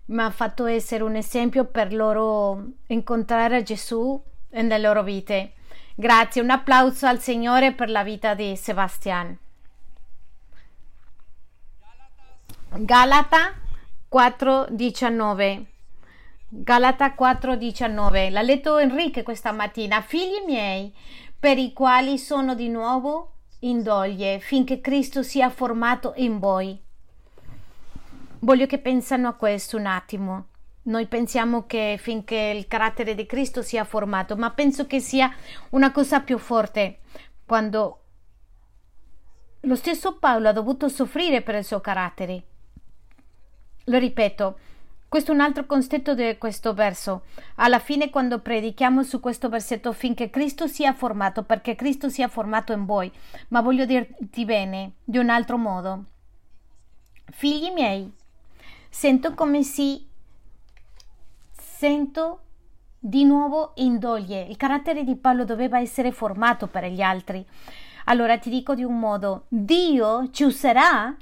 mi 0.06 0.22
ha 0.22 0.30
fatto 0.30 0.68
essere 0.68 1.02
un 1.02 1.16
esempio 1.16 1.66
per 1.66 1.96
loro 1.96 2.64
incontrare 2.90 3.64
Gesù 3.64 4.22
nelle 4.50 4.78
loro 4.78 5.02
vite. 5.02 5.54
Grazie, 5.96 6.44
un 6.44 6.52
applauso 6.52 7.08
al 7.08 7.20
Signore 7.20 7.74
per 7.74 7.90
la 7.90 8.04
vita 8.04 8.36
di 8.36 8.56
Sebastian. 8.56 9.36
Galata 12.70 13.54
4:19 14.12 15.73
Galata 16.56 17.16
4:19 17.16 18.30
L'ha 18.30 18.44
letto 18.44 18.78
Enrique 18.78 19.24
questa 19.24 19.52
mattina. 19.52 20.02
Figli 20.02 20.44
miei, 20.46 20.94
per 21.40 21.58
i 21.58 21.74
quali 21.74 22.20
sono 22.20 22.54
di 22.54 22.70
nuovo 22.70 23.32
in 23.62 23.82
doglie, 23.82 24.38
finché 24.40 24.80
Cristo 24.80 25.24
sia 25.24 25.50
formato 25.50 26.14
in 26.18 26.38
voi. 26.38 26.80
Voglio 28.40 28.68
che 28.68 28.78
pensano 28.78 29.30
a 29.30 29.34
questo 29.34 29.78
un 29.78 29.88
attimo. 29.88 30.50
Noi 30.84 31.08
pensiamo 31.08 31.66
che 31.66 31.98
finché 32.00 32.54
il 32.56 32.68
carattere 32.68 33.16
di 33.16 33.26
Cristo 33.26 33.64
sia 33.64 33.84
formato, 33.84 34.36
ma 34.36 34.52
penso 34.52 34.86
che 34.86 35.00
sia 35.00 35.34
una 35.72 35.92
cosa 35.92 36.20
più 36.20 36.38
forte 36.38 37.00
quando 37.48 38.02
lo 39.62 39.76
stesso 39.76 40.20
Paolo 40.20 40.50
ha 40.50 40.54
dovuto 40.54 40.88
soffrire 40.88 41.42
per 41.42 41.56
il 41.56 41.64
suo 41.64 41.82
carattere. 41.82 42.44
Lo 43.86 43.98
ripeto, 43.98 44.60
questo 45.14 45.32
è 45.32 45.36
un 45.36 45.42
altro 45.42 45.68
concetto 45.68 46.16
di 46.16 46.38
questo 46.40 46.74
verso. 46.74 47.26
Alla 47.58 47.78
fine, 47.78 48.10
quando 48.10 48.40
predichiamo 48.40 49.04
su 49.04 49.20
questo 49.20 49.48
versetto, 49.48 49.92
finché 49.92 50.32
Cristo 50.32 50.66
sia 50.66 50.92
formato, 50.92 51.44
perché 51.44 51.76
Cristo 51.76 52.10
sia 52.10 52.28
formato 52.28 52.74
in 52.74 52.86
voi, 52.86 53.12
ma 53.50 53.62
voglio 53.62 53.86
dirti 53.86 54.44
bene, 54.44 54.94
di 55.04 55.20
un 55.20 55.30
altro 55.30 55.60
modo. 55.60 56.06
Figli 57.26 57.72
miei, 57.72 58.12
sento 58.90 59.36
come 59.36 59.62
si 59.62 60.04
sento 61.52 62.40
di 62.98 63.24
nuovo 63.24 63.74
in 63.76 64.00
doglie. 64.00 64.42
Il 64.42 64.58
carattere 64.58 65.04
di 65.04 65.16
Paolo 65.16 65.46
doveva 65.46 65.80
essere 65.80 66.12
formato 66.12 66.66
per 66.66 66.86
gli 66.86 67.02
altri. 67.02 67.46
Allora 68.06 68.40
ti 68.40 68.50
dico 68.50 68.74
di 68.74 68.84
un 68.84 68.98
modo, 68.98 69.46
Dio 69.48 70.32
ci 70.32 70.44
userà 70.44 71.16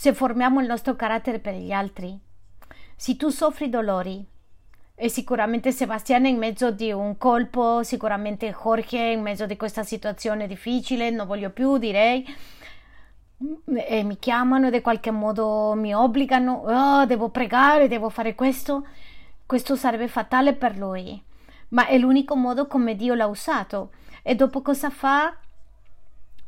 se 0.00 0.14
formiamo 0.14 0.62
il 0.62 0.66
nostro 0.66 0.96
carattere 0.96 1.40
per 1.40 1.52
gli 1.52 1.72
altri. 1.72 2.18
Se 2.96 3.16
tu 3.16 3.28
soffri 3.28 3.68
dolori, 3.68 4.26
e 4.94 5.10
sicuramente 5.10 5.72
Sebastiano 5.72 6.26
in 6.26 6.38
mezzo 6.38 6.70
di 6.70 6.90
un 6.90 7.18
colpo, 7.18 7.82
sicuramente 7.82 8.50
Jorge 8.50 8.96
in 8.96 9.20
mezzo 9.20 9.44
di 9.44 9.58
questa 9.58 9.82
situazione 9.82 10.46
difficile, 10.46 11.10
non 11.10 11.26
voglio 11.26 11.50
più, 11.50 11.76
direi, 11.76 12.26
e 13.74 14.02
mi 14.02 14.18
chiamano 14.18 14.68
e 14.68 14.74
in 14.74 14.80
qualche 14.80 15.10
modo 15.10 15.74
mi 15.76 15.94
obbligano, 15.94 16.62
oh, 16.64 17.04
devo 17.04 17.28
pregare, 17.28 17.86
devo 17.86 18.08
fare 18.08 18.34
questo, 18.34 18.86
questo 19.44 19.76
sarebbe 19.76 20.08
fatale 20.08 20.54
per 20.54 20.78
lui. 20.78 21.22
Ma 21.68 21.84
è 21.86 21.98
l'unico 21.98 22.36
modo 22.36 22.66
come 22.66 22.96
Dio 22.96 23.12
l'ha 23.12 23.26
usato. 23.26 23.90
E 24.22 24.34
dopo 24.34 24.62
cosa 24.62 24.88
fa? 24.88 25.36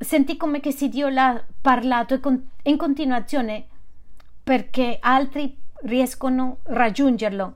Senti 0.03 0.36
come 0.36 0.59
che 0.59 0.72
se 0.72 0.88
Dio 0.88 1.09
l'ha 1.09 1.44
parlato 1.61 2.20
in 2.64 2.76
continuazione 2.76 3.68
perché 4.42 4.98
altri 5.00 5.57
riescono 5.82 6.59
a 6.64 6.74
raggiungerlo. 6.74 7.55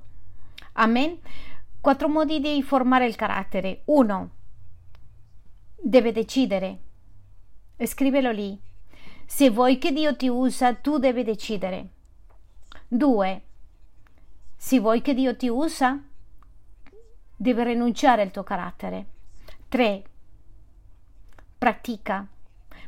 Amen. 0.75 1.19
Quattro 1.81 2.09
modi 2.09 2.41
di 2.41 2.63
formare 2.63 3.07
il 3.07 3.17
carattere. 3.17 3.83
Uno, 3.87 4.31
deve 5.75 6.13
decidere. 6.13 6.79
Scrivelo 7.83 8.31
lì. 8.31 8.59
Se 9.25 9.51
vuoi 9.51 9.79
che 9.79 9.93
Dio 9.93 10.15
ti 10.15 10.29
usa, 10.29 10.73
tu 10.75 10.99
devi 10.99 11.25
decidere. 11.25 11.89
2. 12.87 13.43
Se 14.57 14.79
vuoi 14.79 15.03
che 15.03 15.15
Dio 15.15 15.35
ti 15.37 15.49
usa, 15.49 16.01
devi 17.35 17.65
rinunciare 17.65 18.23
al 18.23 18.31
tuo 18.31 18.45
carattere. 18.45 19.07
3. 19.69 20.05
Pratica. 21.59 22.29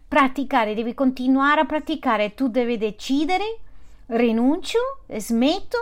Praticare, 0.09 0.75
devi 0.75 0.95
continuare 0.95 1.61
a 1.61 1.65
praticare, 1.67 2.33
tu 2.33 2.49
devi 2.49 2.79
decidere, 2.79 3.59
rinuncio, 4.07 4.79
smetto 5.17 5.77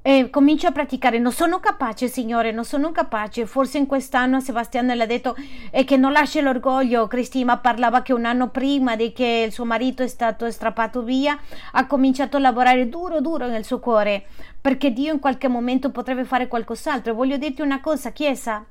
e 0.00 0.30
comincio 0.30 0.66
a 0.66 0.72
praticare. 0.72 1.18
Non 1.18 1.30
sono 1.30 1.60
capace, 1.60 2.08
Signore, 2.08 2.52
non 2.52 2.64
sono 2.64 2.90
capace. 2.90 3.44
Forse 3.44 3.76
in 3.76 3.84
quest'anno 3.84 4.40
Sebastiano 4.40 4.94
le 4.94 5.02
ha 5.02 5.06
detto 5.06 5.36
e 5.70 5.84
che 5.84 5.98
non 5.98 6.12
lascia 6.12 6.40
l'orgoglio. 6.40 7.06
Cristina 7.06 7.58
parlava 7.58 8.00
che 8.00 8.14
un 8.14 8.24
anno 8.24 8.48
prima 8.48 8.96
di 8.96 9.12
che 9.12 9.44
il 9.46 9.52
suo 9.52 9.66
marito 9.66 10.02
è 10.02 10.08
stato 10.08 10.50
strappato 10.50 11.02
via, 11.02 11.38
ha 11.72 11.86
cominciato 11.86 12.38
a 12.38 12.40
lavorare 12.40 12.88
duro, 12.88 13.20
duro 13.20 13.46
nel 13.46 13.66
suo 13.66 13.78
cuore, 13.78 14.24
perché 14.58 14.90
Dio 14.90 15.12
in 15.12 15.20
qualche 15.20 15.48
momento 15.48 15.90
potrebbe 15.90 16.24
fare 16.24 16.48
qualcos'altro. 16.48 17.12
Voglio 17.12 17.36
dirti 17.36 17.60
una 17.60 17.82
cosa, 17.82 18.10
Chiesa. 18.10 18.64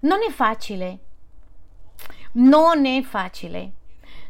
Non 0.00 0.18
è 0.28 0.30
facile. 0.30 0.98
Non 2.32 2.86
è 2.86 3.02
facile. 3.02 3.72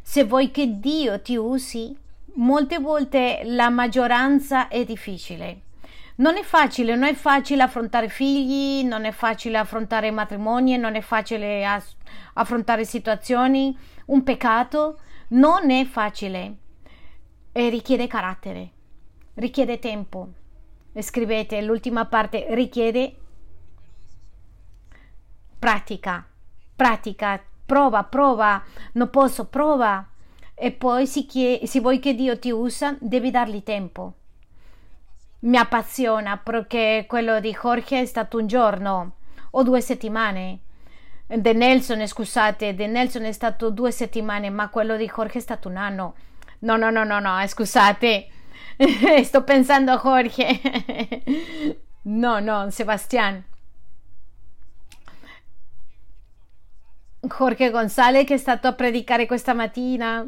Se 0.02 0.24
vuoi 0.24 0.50
che 0.50 0.80
Dio 0.80 1.20
ti 1.20 1.36
usi, 1.36 1.96
molte 2.34 2.78
volte 2.78 3.42
la 3.44 3.68
maggioranza 3.68 4.68
è 4.68 4.84
difficile. 4.84 5.62
Non 6.16 6.36
è 6.36 6.42
facile, 6.42 6.94
non 6.94 7.08
è 7.08 7.14
facile 7.14 7.62
affrontare 7.62 8.08
figli, 8.08 8.84
non 8.84 9.04
è 9.04 9.12
facile 9.12 9.58
affrontare 9.58 10.10
matrimoni, 10.10 10.76
non 10.76 10.94
è 10.94 11.00
facile 11.00 11.64
affrontare 12.34 12.84
situazioni, 12.84 13.76
un 14.06 14.22
peccato, 14.22 14.98
non 15.28 15.70
è 15.70 15.84
facile 15.84 16.56
e 17.52 17.68
richiede 17.70 18.06
carattere, 18.06 18.70
richiede 19.34 19.78
tempo. 19.78 20.28
Scrivete 20.98 21.62
l'ultima 21.62 22.04
parte, 22.04 22.46
richiede 22.50 23.16
pratica, 25.58 26.26
pratica, 26.76 27.42
prova, 27.72 28.04
prova, 28.04 28.62
non 28.92 29.08
posso, 29.08 29.46
prova 29.46 30.06
e 30.54 30.72
poi 30.72 31.06
se, 31.06 31.24
chie- 31.24 31.66
se 31.66 31.80
vuoi 31.80 32.00
che 32.00 32.14
Dio 32.14 32.38
ti 32.38 32.50
usa 32.50 32.94
devi 33.00 33.30
dargli 33.30 33.62
tempo. 33.62 34.12
Mi 35.40 35.56
appassiona 35.56 36.36
perché 36.36 37.06
quello 37.08 37.40
di 37.40 37.56
Jorge 37.58 38.02
è 38.02 38.04
stato 38.04 38.36
un 38.36 38.46
giorno 38.46 39.12
o 39.52 39.62
due 39.62 39.80
settimane. 39.80 40.58
De 41.26 41.54
Nelson, 41.54 42.06
scusate, 42.06 42.74
De 42.74 42.86
Nelson 42.86 43.24
è 43.24 43.32
stato 43.32 43.70
due 43.70 43.90
settimane, 43.90 44.50
ma 44.50 44.68
quello 44.68 44.96
di 44.96 45.10
Jorge 45.10 45.38
è 45.38 45.40
stato 45.40 45.70
un 45.70 45.78
anno. 45.78 46.14
No, 46.58 46.76
no, 46.76 46.90
no, 46.90 47.04
no, 47.04 47.20
no, 47.20 47.42
scusate. 47.46 48.28
Sto 49.24 49.44
pensando 49.44 49.92
a 49.92 49.98
Jorge. 49.98 50.60
no, 52.04 52.38
no, 52.38 52.68
Sebastián. 52.68 53.42
Jorge 57.24 57.70
Gonzalez 57.70 58.26
che 58.26 58.34
è 58.34 58.36
stato 58.36 58.66
a 58.66 58.72
predicare 58.72 59.26
questa 59.26 59.54
mattina. 59.54 60.26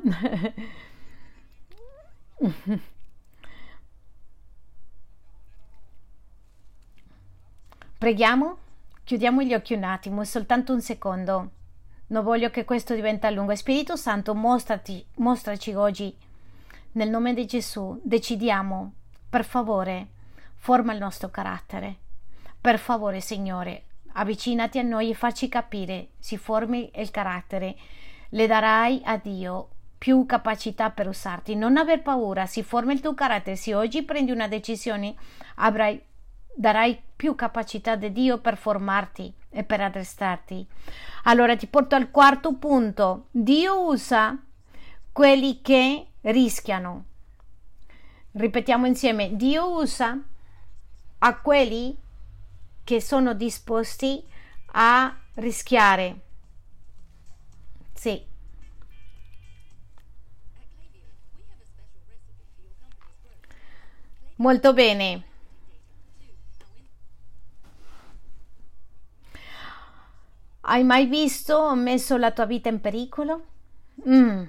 Preghiamo? 7.98 8.58
Chiudiamo 9.02 9.42
gli 9.42 9.54
occhi 9.54 9.74
un 9.74 9.82
attimo, 9.82 10.22
soltanto 10.24 10.72
un 10.72 10.80
secondo. 10.80 11.50
Non 12.06 12.22
voglio 12.22 12.50
che 12.50 12.64
questo 12.64 12.94
diventi 12.94 13.28
lungo. 13.34 13.56
Spirito 13.56 13.96
Santo, 13.96 14.34
mostrati, 14.34 15.04
mostraci 15.16 15.74
oggi. 15.74 16.16
Nel 16.92 17.10
nome 17.10 17.34
di 17.34 17.44
Gesù, 17.44 18.00
decidiamo, 18.04 18.92
per 19.28 19.44
favore, 19.44 20.08
forma 20.54 20.92
il 20.92 21.00
nostro 21.00 21.28
carattere. 21.28 21.96
Per 22.60 22.78
favore, 22.78 23.20
Signore, 23.20 23.84
avvicinati 24.14 24.78
a 24.78 24.82
noi 24.82 25.10
e 25.10 25.14
facci 25.14 25.48
capire, 25.48 26.08
si 26.18 26.36
formi 26.36 26.90
il 26.94 27.10
carattere, 27.10 27.76
le 28.30 28.46
darai 28.46 29.00
a 29.04 29.16
Dio 29.16 29.68
più 29.96 30.26
capacità 30.26 30.90
per 30.90 31.08
usarti. 31.08 31.54
Non 31.54 31.76
aver 31.76 32.02
paura, 32.02 32.46
si 32.46 32.62
forma 32.62 32.92
il 32.92 33.00
tuo 33.00 33.14
carattere. 33.14 33.56
Se 33.56 33.74
oggi 33.74 34.02
prendi 34.02 34.32
una 34.32 34.48
decisione, 34.48 35.14
avrai, 35.56 35.98
darai 36.54 37.00
più 37.16 37.34
capacità 37.34 37.96
di 37.96 38.12
Dio 38.12 38.38
per 38.38 38.58
formarti 38.58 39.32
e 39.48 39.64
per 39.64 39.80
addestrarti. 39.80 40.66
Allora 41.24 41.56
ti 41.56 41.66
porto 41.66 41.94
al 41.94 42.10
quarto 42.10 42.54
punto. 42.56 43.28
Dio 43.30 43.86
usa 43.86 44.38
quelli 45.10 45.62
che 45.62 46.08
rischiano. 46.20 47.04
Ripetiamo 48.32 48.84
insieme, 48.84 49.36
Dio 49.36 49.70
usa 49.70 50.18
a 51.18 51.36
quelli 51.38 51.96
che 52.84 53.00
sono 53.00 53.34
disposti 53.34 54.22
a 54.72 55.16
rischiare. 55.34 56.20
Sì. 57.94 58.24
Molto 64.36 64.72
bene. 64.72 65.24
Hai 70.62 70.82
mai 70.82 71.06
visto 71.06 71.54
o 71.56 71.74
messo 71.74 72.16
la 72.16 72.32
tua 72.32 72.46
vita 72.46 72.68
in 72.68 72.80
pericolo? 72.80 73.44
Mm. 74.08 74.44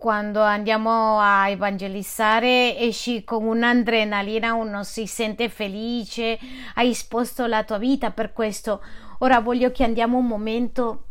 Quando 0.00 0.40
andiamo 0.40 1.20
a 1.20 1.50
evangelizzare 1.50 2.74
esci 2.78 3.22
con 3.22 3.44
un'adrenalina, 3.44 4.54
uno 4.54 4.82
si 4.82 5.06
sente 5.06 5.50
felice, 5.50 6.38
hai 6.76 6.88
esposto 6.88 7.44
la 7.44 7.64
tua 7.64 7.76
vita 7.76 8.10
per 8.10 8.32
questo. 8.32 8.82
Ora 9.18 9.40
voglio 9.40 9.70
che 9.72 9.84
andiamo 9.84 10.16
un 10.16 10.26
momento 10.26 11.04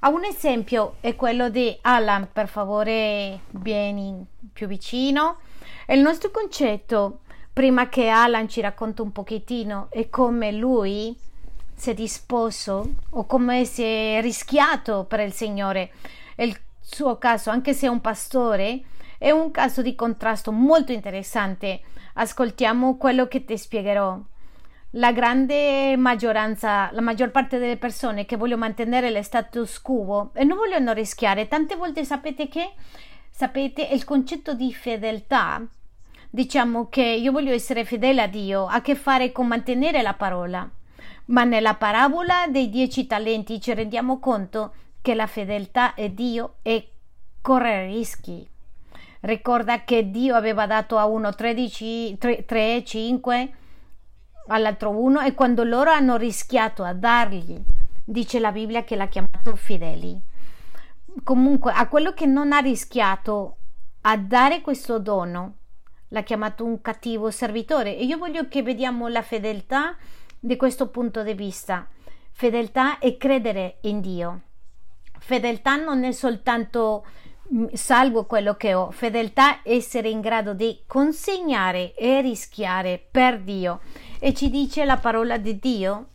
a 0.00 0.08
un 0.08 0.24
esempio 0.24 0.94
è 1.00 1.14
quello 1.16 1.50
di 1.50 1.76
Alan, 1.82 2.30
per 2.32 2.48
favore 2.48 3.40
vieni 3.50 4.24
più 4.50 4.66
vicino. 4.66 5.40
Il 5.86 6.00
nostro 6.00 6.30
concetto, 6.30 7.20
prima 7.52 7.90
che 7.90 8.08
Alan 8.08 8.48
ci 8.48 8.62
racconti 8.62 9.02
un 9.02 9.12
pochettino, 9.12 9.88
è 9.90 10.08
come 10.08 10.50
lui 10.50 11.14
si 11.74 11.90
è 11.90 11.94
disposto 11.94 12.88
o 13.10 13.26
come 13.26 13.66
si 13.66 13.82
è 13.82 14.20
rischiato 14.22 15.04
per 15.04 15.20
il 15.20 15.34
Signore. 15.34 15.92
Il 16.36 16.58
suo 16.94 17.18
caso, 17.18 17.50
anche 17.50 17.72
se 17.72 17.86
è 17.86 17.90
un 17.90 18.00
pastore, 18.00 18.82
è 19.18 19.30
un 19.30 19.50
caso 19.50 19.82
di 19.82 19.94
contrasto 19.94 20.52
molto 20.52 20.92
interessante. 20.92 21.80
Ascoltiamo 22.14 22.96
quello 22.96 23.28
che 23.28 23.44
ti 23.44 23.56
spiegherò. 23.56 24.18
La 24.96 25.12
grande 25.12 25.96
maggioranza, 25.96 26.90
la 26.92 27.00
maggior 27.00 27.30
parte 27.30 27.58
delle 27.58 27.78
persone 27.78 28.26
che 28.26 28.36
vogliono 28.36 28.60
mantenere 28.60 29.10
lo 29.10 29.22
status 29.22 29.80
quo 29.80 30.32
e 30.34 30.44
non 30.44 30.58
vogliono 30.58 30.92
rischiare, 30.92 31.48
tante 31.48 31.76
volte 31.76 32.04
sapete 32.04 32.48
che, 32.48 32.72
sapete, 33.30 33.88
il 33.90 34.04
concetto 34.04 34.52
di 34.52 34.74
fedeltà, 34.74 35.64
diciamo 36.28 36.88
che 36.88 37.04
io 37.04 37.32
voglio 37.32 37.52
essere 37.52 37.86
fedele 37.86 38.22
a 38.22 38.26
Dio, 38.26 38.66
ha 38.66 38.74
a 38.74 38.80
che 38.82 38.94
fare 38.94 39.32
con 39.32 39.46
mantenere 39.46 40.02
la 40.02 40.14
parola. 40.14 40.68
Ma 41.26 41.44
nella 41.44 41.74
parabola 41.74 42.46
dei 42.48 42.68
dieci 42.68 43.06
talenti 43.06 43.60
ci 43.62 43.72
rendiamo 43.72 44.18
conto 44.18 44.74
che 45.02 45.14
la 45.14 45.26
fedeltà 45.26 45.94
è 45.94 46.08
Dio 46.08 46.54
e 46.62 46.92
correre 47.42 47.86
rischi. 47.86 48.48
Ricorda 49.20 49.84
che 49.84 50.10
Dio 50.10 50.34
aveva 50.34 50.66
dato 50.66 50.96
a 50.96 51.06
uno 51.06 51.34
13, 51.34 52.16
3, 52.18 52.44
3 52.44 52.84
5 52.84 53.52
all'altro 54.48 54.90
uno 54.90 55.20
e 55.20 55.34
quando 55.34 55.64
loro 55.64 55.90
hanno 55.90 56.16
rischiato 56.16 56.82
a 56.82 56.92
dargli, 56.92 57.60
dice 58.04 58.40
la 58.40 58.52
Bibbia 58.52 58.84
che 58.84 58.96
l'ha 58.96 59.08
chiamato 59.08 59.54
fedeli. 59.54 60.20
Comunque 61.22 61.72
a 61.72 61.86
quello 61.88 62.12
che 62.14 62.26
non 62.26 62.52
ha 62.52 62.58
rischiato 62.58 63.56
a 64.02 64.16
dare 64.16 64.60
questo 64.60 64.98
dono, 64.98 65.56
l'ha 66.08 66.22
chiamato 66.22 66.64
un 66.64 66.80
cattivo 66.80 67.30
servitore 67.30 67.96
e 67.96 68.04
io 68.04 68.18
voglio 68.18 68.48
che 68.48 68.62
vediamo 68.62 69.08
la 69.08 69.22
fedeltà 69.22 69.96
di 70.38 70.56
questo 70.56 70.88
punto 70.88 71.22
di 71.22 71.34
vista. 71.34 71.86
Fedeltà 72.32 72.98
è 72.98 73.16
credere 73.16 73.78
in 73.82 74.00
Dio. 74.00 74.40
Fedeltà 75.24 75.76
non 75.76 76.02
è 76.02 76.10
soltanto 76.10 77.06
mm, 77.54 77.66
salvo 77.74 78.26
quello 78.26 78.56
che 78.56 78.74
ho, 78.74 78.90
fedeltà 78.90 79.60
essere 79.62 80.08
in 80.08 80.20
grado 80.20 80.52
di 80.52 80.80
consegnare 80.84 81.94
e 81.94 82.20
rischiare 82.20 83.00
per 83.08 83.40
Dio. 83.40 83.82
E 84.18 84.34
ci 84.34 84.50
dice 84.50 84.84
la 84.84 84.96
parola 84.96 85.38
di 85.38 85.60
Dio 85.60 86.08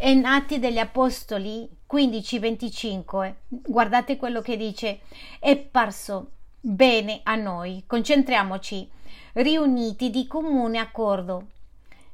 in 0.00 0.26
Atti 0.26 0.58
degli 0.58 0.78
Apostoli 0.78 1.66
15-25. 1.90 3.34
Guardate 3.48 4.18
quello 4.18 4.42
che 4.42 4.58
dice: 4.58 5.00
È 5.40 5.56
parso 5.56 6.32
bene 6.60 7.20
a 7.22 7.36
noi, 7.36 7.84
concentriamoci, 7.86 8.86
riuniti 9.32 10.10
di 10.10 10.26
comune 10.26 10.78
accordo, 10.78 11.46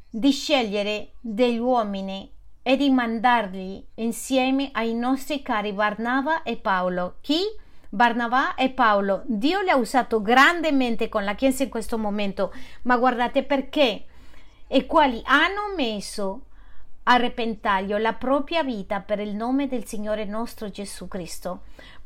di 0.09 0.31
scegliere 0.31 1.11
degli 1.21 1.59
uomini 1.59 2.31
e 2.63 2.77
di 2.77 2.91
mandarli 2.91 3.87
insieme 3.95 4.71
ai 4.73 4.95
nostri 4.95 5.43
cari 5.43 5.73
Barnava 5.73 6.43
e 6.43 6.57
Paolo. 6.57 7.17
Chi? 7.21 7.41
Barnava 7.89 8.55
e 8.55 8.71
Paolo. 8.71 9.23
Dio 9.27 9.61
li 9.63 9.71
ha 9.71 9.77
usato 9.77 10.23
grandemente 10.23 11.09
con 11.09 11.25
la 11.25 11.35
Chiesa 11.35 11.65
in 11.65 11.71
questo 11.71 11.99
momento, 11.99 12.53
ma 12.83 12.97
guardate 12.97 13.43
perché 13.43 14.05
e 14.69 14.87
quali 14.87 15.21
hanno 15.25 15.75
messo 15.77 16.43
a 17.05 17.17
repentaglio 17.17 17.99
la 17.99 18.13
propria 18.13 18.63
vita 18.63 19.01
per 19.01 19.19
il 19.19 19.35
nome 19.35 19.67
del 19.67 19.85
Signore 19.85 20.25
nostro 20.25 20.71
Gesù 20.71 21.09
Cristo. 21.09 21.63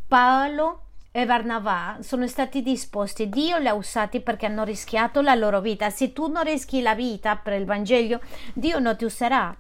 Paolo 0.06 0.80
e 1.10 1.26
Barnava 1.26 1.98
sono 2.00 2.26
stati 2.26 2.62
disposti, 2.62 3.28
Dio 3.28 3.58
li 3.58 3.68
ha 3.68 3.74
usati 3.74 4.20
perché 4.20 4.46
hanno 4.46 4.64
rischiato 4.64 5.20
la 5.20 5.34
loro 5.34 5.60
vita. 5.60 5.90
Se 5.90 6.12
tu 6.12 6.28
non 6.28 6.44
rischi 6.44 6.80
la 6.80 6.94
vita 6.94 7.36
per 7.36 7.58
il 7.60 7.66
Vangelo, 7.66 8.20
Dio 8.54 8.78
non 8.78 8.96
ti 8.96 9.04
userà 9.04 9.54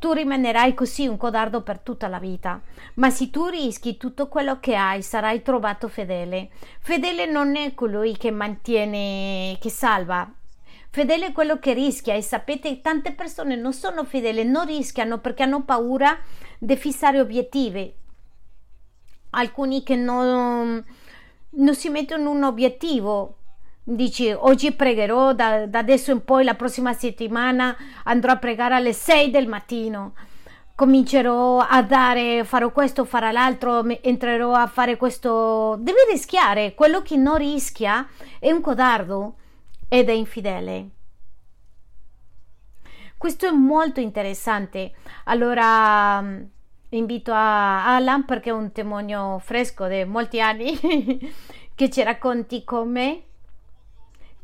tu 0.00 0.12
rimanerai 0.12 0.72
così 0.72 1.06
un 1.06 1.18
codardo 1.18 1.60
per 1.62 1.78
tutta 1.78 2.08
la 2.08 2.18
vita. 2.18 2.60
Ma 2.94 3.10
se 3.10 3.28
tu 3.28 3.46
rischi 3.48 3.98
tutto 3.98 4.28
quello 4.28 4.58
che 4.58 4.74
hai, 4.74 5.02
sarai 5.02 5.42
trovato 5.42 5.88
fedele. 5.88 6.48
Fedele 6.80 7.26
non 7.26 7.54
è 7.54 7.74
colui 7.74 8.16
che 8.16 8.30
mantiene, 8.30 9.58
che 9.60 9.68
salva. 9.68 10.28
Fedele 10.88 11.26
è 11.26 11.32
quello 11.32 11.58
che 11.58 11.74
rischia 11.74 12.14
e 12.14 12.22
sapete 12.22 12.80
tante 12.80 13.12
persone 13.12 13.56
non 13.56 13.74
sono 13.74 14.04
fedeli, 14.04 14.42
non 14.42 14.64
rischiano 14.64 15.18
perché 15.18 15.42
hanno 15.42 15.64
paura 15.64 16.18
di 16.58 16.76
fissare 16.76 17.20
obiettivi. 17.20 17.94
Alcuni 19.32 19.82
che 19.82 19.96
non, 19.96 20.82
non 21.50 21.74
si 21.74 21.90
mettono 21.90 22.30
un 22.30 22.42
obiettivo 22.42 23.39
Dici, 23.82 24.30
oggi 24.30 24.72
pregherò, 24.72 25.32
da, 25.32 25.66
da, 25.66 25.78
adesso 25.78 26.12
in 26.12 26.22
poi 26.22 26.44
la 26.44 26.54
prossima 26.54 26.92
settimana 26.92 27.74
andrò 28.04 28.32
a 28.32 28.36
pregare 28.36 28.74
alle 28.74 28.92
6 28.92 29.30
del 29.30 29.48
mattino. 29.48 30.14
Comincerò 30.74 31.58
a 31.58 31.82
dare, 31.82 32.44
farò 32.44 32.70
questo, 32.72 33.04
farò 33.04 33.30
l'altro, 33.30 33.84
entrerò 34.02 34.52
a 34.52 34.66
fare 34.66 34.96
questo. 34.96 35.76
Devi 35.80 35.98
rischiare. 36.10 36.74
Quello 36.74 37.02
che 37.02 37.16
non 37.16 37.36
rischia 37.36 38.06
è 38.38 38.50
un 38.50 38.60
codardo 38.60 39.34
ed 39.88 40.08
è 40.08 40.12
infidele. 40.12 40.88
Questo 43.16 43.46
è 43.46 43.50
molto 43.50 44.00
interessante. 44.00 44.92
Allora 45.24 46.24
invito 46.90 47.32
a 47.32 47.94
Alan 47.94 48.24
perché 48.24 48.50
è 48.50 48.52
un 48.52 48.72
testimonio 48.72 49.38
fresco 49.38 49.86
di 49.86 50.04
molti 50.04 50.40
anni 50.40 50.78
che 51.74 51.90
ci 51.90 52.02
racconti 52.02 52.64
come 52.64 53.24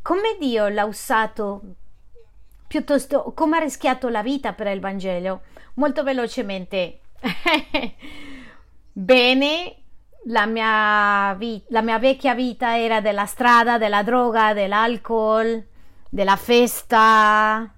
come 0.07 0.37
Dio 0.39 0.69
l'ha 0.69 0.85
usato, 0.85 1.61
piuttosto 2.69 3.33
come 3.35 3.57
ha 3.57 3.61
rischiato 3.61 4.09
la 4.09 4.23
vita 4.23 4.53
per 4.53 4.69
il 4.69 4.79
Vangelo. 4.79 5.41
Molto 5.75 6.05
velocemente. 6.05 7.01
Bene, 8.93 9.77
la 10.27 10.47
mia, 10.47 11.35
vi- 11.35 11.61
la 11.71 11.83
mia 11.83 11.99
vecchia 11.99 12.37
vita 12.37 12.79
era 12.79 13.01
della 13.01 13.27
strada, 13.27 13.79
della 13.79 14.05
droga, 14.05 14.55
dell'alcol, 14.55 15.67
della 16.09 16.37
festa. 16.37 17.69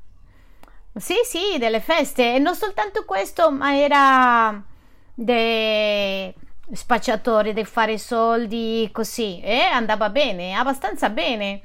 Sì, 0.96 1.14
sì, 1.24 1.56
delle 1.58 1.80
feste. 1.80 2.34
E 2.34 2.38
non 2.38 2.54
soltanto 2.54 3.06
questo, 3.06 3.50
ma 3.50 3.74
era 3.74 4.62
dei 5.14 6.34
spacciatori, 6.74 7.54
di 7.54 7.64
fare 7.64 7.96
soldi 7.96 8.86
così. 8.92 9.40
E 9.40 9.60
andava 9.60 10.10
bene, 10.10 10.52
abbastanza 10.52 11.08
bene 11.08 11.62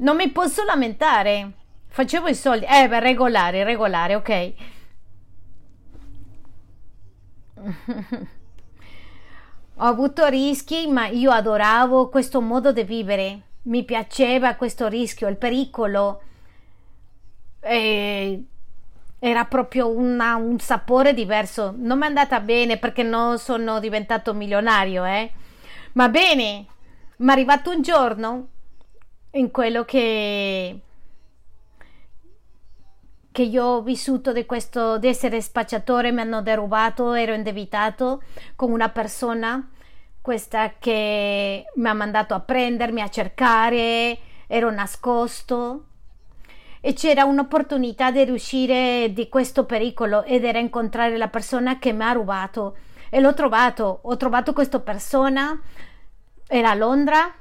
non 0.00 0.16
mi 0.16 0.30
posso 0.30 0.64
lamentare. 0.64 1.52
Facevo 1.88 2.28
i 2.28 2.34
soldi. 2.34 2.64
Eh, 2.66 2.88
beh, 2.88 3.00
regolare, 3.00 3.64
regolare, 3.64 4.14
ok. 4.14 4.52
Ho 9.76 9.84
avuto 9.84 10.26
rischi, 10.26 10.86
ma 10.86 11.06
io 11.06 11.30
adoravo 11.30 12.08
questo 12.08 12.40
modo 12.40 12.72
di 12.72 12.82
vivere. 12.84 13.40
Mi 13.62 13.84
piaceva 13.84 14.54
questo 14.54 14.88
rischio, 14.88 15.28
il 15.28 15.36
pericolo. 15.36 16.22
E 17.60 18.44
era 19.18 19.44
proprio 19.44 19.88
una, 19.88 20.36
un 20.36 20.58
sapore 20.58 21.12
diverso. 21.12 21.74
Non 21.76 21.98
mi 21.98 22.04
è 22.04 22.08
andata 22.08 22.40
bene 22.40 22.78
perché 22.78 23.02
non 23.02 23.38
sono 23.38 23.80
diventato 23.80 24.32
milionario, 24.32 25.04
eh. 25.04 25.30
Ma 25.92 26.08
bene, 26.08 26.66
mi 27.16 27.28
è 27.28 27.32
arrivato 27.32 27.70
un 27.70 27.82
giorno 27.82 28.48
in 29.32 29.50
quello 29.50 29.84
che 29.84 30.80
che 33.32 33.42
io 33.42 33.64
ho 33.64 33.82
vissuto 33.82 34.32
di 34.32 34.44
questo 34.44 34.98
di 34.98 35.06
essere 35.06 35.40
spacciatore 35.40 36.10
mi 36.10 36.20
hanno 36.20 36.42
derubato 36.42 37.12
ero 37.12 37.32
indebitato 37.32 38.22
con 38.56 38.72
una 38.72 38.88
persona 38.88 39.70
questa 40.20 40.74
che 40.78 41.64
mi 41.74 41.88
ha 41.88 41.94
mandato 41.94 42.34
a 42.34 42.40
prendermi 42.40 43.00
a 43.00 43.08
cercare 43.08 44.18
ero 44.46 44.70
nascosto 44.70 45.84
e 46.80 46.92
c'era 46.94 47.24
un'opportunità 47.24 48.10
di 48.10 48.28
uscire 48.30 49.12
di 49.12 49.28
questo 49.28 49.64
pericolo 49.64 50.24
ed 50.24 50.44
era 50.44 50.58
incontrare 50.58 51.16
la 51.18 51.28
persona 51.28 51.78
che 51.78 51.92
mi 51.92 52.04
ha 52.04 52.12
rubato. 52.12 52.76
E 53.10 53.20
l'ho 53.20 53.34
trovato 53.34 54.00
ho 54.02 54.16
trovato 54.16 54.52
questa 54.52 54.80
persona 54.80 55.60
era 56.46 56.70
a 56.70 56.74
Londra 56.74 57.34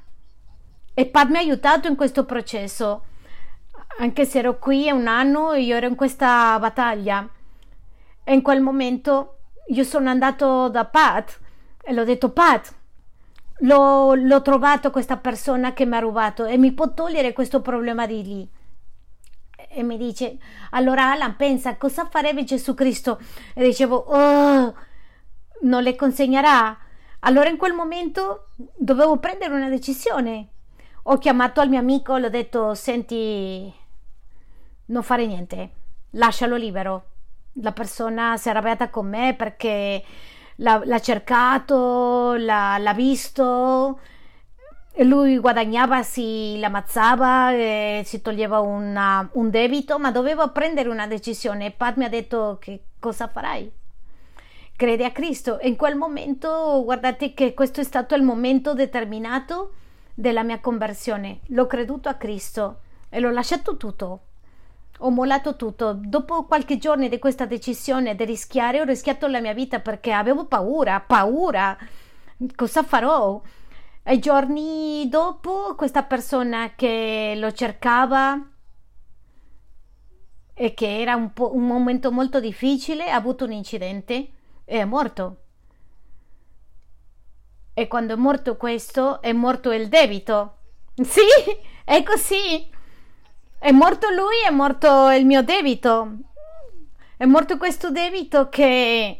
e 1.00 1.06
Pat 1.06 1.30
mi 1.30 1.38
ha 1.38 1.40
aiutato 1.40 1.88
in 1.88 1.96
questo 1.96 2.26
processo. 2.26 3.06
Anche 4.00 4.26
se 4.26 4.40
ero 4.40 4.60
qui 4.60 4.92
un 4.92 5.08
anno, 5.08 5.54
io 5.54 5.78
ero 5.78 5.88
in 5.88 5.96
questa 5.96 6.60
battaglia. 6.60 7.26
E 8.22 8.34
in 8.34 8.42
quel 8.42 8.60
momento 8.60 9.38
io 9.68 9.86
sono 9.86 10.10
andato 10.10 10.68
da 10.68 10.84
Pat 10.84 11.40
e 11.82 11.94
l'ho 11.94 12.04
detto 12.04 12.32
Pat, 12.32 12.76
l'ho, 13.60 14.14
l'ho 14.14 14.42
trovato 14.42 14.92
questa 14.92 15.16
persona 15.16 15.72
che 15.72 15.86
mi 15.86 15.96
ha 15.96 16.00
rubato 16.00 16.44
e 16.44 16.58
mi 16.58 16.74
può 16.74 16.94
togliere 16.94 17.32
questo 17.32 17.62
problema 17.62 18.06
di 18.06 18.24
lì 18.24 18.50
e 19.72 19.84
mi 19.84 19.98
dice 19.98 20.38
allora 20.72 21.12
Alan 21.12 21.36
pensa 21.36 21.78
cosa 21.78 22.08
farebbe 22.10 22.44
Gesù 22.44 22.74
Cristo 22.74 23.20
e 23.54 23.64
dicevo 23.64 23.96
oh, 23.96 24.76
non 25.62 25.84
le 25.84 25.96
consegnerà 25.96 26.76
allora 27.20 27.50
in 27.50 27.58
quel 27.58 27.74
momento 27.74 28.48
dovevo 28.76 29.18
prendere 29.18 29.54
una 29.54 29.70
decisione 29.70 30.50
ho 31.04 31.18
chiamato 31.18 31.62
al 31.62 31.70
mio 31.70 31.80
amico 31.80 32.18
l'ho 32.18 32.30
detto 32.30 32.74
senti 32.74 33.74
non 34.86 35.04
fare 35.04 35.26
niente 35.26 35.70
lascialo 36.12 36.56
libero 36.56 37.04
la 37.54 37.72
persona 37.72 38.38
si 38.38 38.48
è 38.48 38.52
arrabbiata 38.52 38.90
con 38.90 39.08
me 39.08 39.36
perché 39.36 40.04
l'ha, 40.56 40.82
l'ha 40.84 41.00
cercato 41.00 42.34
l'ha, 42.36 42.78
l'ha 42.78 42.94
visto 42.94 44.00
lui 45.04 45.38
guadagnava, 45.38 46.04
si 46.04 46.58
l'ammazzava, 46.60 47.54
eh, 47.54 48.02
si 48.06 48.22
toglieva 48.22 48.60
una, 48.60 49.28
un 49.34 49.50
debito, 49.50 49.98
ma 49.98 50.12
doveva 50.12 50.50
prendere 50.50 50.90
una 50.90 51.08
decisione. 51.08 51.72
Pat 51.72 51.96
mi 51.96 52.06
ha 52.06 52.10
detto 52.10 52.58
che 52.60 52.84
cosa 53.00 53.28
farai? 53.28 53.72
Crede 54.76 55.06
a 55.06 55.12
Cristo. 55.12 55.60
E 55.60 55.68
in 55.70 55.76
quel 55.76 55.96
momento, 55.96 56.82
guardate 56.84 57.34
che 57.34 57.54
questo 57.54 57.82
è 57.82 57.84
stato 57.84 58.16
il 58.16 58.24
momento 58.24 58.74
determinato 58.74 59.74
della 60.20 60.44
mia 60.44 60.60
conversione. 60.60 61.40
L'ho 61.48 61.66
creduto 61.66 62.10
a 62.10 62.16
Cristo 62.16 62.82
e 63.08 63.22
l'ho 63.22 63.32
lasciato 63.32 63.78
tutto. 63.78 64.24
Ho 65.00 65.10
mollato 65.12 65.56
tutto. 65.56 65.94
Dopo 65.94 66.44
qualche 66.44 66.78
giorno 66.78 67.08
di 67.08 67.20
questa 67.20 67.46
decisione 67.46 68.16
di 68.16 68.26
rischiare, 68.26 68.82
ho 68.82 68.84
rischiato 68.84 69.28
la 69.28 69.40
mia 69.40 69.54
vita 69.54 69.80
perché 69.80 70.12
avevo 70.12 70.46
paura, 70.46 71.00
paura. 71.00 71.78
Cosa 72.54 72.84
farò? 72.84 73.42
E 74.04 74.20
giorni 74.20 75.08
dopo 75.08 75.76
questa 75.76 76.04
persona 76.04 76.74
che 76.76 77.36
lo 77.38 77.54
cercava 77.54 78.46
e 80.54 80.74
che 80.74 81.00
era 81.00 81.16
un, 81.16 81.32
un 81.34 81.66
momento 81.66 82.12
molto 82.12 82.42
difficile 82.42 83.10
ha 83.10 83.16
avuto 83.16 83.46
un 83.46 83.54
incidente 83.54 84.14
e 84.66 84.80
è 84.80 84.84
morto. 84.84 85.44
E 87.80 87.88
quando 87.88 88.14
è 88.14 88.18
morto 88.18 88.58
questo 88.58 89.22
è 89.22 89.32
morto 89.32 89.72
il 89.72 89.88
debito. 89.88 90.56
Sì, 91.02 91.22
è 91.86 92.04
così. 92.04 92.70
È 93.58 93.72
morto 93.72 94.10
lui, 94.10 94.36
è 94.46 94.50
morto 94.50 95.10
il 95.12 95.26
mio 95.26 95.44
debito. 95.44 96.12
È 97.16 97.24
morto 97.24 97.56
questo 97.56 97.90
debito 97.90 98.50
che 98.50 99.20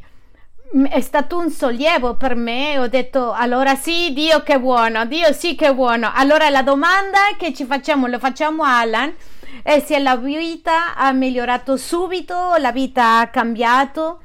è 0.90 1.00
stato 1.00 1.38
un 1.38 1.50
sollievo 1.50 2.16
per 2.16 2.36
me. 2.36 2.78
Ho 2.80 2.90
detto 2.90 3.32
allora 3.32 3.76
sì, 3.76 4.12
Dio 4.12 4.44
che 4.44 4.60
buono, 4.60 5.06
Dio 5.06 5.32
sì 5.32 5.56
che 5.56 5.74
buono. 5.74 6.12
Allora 6.14 6.50
la 6.50 6.62
domanda 6.62 7.20
che 7.38 7.54
ci 7.54 7.64
facciamo, 7.64 8.08
lo 8.08 8.20
facciamo 8.20 8.64
a 8.64 8.80
Alan, 8.80 9.16
è 9.64 9.80
se 9.80 10.00
la 10.00 10.18
vita 10.18 10.96
ha 10.96 11.14
migliorato 11.14 11.78
subito, 11.78 12.56
la 12.58 12.74
vita 12.74 13.20
ha 13.20 13.28
cambiato, 13.28 14.20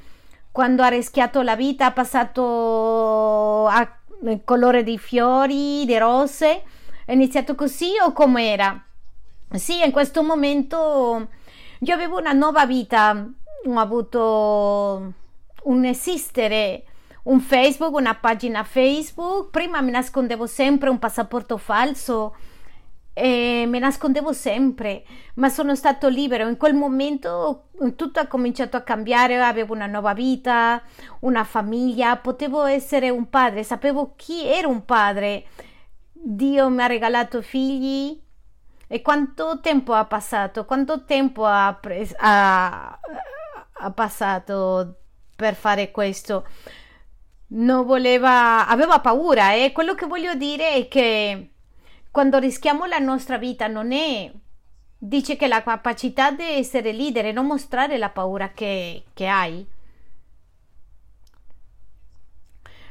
quando 0.50 0.82
ha 0.82 0.88
rischiato 0.88 1.40
la 1.42 1.54
vita 1.54 1.86
ha 1.86 1.92
passato 1.92 3.66
a 3.68 3.98
colore 4.44 4.82
di 4.82 4.98
fiori, 4.98 5.84
di 5.84 5.96
rose, 5.98 6.62
è 7.04 7.12
iniziato 7.12 7.54
così 7.54 7.92
o 8.02 8.12
com'era? 8.12 8.82
Sì, 9.52 9.84
in 9.84 9.90
questo 9.90 10.22
momento 10.22 11.28
io 11.78 11.94
avevo 11.94 12.18
una 12.18 12.32
nuova 12.32 12.66
vita, 12.66 13.26
ho 13.66 13.78
avuto 13.78 15.12
un 15.62 15.84
esistere 15.84 16.84
un 17.24 17.40
Facebook, 17.40 17.94
una 17.94 18.14
pagina 18.14 18.64
Facebook. 18.64 19.50
Prima 19.50 19.80
mi 19.80 19.90
nascondevo 19.90 20.46
sempre 20.46 20.88
un 20.88 20.98
passaporto 20.98 21.56
falso 21.56 22.34
e 23.16 23.64
mi 23.68 23.78
nascondevo 23.78 24.32
sempre, 24.32 25.04
ma 25.34 25.48
sono 25.48 25.76
stato 25.76 26.08
libero. 26.08 26.48
In 26.48 26.56
quel 26.56 26.74
momento 26.74 27.68
tutto 27.94 28.18
ha 28.18 28.26
cominciato 28.26 28.76
a 28.76 28.82
cambiare, 28.82 29.40
avevo 29.40 29.72
una 29.72 29.86
nuova 29.86 30.12
vita, 30.14 30.82
una 31.20 31.44
famiglia, 31.44 32.16
potevo 32.16 32.64
essere 32.64 33.10
un 33.10 33.30
padre, 33.30 33.62
sapevo 33.62 34.14
chi 34.16 34.44
era 34.46 34.66
un 34.66 34.84
padre. 34.84 35.46
Dio 36.12 36.68
mi 36.70 36.82
ha 36.82 36.86
regalato 36.86 37.40
figli. 37.40 38.20
E 38.86 39.00
quanto 39.00 39.60
tempo 39.60 39.92
ha 39.94 40.04
passato? 40.04 40.64
Quanto 40.64 41.04
tempo 41.04 41.46
ha, 41.46 41.76
pres- 41.80 42.14
ha, 42.18 42.98
ha 43.72 43.90
passato 43.92 44.96
per 45.36 45.54
fare 45.54 45.90
questo. 45.92 46.46
Non 47.46 47.86
voleva, 47.86 48.66
aveva 48.66 48.98
paura 49.00 49.52
e 49.52 49.64
eh? 49.64 49.72
quello 49.72 49.94
che 49.94 50.06
voglio 50.06 50.34
dire 50.34 50.72
è 50.72 50.88
che 50.88 51.53
quando 52.14 52.38
rischiamo 52.38 52.84
la 52.84 52.98
nostra 52.98 53.38
vita 53.38 53.66
non 53.66 53.90
è 53.90 54.30
dice 54.96 55.34
che 55.34 55.48
la 55.48 55.64
capacità 55.64 56.30
di 56.30 56.44
essere 56.44 56.92
leader 56.92 57.26
e 57.26 57.32
non 57.32 57.44
mostrare 57.44 57.98
la 57.98 58.08
paura 58.08 58.50
che, 58.50 59.06
che 59.12 59.26
hai. 59.26 59.66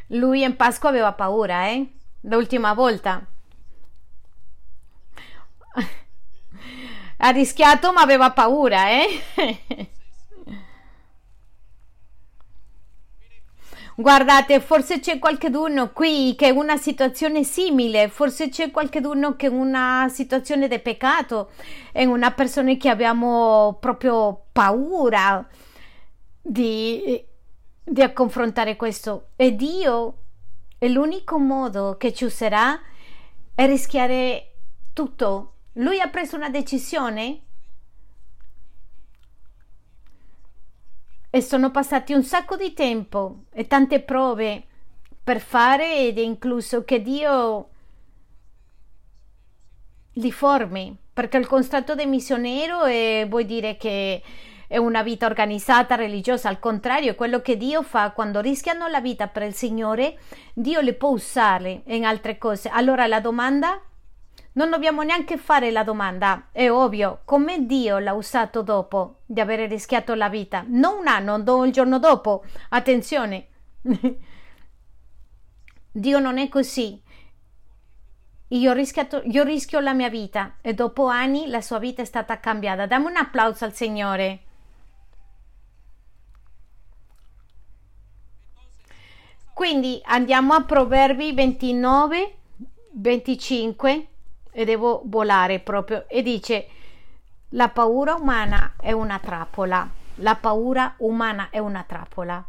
Lui 0.08 0.44
in 0.44 0.58
Pasqua 0.58 0.90
aveva 0.90 1.14
paura, 1.14 1.70
eh? 1.70 1.90
L'ultima 2.24 2.74
volta. 2.74 3.26
ha 7.16 7.30
rischiato 7.30 7.94
ma 7.94 8.02
aveva 8.02 8.32
paura, 8.32 8.90
eh? 8.90 9.88
Guardate, 13.96 14.60
forse 14.60 15.00
c'è 15.00 15.20
qualcuno 15.20 15.92
qui 15.92 16.34
che 16.36 16.48
è 16.48 16.50
una 16.50 16.78
situazione 16.78 17.44
simile, 17.44 18.10
forse 18.10 18.50
c'è 18.50 18.72
qualcuno 18.72 19.36
che 19.36 19.46
è 19.46 19.50
una 19.50 20.08
situazione 20.10 20.68
di 20.68 20.80
peccato, 20.80 21.52
è 21.92 22.04
una 22.04 22.32
persona 22.32 22.74
che 22.74 22.90
abbiamo 22.90 23.78
proprio 23.80 24.46
paura 24.52 25.48
di, 26.42 27.24
di 27.84 28.14
confrontare 28.14 28.76
questo. 28.76 29.28
E 29.36 29.56
Dio 29.56 30.18
è 30.80 30.88
l'unico 30.88 31.38
modo 31.38 31.96
che 32.00 32.14
ci 32.14 32.26
userà 32.26 32.80
è 33.54 33.68
rischiare 33.68 34.54
tutto. 34.94 35.52
Lui 35.74 36.00
ha 36.00 36.08
preso 36.08 36.36
una 36.36 36.50
decisione 36.50 37.42
e 41.36 41.42
sono 41.42 41.72
passati 41.72 42.14
un 42.14 42.22
sacco 42.22 42.56
di 42.56 42.74
tempo 42.74 43.46
e 43.52 43.66
tante 43.66 44.02
prove 44.02 44.68
per 45.24 45.40
fare 45.40 46.06
ed 46.06 46.20
è 46.20 46.22
incluso 46.22 46.84
che 46.84 47.02
Dio 47.02 47.70
li 50.12 50.32
formi, 50.32 50.96
perché 51.12 51.38
il 51.38 51.48
contratto 51.48 51.96
di 51.96 52.06
missionero 52.06 52.84
è, 52.84 53.26
vuol 53.28 53.46
dire 53.46 53.78
che 53.78 54.22
è 54.68 54.78
una 54.78 55.02
vita 55.02 55.26
organizzata, 55.26 55.96
religiosa, 55.96 56.50
al 56.50 56.60
contrario, 56.60 57.16
quello 57.16 57.42
che 57.42 57.58
Dio 57.58 57.82
fa 57.82 58.12
quando 58.12 58.40
rischiano 58.40 58.88
la 58.88 59.02
vita 59.02 59.28
per 59.28 59.42
il 59.42 59.56
Signore, 59.56 60.20
Dio 60.54 60.82
le 60.82 60.94
può 60.94 61.10
usare 61.10 61.82
in 61.88 62.06
altre 62.06 62.38
cose. 62.38 62.70
Allora 62.70 63.08
la 63.08 63.20
domanda 63.20 63.82
non 64.54 64.70
dobbiamo 64.70 65.02
neanche 65.02 65.38
fare 65.38 65.72
la 65.72 65.84
domanda, 65.84 66.50
è 66.52 66.70
ovvio, 66.70 67.22
come 67.26 67.66
Dio 67.66 67.98
l'ha 67.98 68.14
usato 68.14 68.62
dopo 68.62 69.22
di 69.26 69.40
aver 69.40 69.68
rischiato 69.68 70.14
la 70.14 70.30
vita, 70.30 70.64
non 70.68 71.00
un 71.00 71.08
anno, 71.08 71.38
non 71.38 71.68
il 71.68 71.74
giorno 71.74 71.98
dopo. 71.98 72.44
Attenzione, 72.70 73.48
Dio 75.92 76.20
non 76.20 76.38
è 76.38 76.50
così. 76.50 77.02
Io, 78.50 78.74
io 78.76 79.44
rischio 79.44 79.80
la 79.80 79.94
mia 79.94 80.10
vita 80.10 80.58
e 80.62 80.76
dopo 80.76 81.08
anni 81.08 81.48
la 81.48 81.62
sua 81.62 81.80
vita 81.80 82.04
è 82.04 82.06
stata 82.06 82.40
cambiata. 82.40 82.86
Dammi 82.86 83.08
un 83.08 83.18
applauso 83.18 83.66
al 83.66 83.74
Signore. 83.74 84.42
Quindi 89.54 90.00
andiamo 90.06 90.54
a 90.54 90.64
Proverbi 90.64 91.34
29, 91.34 92.38
25 92.92 94.08
e 94.54 94.64
devo 94.64 95.02
volare 95.06 95.60
proprio. 95.60 96.08
E 96.08 96.22
dice 96.22 96.68
la 97.50 97.70
paura 97.70 98.16
umana 98.16 98.74
è 98.80 98.92
una 98.94 99.20
trappola. 99.20 99.88
La 100.16 100.36
paura 100.36 100.96
umana 101.00 101.50
è 101.50 101.60
una 101.60 101.84
trappola. 101.84 102.44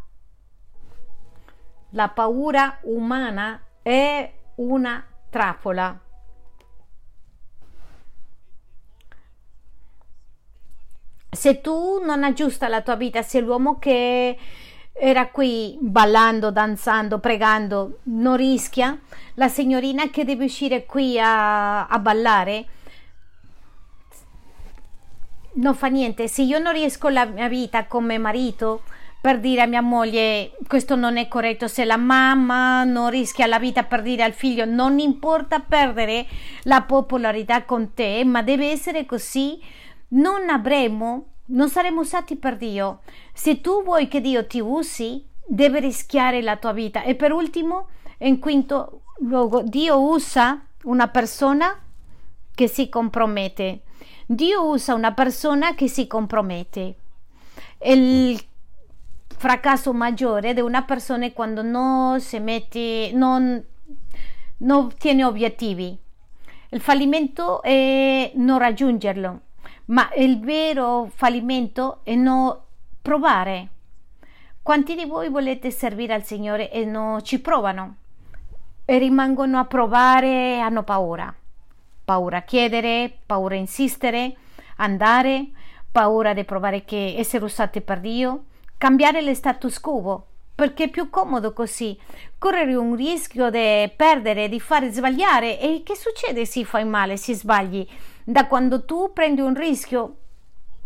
La 1.90 2.08
paura 2.08 2.78
umana 2.82 3.60
è 3.82 4.32
una 4.56 5.04
trappola. 5.28 5.98
Se 11.30 11.60
tu 11.60 12.00
non 12.04 12.22
aggiusta 12.22 12.68
la 12.68 12.80
tua 12.80 12.94
vita 12.94 13.22
se 13.22 13.40
l'uomo 13.40 13.78
che 13.78 14.38
era 14.96 15.26
qui 15.28 15.76
ballando, 15.80 16.50
danzando, 16.52 17.18
pregando, 17.18 17.98
non 18.04 18.36
rischia? 18.36 18.98
La 19.34 19.48
signorina 19.48 20.08
che 20.08 20.24
deve 20.24 20.44
uscire 20.44 20.86
qui 20.86 21.18
a, 21.18 21.86
a 21.86 21.98
ballare 21.98 22.66
non 25.54 25.74
fa 25.74 25.88
niente. 25.88 26.28
Se 26.28 26.42
io 26.42 26.58
non 26.58 26.72
riesco 26.72 27.08
la 27.08 27.26
mia 27.26 27.48
vita 27.48 27.86
come 27.86 28.18
marito 28.18 28.82
per 29.20 29.40
dire 29.40 29.62
a 29.62 29.66
mia 29.66 29.80
moglie 29.80 30.52
questo 30.68 30.96
non 30.96 31.16
è 31.16 31.28
corretto, 31.28 31.66
se 31.66 31.84
la 31.84 31.96
mamma 31.96 32.84
non 32.84 33.08
rischia 33.08 33.46
la 33.46 33.58
vita 33.58 33.82
per 33.82 34.02
dire 34.02 34.22
al 34.22 34.34
figlio 34.34 34.66
non 34.66 34.98
importa 34.98 35.60
perdere 35.60 36.26
la 36.64 36.82
popolarità 36.82 37.64
con 37.64 37.94
te, 37.94 38.22
ma 38.24 38.42
deve 38.42 38.70
essere 38.70 39.06
così, 39.06 39.58
non 40.08 40.50
avremo, 40.50 41.33
non 41.46 41.68
saremo 41.68 42.00
usati 42.00 42.36
per 42.36 42.56
Dio. 42.56 43.00
Se 43.32 43.60
tu 43.60 43.82
vuoi 43.82 44.08
che 44.08 44.20
Dio 44.20 44.46
ti 44.46 44.60
usi, 44.60 45.24
deve 45.46 45.80
rischiare 45.80 46.42
la 46.42 46.56
tua 46.56 46.72
vita. 46.72 47.02
E 47.02 47.14
per 47.14 47.32
ultimo, 47.32 47.88
in 48.18 48.38
quinto 48.38 49.02
luogo, 49.18 49.62
Dio 49.62 50.00
usa 50.00 50.64
una 50.84 51.08
persona 51.08 51.78
che 52.54 52.68
si 52.68 52.88
compromette. 52.88 53.82
Dio 54.26 54.68
usa 54.68 54.94
una 54.94 55.12
persona 55.12 55.74
che 55.74 55.88
si 55.88 56.06
compromette. 56.06 56.94
Il 57.82 58.40
fracasso 59.36 59.92
maggiore 59.92 60.54
di 60.54 60.60
una 60.60 60.82
persona 60.84 61.26
è 61.26 61.32
quando 61.32 61.62
non 61.62 62.20
si 62.20 62.38
mette, 62.38 63.10
non, 63.12 63.62
non 64.58 64.84
ottiene 64.84 65.24
obiettivi. 65.24 65.98
Il 66.70 66.80
fallimento 66.80 67.62
è 67.62 68.32
non 68.36 68.58
raggiungerlo, 68.58 69.40
ma 69.86 70.10
il 70.16 70.40
vero 70.40 71.10
fallimento 71.14 72.00
è 72.04 72.14
non 72.14 72.56
provare. 73.02 73.68
Quanti 74.62 74.94
di 74.94 75.04
voi 75.04 75.28
volete 75.28 75.70
servire 75.70 76.14
al 76.14 76.24
Signore 76.24 76.70
e 76.70 76.84
non 76.84 77.22
ci 77.22 77.40
provano? 77.40 77.96
E 78.84 78.98
rimangono 78.98 79.58
a 79.58 79.64
provare 79.64 80.56
e 80.56 80.58
hanno 80.58 80.82
paura. 80.82 81.34
Paura 82.04 82.38
a 82.38 82.42
chiedere, 82.42 83.14
paura 83.26 83.54
a 83.54 83.58
insistere, 83.58 84.36
andare, 84.76 85.48
paura 85.90 86.32
di 86.32 86.44
provare 86.44 86.84
che 86.84 87.14
essere 87.16 87.44
usati 87.44 87.80
per 87.80 88.00
Dio 88.00 88.44
cambiare 88.76 89.22
lo 89.22 89.32
status 89.32 89.78
quo 89.80 90.26
perché 90.54 90.84
è 90.84 90.88
più 90.88 91.08
comodo 91.08 91.52
così 91.52 91.98
correre 92.38 92.74
un 92.74 92.94
rischio 92.94 93.50
di 93.50 93.90
perdere, 93.96 94.48
di 94.48 94.60
fare 94.60 94.90
sbagliare 94.90 95.58
e 95.60 95.82
che 95.84 95.96
succede 95.96 96.44
se 96.44 96.64
fai 96.64 96.84
male, 96.84 97.16
se 97.16 97.34
sbagli 97.34 97.86
da 98.24 98.46
quando 98.46 98.84
tu 98.84 99.12
prendi 99.12 99.40
un 99.40 99.54
rischio 99.54 100.16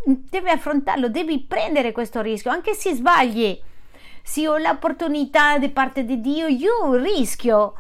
devi 0.05 0.49
affrontarlo, 0.49 1.09
devi 1.09 1.41
prendere 1.41 1.93
questo 1.93 2.21
rischio 2.21 2.51
anche 2.51 2.75
se 2.75 2.95
sbagli 2.95 3.61
se 4.29 4.47
ho 4.47 4.59
l'opportunità 4.59 5.57
di 5.57 5.71
parte 5.71 6.05
di 6.05 6.21
Dio 6.21 6.49
io 6.49 6.95
rischio. 6.97 7.73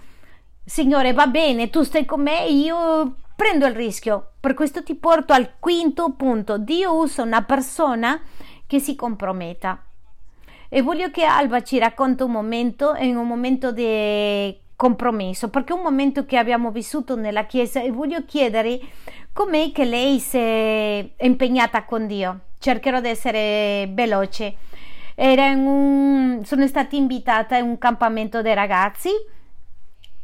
Signore 0.65 1.13
va 1.13 1.27
bene 1.27 1.69
tu 1.69 1.83
stai 1.83 2.07
con 2.07 2.23
me 2.23 2.47
io 2.47 3.17
prendo 3.37 3.67
il 3.67 3.75
rischio. 3.75 4.31
Per 4.41 4.55
questo 4.55 4.83
ti 4.83 4.95
porto 4.95 5.35
al 5.35 5.59
quinto 5.59 6.13
punto. 6.13 6.57
Dio 6.57 6.97
usa 6.97 7.23
una 7.23 7.43
persona 7.43 8.19
che 8.67 8.79
si 8.81 8.97
comprometta. 8.97 9.85
E 10.71 10.81
voglio 10.81 11.11
che 11.11 11.25
Alba 11.25 11.63
ci 11.63 11.79
racconti 11.79 12.23
un 12.23 12.31
momento, 12.31 12.95
in 12.99 13.17
un 13.17 13.27
momento 13.27 13.71
di 13.71 14.59
compromesso, 14.75 15.51
perché 15.51 15.75
è 15.75 15.77
un 15.77 15.83
momento 15.83 16.25
che 16.25 16.39
abbiamo 16.39 16.71
vissuto 16.71 17.15
nella 17.15 17.45
Chiesa 17.45 17.83
e 17.83 17.91
voglio 17.91 18.25
chiedere 18.25 18.81
com'è 19.39 19.71
che 19.71 19.85
lei 19.85 20.19
si 20.19 20.37
è 20.37 21.09
impegnata 21.21 21.85
con 21.85 22.09
Dio. 22.09 22.41
Cercherò 22.59 23.01
di 23.01 23.07
essere 23.07 23.89
veloce. 23.93 24.57
Un, 25.15 26.43
sono 26.45 26.67
stata 26.67 26.97
invitata 26.97 27.57
in 27.57 27.67
un 27.67 27.79
campamento 27.79 28.43
dei 28.43 28.55
ragazzi. 28.55 29.11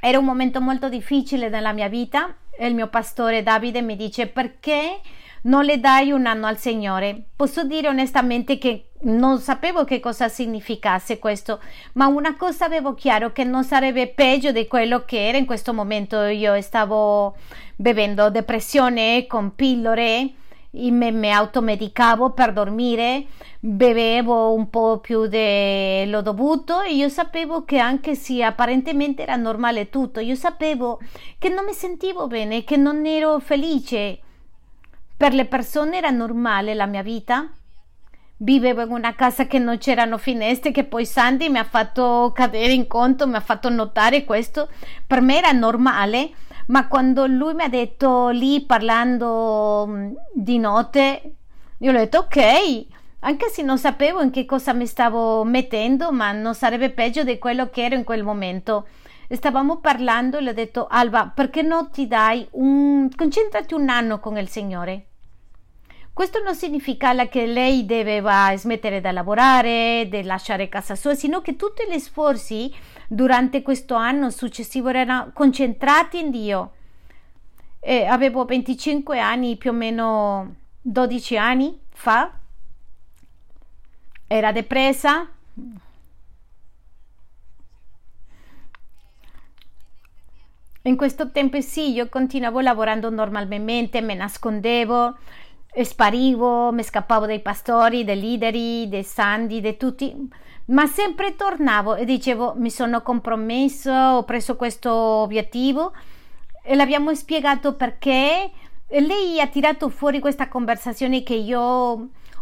Era 0.01 0.19
un 0.19 0.25
momento 0.25 0.61
molto 0.61 0.89
difficile 0.89 1.49
nella 1.49 1.73
mia 1.73 1.89
vita. 1.89 2.35
Il 2.59 2.75
mio 2.75 2.89
pastore 2.89 3.45
Davide 3.45 3.83
mi 3.83 3.95
dice 3.95 4.27
perché 4.27 4.99
non 5.45 5.65
le 5.65 5.81
dai 5.81 6.11
un 6.13 6.27
anno 6.27 6.47
al 6.47 6.59
Signore. 6.59 7.25
Posso 7.35 7.65
dire 7.65 7.89
onestamente 7.89 8.59
che 8.59 8.91
non 9.05 9.39
sapevo 9.39 9.85
che 9.85 10.01
cosa 10.01 10.29
significasse 10.29 11.19
questo, 11.19 11.61
ma 11.95 12.07
una 12.07 12.37
cosa 12.37 12.65
avevo 12.65 12.95
chiaro 12.95 13.33
che 13.33 13.45
non 13.45 13.65
sarebbe 13.65 14.09
peggio 14.09 14.53
di 14.53 14.67
quello 14.67 15.05
che 15.05 15.29
era 15.29 15.39
in 15.39 15.47
questo 15.47 15.73
momento. 15.73 16.23
Io 16.23 16.61
stavo 16.63 17.37
bevendo 17.77 18.31
depressione 18.31 19.27
con 19.27 19.55
pillole, 19.55 20.33
me, 20.71 21.11
mi 21.13 21.31
automedicavo 21.31 22.31
per 22.31 22.53
dormire, 22.53 23.27
bevevo 23.61 24.53
un 24.55 24.71
po' 24.71 24.99
più 24.99 25.27
dello 25.27 26.23
dovuto 26.23 26.81
e 26.81 26.95
io 26.95 27.09
sapevo 27.09 27.65
che 27.65 27.79
anche 27.79 28.15
se 28.15 28.43
apparentemente 28.43 29.23
era 29.23 29.37
normale 29.37 29.91
tutto, 29.91 30.21
io 30.21 30.35
sapevo 30.35 31.01
che 31.39 31.49
non 31.51 31.65
mi 31.65 31.75
sentivo 31.75 32.27
bene, 32.27 32.65
che 32.65 32.77
non 32.77 33.05
ero 33.05 33.39
felice 33.39 34.21
per 35.17 35.33
le 35.33 35.47
persone 35.47 35.99
era 35.99 36.11
normale 36.11 36.75
la 36.75 36.87
mia 36.87 37.03
vita. 37.03 37.49
Vivevo 38.37 38.83
in 38.83 38.91
una 38.91 39.15
casa 39.15 39.47
che 39.47 39.59
non 39.59 39.79
c'erano 39.79 40.19
finestre, 40.19 40.73
che 40.73 40.85
poi 40.85 41.07
Sandy 41.07 41.49
mi 41.49 41.59
ha 41.59 41.65
fatto 41.65 42.33
cadere 42.35 42.73
in 42.73 42.87
conto, 42.87 43.27
mi 43.27 43.37
ha 43.37 43.41
fatto 43.41 43.69
notare 43.69 44.25
questo. 44.25 44.69
Per 45.07 45.21
me 45.21 45.39
era 45.39 45.53
normale, 45.53 46.31
ma 46.67 46.89
quando 46.89 47.27
lui 47.27 47.55
mi 47.55 47.63
ha 47.63 47.69
detto 47.69 48.29
lì 48.31 48.61
parlando 48.63 49.87
mm, 49.89 50.13
di 50.33 50.59
notte, 50.59 51.35
io 51.79 51.91
ho 51.91 51.95
detto 51.95 52.19
ok, 52.19 52.87
anche 53.21 53.49
se 53.49 53.63
non 53.63 53.79
sapevo 53.79 54.21
in 54.21 54.31
che 54.31 54.45
cosa 54.45 54.73
mi 54.73 54.87
stavo 54.87 55.45
mettendo, 55.45 56.13
ma 56.13 56.33
non 56.33 56.55
sarebbe 56.55 56.91
peggio 56.91 57.23
di 57.25 57.39
quello 57.39 57.71
che 57.71 57.85
ero 57.85 57.95
in 57.95 58.05
quel 58.05 58.25
momento. 58.25 58.87
Stavamo 59.29 59.79
parlando 59.79 60.39
le 60.39 60.51
ho 60.51 60.55
detto 60.55 60.87
Alba, 60.87 61.29
perché 61.29 61.63
non 61.63 61.91
ti 61.91 62.07
dai 62.07 62.47
un... 62.53 63.09
concentrati 63.15 63.75
un 63.75 63.89
anno 63.89 64.21
con 64.21 64.37
il 64.37 64.49
Signore. 64.49 65.07
Questo 66.15 66.41
non 66.41 66.55
significa 66.55 67.13
che 67.27 67.45
lei 67.45 67.85
debba 67.87 68.55
smettere 68.57 69.01
di 69.01 69.11
lavorare, 69.11 70.07
di 70.09 70.23
lasciare 70.23 70.69
casa 70.69 70.95
sua, 70.95 71.15
sino 71.15 71.41
che 71.41 71.57
tutti 71.57 71.83
gli 71.91 71.99
sforzi 71.99 72.73
durante 73.09 73.63
questo 73.63 73.97
anno 73.97 74.31
successivo 74.31 74.91
erano 74.91 75.33
concentrati 75.35 76.21
in 76.21 76.31
Dio. 76.31 76.73
E 77.81 78.05
avevo 78.05 78.45
25 78.45 79.19
anni, 79.19 79.57
più 79.57 79.71
o 79.71 79.73
meno 79.75 80.55
12 80.83 81.37
anni 81.37 81.81
fa. 81.91 82.31
Era 84.29 84.53
depressa, 84.53 85.29
In 90.87 90.97
questo 90.97 91.31
tempo 91.31 91.59
sì, 91.63 91.93
io 91.93 92.11
continuavo 92.11 92.61
lavorando 92.61 93.09
normalmente, 93.09 94.03
mi 94.03 94.15
nascondevo, 94.15 95.17
sparivo, 95.83 96.73
mi 96.73 96.83
scappavo 96.83 97.25
dai 97.25 97.41
pastori, 97.41 98.05
dai 98.05 98.21
leader, 98.21 98.53
dei 98.53 99.03
sandi, 99.03 99.63
di 99.63 99.79
tutti, 99.79 100.15
ma 100.67 100.87
sempre 100.87 101.37
tornavo 101.37 101.95
e 101.95 102.05
dicevo 102.05 102.53
mi 102.59 102.69
sono 102.69 103.01
compromesso, 103.01 103.91
ho 103.91 104.25
preso 104.25 104.57
questo 104.57 104.93
obiettivo 104.93 105.95
e 106.63 106.75
l'abbiamo 106.75 107.15
spiegato 107.15 107.77
perché 107.77 108.51
e 108.87 109.01
lei 109.01 109.41
ha 109.41 109.47
tirato 109.47 109.89
fuori 109.89 110.21
questa 110.21 110.49
conversazione 110.49 111.23
che 111.23 111.35
io 111.35 111.61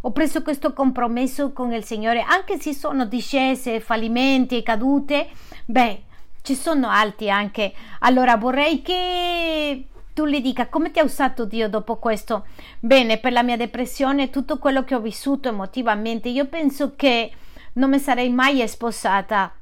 ho 0.00 0.10
preso 0.10 0.42
questo 0.42 0.72
compromesso 0.72 1.52
con 1.52 1.72
il 1.72 1.84
Signore, 1.84 2.22
anche 2.22 2.58
se 2.58 2.74
sono 2.74 3.04
discese, 3.04 3.78
fallimenti 3.78 4.64
cadute, 4.64 5.28
beh, 5.64 6.02
ci 6.42 6.54
sono 6.54 6.88
altri 6.88 7.30
anche. 7.30 7.72
Allora 8.00 8.36
vorrei 8.36 8.82
che 8.82 9.86
tu 10.12 10.24
le 10.24 10.40
dica 10.40 10.66
come 10.68 10.90
ti 10.90 10.98
ha 10.98 11.04
usato 11.04 11.44
Dio 11.44 11.68
dopo 11.68 11.96
questo. 11.96 12.46
Bene, 12.80 13.18
per 13.18 13.32
la 13.32 13.42
mia 13.42 13.56
depressione, 13.56 14.30
tutto 14.30 14.58
quello 14.58 14.84
che 14.84 14.94
ho 14.94 15.00
vissuto 15.00 15.48
emotivamente, 15.48 16.28
io 16.28 16.46
penso 16.46 16.94
che 16.96 17.32
non 17.74 17.90
mi 17.90 17.98
sarei 17.98 18.28
mai 18.28 18.66
sposata 18.68 19.52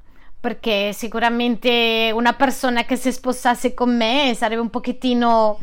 perché 0.40 0.92
sicuramente 0.94 2.10
una 2.14 2.32
persona 2.32 2.84
che 2.84 2.96
si 2.96 3.12
sposasse 3.12 3.74
con 3.74 3.94
me 3.94 4.32
sarebbe 4.34 4.62
un 4.62 4.70
pochettino 4.70 5.58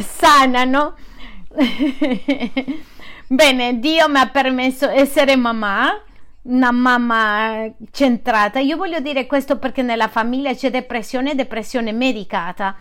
sana, 0.00 0.64
no? 0.64 0.94
Bene, 3.26 3.80
Dio 3.80 4.08
mi 4.08 4.18
ha 4.18 4.28
permesso 4.28 4.86
di 4.86 4.98
essere 4.98 5.34
mamma 5.34 6.00
una 6.46 6.70
mamma 6.70 7.68
centrata. 7.90 8.58
Io 8.58 8.76
voglio 8.76 9.00
dire 9.00 9.26
questo 9.26 9.58
perché 9.58 9.82
nella 9.82 10.08
famiglia 10.08 10.54
c'è 10.54 10.70
depressione 10.70 11.34
depressione 11.34 11.92
medicata 11.92 12.76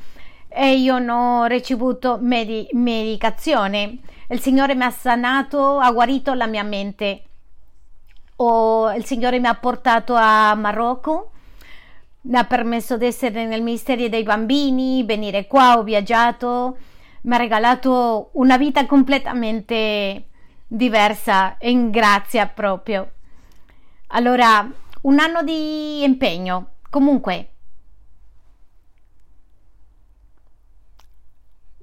e 0.48 0.76
io 0.76 1.00
non 1.00 1.42
ho 1.42 1.46
ricevuto 1.46 2.18
medi- 2.22 2.68
medicazione. 2.72 3.98
Il 4.30 4.40
Signore 4.40 4.76
mi 4.76 4.84
ha 4.84 4.92
sanato, 4.92 5.80
ha 5.80 5.92
guarito 5.92 6.34
la 6.34 6.48
mia 6.48 6.64
mente. 6.64 7.24
O 8.38 8.92
il 8.94 9.06
Signore 9.06 9.40
mi 9.40 9.48
ha 9.48 9.56
portato 9.56 10.14
a 10.16 10.54
Marocco, 10.56 11.32
mi 12.22 12.38
ha 12.38 12.44
permesso 12.44 12.98
di 12.98 13.06
essere 13.06 13.46
nel 13.46 13.62
ministero 13.62 14.08
dei 14.08 14.24
bambini, 14.24 15.04
venire 15.04 15.48
qua, 15.48 15.78
ho 15.78 15.84
viaggiato, 15.84 16.78
mi 17.22 17.34
ha 17.34 17.38
regalato 17.38 18.30
una 18.34 18.58
vita 18.58 18.86
completamente 18.86 20.26
diversa 20.68 21.58
in 21.62 21.92
grazia 21.92 22.48
proprio. 22.48 23.15
Allora, 24.16 24.66
un 25.02 25.20
anno 25.20 25.44
di 25.44 26.02
impegno. 26.04 26.76
Comunque, 26.90 27.50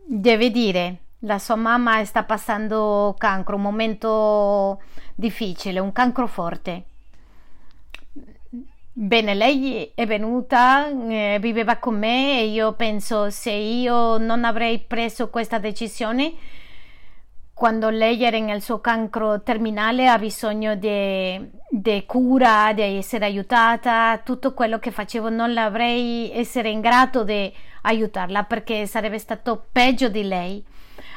deve 0.06 0.50
dire, 0.50 0.98
la 1.20 1.38
sua 1.38 1.56
mamma 1.56 2.02
sta 2.06 2.24
passando 2.24 3.14
cancro, 3.18 3.56
un 3.56 3.62
momento 3.62 4.80
difficile, 5.14 5.78
un 5.78 5.92
cancro 5.92 6.26
forte. 6.26 6.84
Bene, 8.94 9.34
lei 9.34 9.92
è 9.94 10.06
venuta, 10.06 10.88
eh, 10.88 11.36
viveva 11.38 11.76
con 11.76 11.98
me 11.98 12.40
e 12.40 12.46
io 12.46 12.72
penso 12.72 13.28
se 13.28 13.50
io 13.50 14.16
non 14.16 14.44
avrei 14.44 14.78
preso 14.78 15.28
questa 15.28 15.58
decisione 15.58 16.34
quando 17.54 17.90
lei 17.90 18.22
era 18.24 18.38
nel 18.38 18.62
suo 18.62 18.80
cancro 18.80 19.42
terminale 19.42 20.08
ha 20.08 20.18
bisogno 20.18 20.74
di 20.74 22.04
cura, 22.06 22.72
di 22.72 22.82
essere 22.82 23.26
aiutata, 23.26 24.20
tutto 24.24 24.54
quello 24.54 24.78
che 24.78 24.90
facevo 24.90 25.28
non 25.28 25.52
l'avrei 25.52 26.30
essere 26.32 26.70
in 26.70 26.80
grado 26.80 27.24
di 27.24 27.52
aiutarla 27.82 28.44
perché 28.44 28.86
sarebbe 28.86 29.18
stato 29.18 29.66
peggio 29.70 30.08
di 30.08 30.22
lei. 30.24 30.64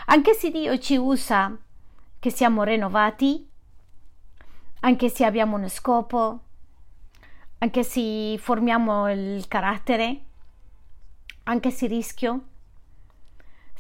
Anche 0.08 0.34
se 0.34 0.52
Dio 0.52 0.78
ci 0.78 0.98
usa 0.98 1.58
che 2.20 2.30
siamo 2.30 2.64
rinnovati, 2.64 3.48
anche 4.82 5.10
se 5.10 5.26
abbiamo 5.26 5.56
uno 5.56 5.68
scopo, 5.68 6.40
anche 7.58 7.84
se 7.84 8.38
formiamo 8.38 9.12
il 9.12 9.48
carattere, 9.48 10.22
anche 11.44 11.72
se 11.72 11.88
rischio. 11.88 12.44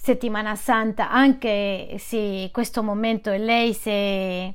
Settimana 0.05 0.55
Santa, 0.55 1.09
anche 1.09 1.95
se 1.97 2.51
questo 2.53 2.83
momento 2.83 3.31
lei 3.31 3.73
se 3.73 4.53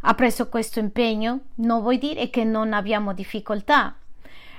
ha 0.00 0.14
preso 0.14 0.48
questo 0.48 0.78
impegno, 0.78 1.40
non 1.56 1.82
vuol 1.82 1.98
dire 1.98 2.30
che 2.30 2.44
non 2.44 2.72
abbiamo 2.72 3.12
difficoltà. 3.12 3.94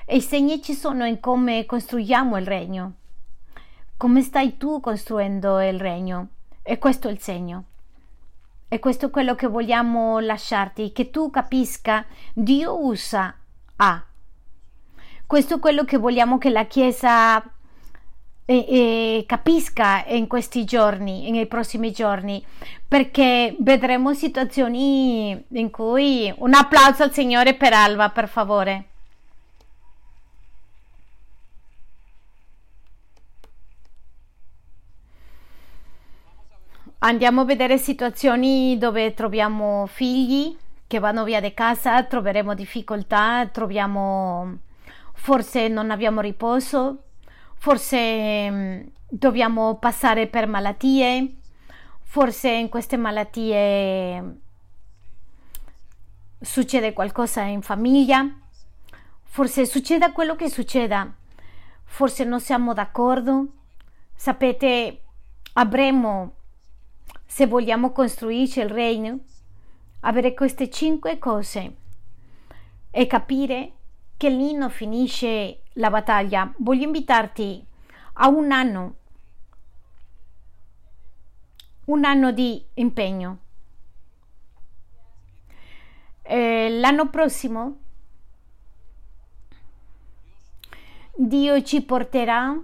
E 0.06 0.18
i 0.18 0.22
segni 0.22 0.62
ci 0.62 0.76
sono 0.76 1.08
in 1.08 1.20
come 1.20 1.66
costruiamo 1.66 2.38
il 2.38 2.46
regno. 2.46 2.94
Come 3.98 4.22
stai 4.22 4.58
tu 4.58 4.80
costruendo 4.80 5.60
il 5.60 5.80
regno? 5.80 6.28
E 6.62 6.78
questo 6.78 7.08
è 7.08 7.12
il 7.12 7.20
segno. 7.20 7.64
E 8.68 8.78
questo 8.78 9.08
è 9.08 9.10
quello 9.10 9.34
che 9.34 9.48
vogliamo 9.48 10.20
lasciarti, 10.20 10.92
che 10.92 11.10
tu 11.10 11.32
capisca, 11.32 12.06
Dio 12.36 12.86
usa 12.86 13.36
A. 13.78 14.06
Questo 15.26 15.56
è 15.56 15.60
quello 15.60 15.84
che 15.84 15.98
vogliamo 15.98 16.38
che 16.38 16.52
la 16.52 16.68
Chiesa 16.68 17.44
eh, 18.50 19.26
capisca 19.28 20.06
in 20.08 20.28
questi 20.28 20.64
giorni, 20.64 21.30
nei 21.32 21.48
prossimi 21.48 21.92
giorni, 21.92 22.44
perché 22.88 23.56
vedremo 23.60 24.14
situazioni 24.14 25.46
in 25.50 25.70
cui 25.70 26.34
un 26.38 26.54
applauso 26.54 27.04
al 27.04 27.12
Signore 27.12 27.56
per 27.56 27.74
Alba, 27.74 28.10
per 28.10 28.30
favore. 28.30 28.86
Andiamo 37.00 37.42
a 37.42 37.46
vedere 37.46 37.78
situazioni 37.78 38.78
dove 38.78 39.14
troviamo 39.14 39.86
figli 39.88 40.56
che 40.88 41.00
vanno 41.00 41.26
via 41.26 41.42
di 41.42 41.54
casa, 41.54 42.04
troveremo 42.04 42.56
difficoltà, 42.56 43.48
troviamo 43.52 44.58
forse 45.14 45.68
non 45.68 45.92
abbiamo 45.92 46.22
riposo, 46.22 47.07
forse 47.58 48.50
mm, 48.50 48.82
dobbiamo 49.10 49.78
passare 49.78 50.28
per 50.28 50.48
malattie, 50.48 51.36
forse 52.04 52.50
in 52.50 52.70
queste 52.70 52.98
malattie 52.98 54.40
succede 56.40 56.94
qualcosa 56.94 57.42
in 57.42 57.62
famiglia, 57.62 58.30
forse 59.24 59.66
succeda 59.66 60.12
quello 60.12 60.36
che 60.36 60.50
succeda, 60.50 61.12
forse 61.84 62.24
non 62.24 62.40
siamo 62.40 62.74
d'accordo. 62.74 63.48
Sapete, 64.16 65.02
avremo 65.54 66.34
se 67.26 67.46
vogliamo 67.46 67.92
costruirci 67.92 68.62
il 68.62 68.70
regno, 68.70 69.20
avere 70.02 70.34
queste 70.34 70.70
cinque 70.70 71.20
cose 71.20 71.76
e 72.90 73.06
capire 73.06 73.74
che 74.16 74.30
non 74.30 74.70
finisce 74.70 75.62
la 75.78 75.90
battaglia. 75.90 76.54
Voglio 76.58 76.86
invitarti 76.86 77.66
a 78.14 78.28
un 78.28 78.52
anno, 78.52 78.96
un 81.86 82.04
anno 82.04 82.32
di 82.32 82.64
impegno. 82.76 83.40
Eh, 86.22 86.70
l'anno 86.80 87.10
prossimo 87.10 87.78
Dio 91.16 91.64
ci 91.64 91.82
porterà 91.84 92.56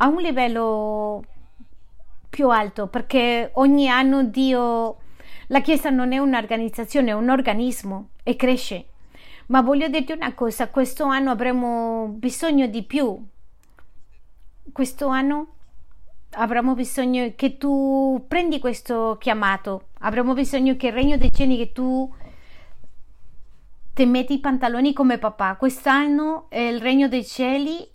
a 0.00 0.06
un 0.06 0.20
livello 0.20 1.24
più 2.28 2.50
alto 2.50 2.86
perché 2.88 3.50
ogni 3.54 3.88
anno 3.88 4.22
Dio, 4.22 4.98
la 5.48 5.60
Chiesa 5.60 5.90
non 5.90 6.12
è 6.12 6.18
un'organizzazione, 6.18 7.10
è 7.10 7.14
un 7.14 7.30
organismo 7.30 8.10
e 8.22 8.36
cresce. 8.36 8.86
Ma 9.48 9.62
voglio 9.62 9.88
dirti 9.88 10.12
una 10.12 10.34
cosa, 10.34 10.68
questo 10.68 11.04
anno 11.04 11.30
avremo 11.30 12.08
bisogno 12.08 12.66
di 12.66 12.82
più. 12.82 13.18
Questo 14.70 15.06
anno 15.06 15.54
avremo 16.32 16.74
bisogno 16.74 17.32
che 17.34 17.56
tu 17.56 18.24
prendi 18.28 18.58
questo 18.58 19.16
chiamato, 19.18 19.88
avremo 20.00 20.34
bisogno 20.34 20.76
che 20.76 20.88
il 20.88 20.92
regno 20.92 21.16
dei 21.16 21.32
cieli 21.32 21.56
che 21.56 21.72
tu 21.72 22.14
ti 23.94 24.04
metti 24.04 24.34
i 24.34 24.40
pantaloni 24.40 24.92
come 24.92 25.16
papà. 25.16 25.56
Quest'anno 25.56 26.48
il 26.50 26.78
regno 26.80 27.08
dei 27.08 27.24
cieli 27.24 27.88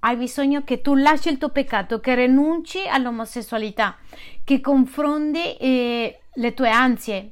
hai 0.00 0.16
bisogno 0.16 0.62
che 0.62 0.82
tu 0.82 0.94
lasci 0.94 1.30
il 1.30 1.38
tuo 1.38 1.48
peccato, 1.48 2.00
che 2.00 2.14
rinunci 2.14 2.86
all'omosessualità, 2.86 3.96
che 4.44 4.60
confronti 4.60 5.56
eh, 5.56 6.20
le 6.34 6.54
tue 6.54 6.68
ansie, 6.68 7.30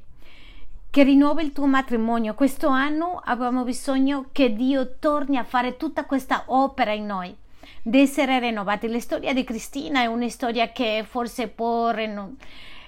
che 0.91 1.03
rinnovi 1.03 1.43
il 1.43 1.53
tuo 1.53 1.65
matrimonio. 1.65 2.35
Questo 2.35 2.67
anno 2.67 3.21
abbiamo 3.23 3.63
bisogno 3.63 4.25
che 4.31 4.53
Dio 4.53 4.97
torni 4.99 5.37
a 5.37 5.43
fare 5.43 5.77
tutta 5.77 6.05
questa 6.05 6.43
opera 6.47 6.91
in 6.91 7.05
noi, 7.05 7.33
di 7.81 8.01
essere 8.01 8.37
rinnovati. 8.39 8.89
La 8.89 8.99
storia 8.99 9.33
di 9.33 9.45
Cristina 9.45 10.01
è 10.01 10.05
una 10.05 10.27
storia 10.27 10.71
che 10.71 11.05
forse 11.09 11.47
può 11.47 11.91
rinno- 11.91 12.35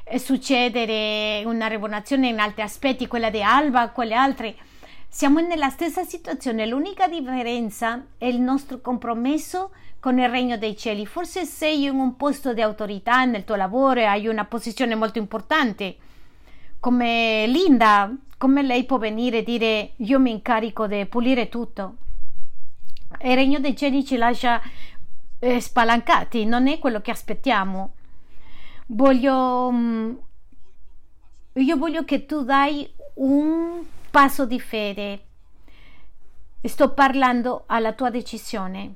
eh, 0.04 0.20
succedere 0.20 1.44
una 1.46 1.68
rivoluzione 1.68 2.28
in 2.28 2.40
altri 2.40 2.62
aspetti, 2.62 3.08
quella 3.08 3.30
di 3.30 3.42
Alba, 3.42 3.90
quelle 3.90 4.14
altre 4.14 4.56
siamo 5.08 5.40
nella 5.42 5.70
stessa 5.70 6.04
situazione, 6.04 6.66
l'unica 6.66 7.08
differenza 7.08 8.04
è 8.18 8.26
il 8.26 8.42
nostro 8.42 8.82
compromesso 8.82 9.70
con 10.00 10.18
il 10.18 10.28
regno 10.28 10.58
dei 10.58 10.76
cieli. 10.76 11.06
Forse 11.06 11.46
sei 11.46 11.84
in 11.84 11.92
un 11.92 12.18
posto 12.18 12.52
di 12.52 12.62
autorità 12.62 13.24
nel 13.24 13.46
tuo 13.46 13.56
lavoro 13.56 14.00
e 14.00 14.06
hai 14.06 14.26
una 14.26 14.44
posizione 14.46 14.96
molto 14.96 15.20
importante, 15.20 15.98
come 16.84 17.46
Linda, 17.48 18.14
come 18.38 18.62
lei 18.62 18.84
può 18.84 18.98
venire 18.98 19.38
e 19.38 19.44
dire 19.44 19.94
io 19.96 20.20
mi 20.20 20.32
incarico 20.32 20.86
di 20.86 21.06
pulire 21.06 21.48
tutto. 21.48 21.96
Il 23.22 23.36
regno 23.36 23.60
dei 23.60 23.74
cieli 23.74 24.04
ci 24.04 24.18
lascia 24.18 24.62
eh, 25.40 25.62
spalancati, 25.62 26.44
non 26.44 26.68
è 26.68 26.80
quello 26.80 27.00
che 27.00 27.12
aspettiamo. 27.12 27.94
Voglio, 28.88 29.72
mm, 29.72 30.12
io 31.54 31.78
voglio 31.78 32.04
che 32.04 32.26
tu 32.26 32.44
dai 32.44 32.94
un 33.14 33.82
passo 34.12 34.46
di 34.46 34.60
fede. 34.60 35.24
Sto 36.62 36.94
parlando 36.94 37.64
alla 37.68 37.94
tua 37.94 38.10
decisione. 38.10 38.94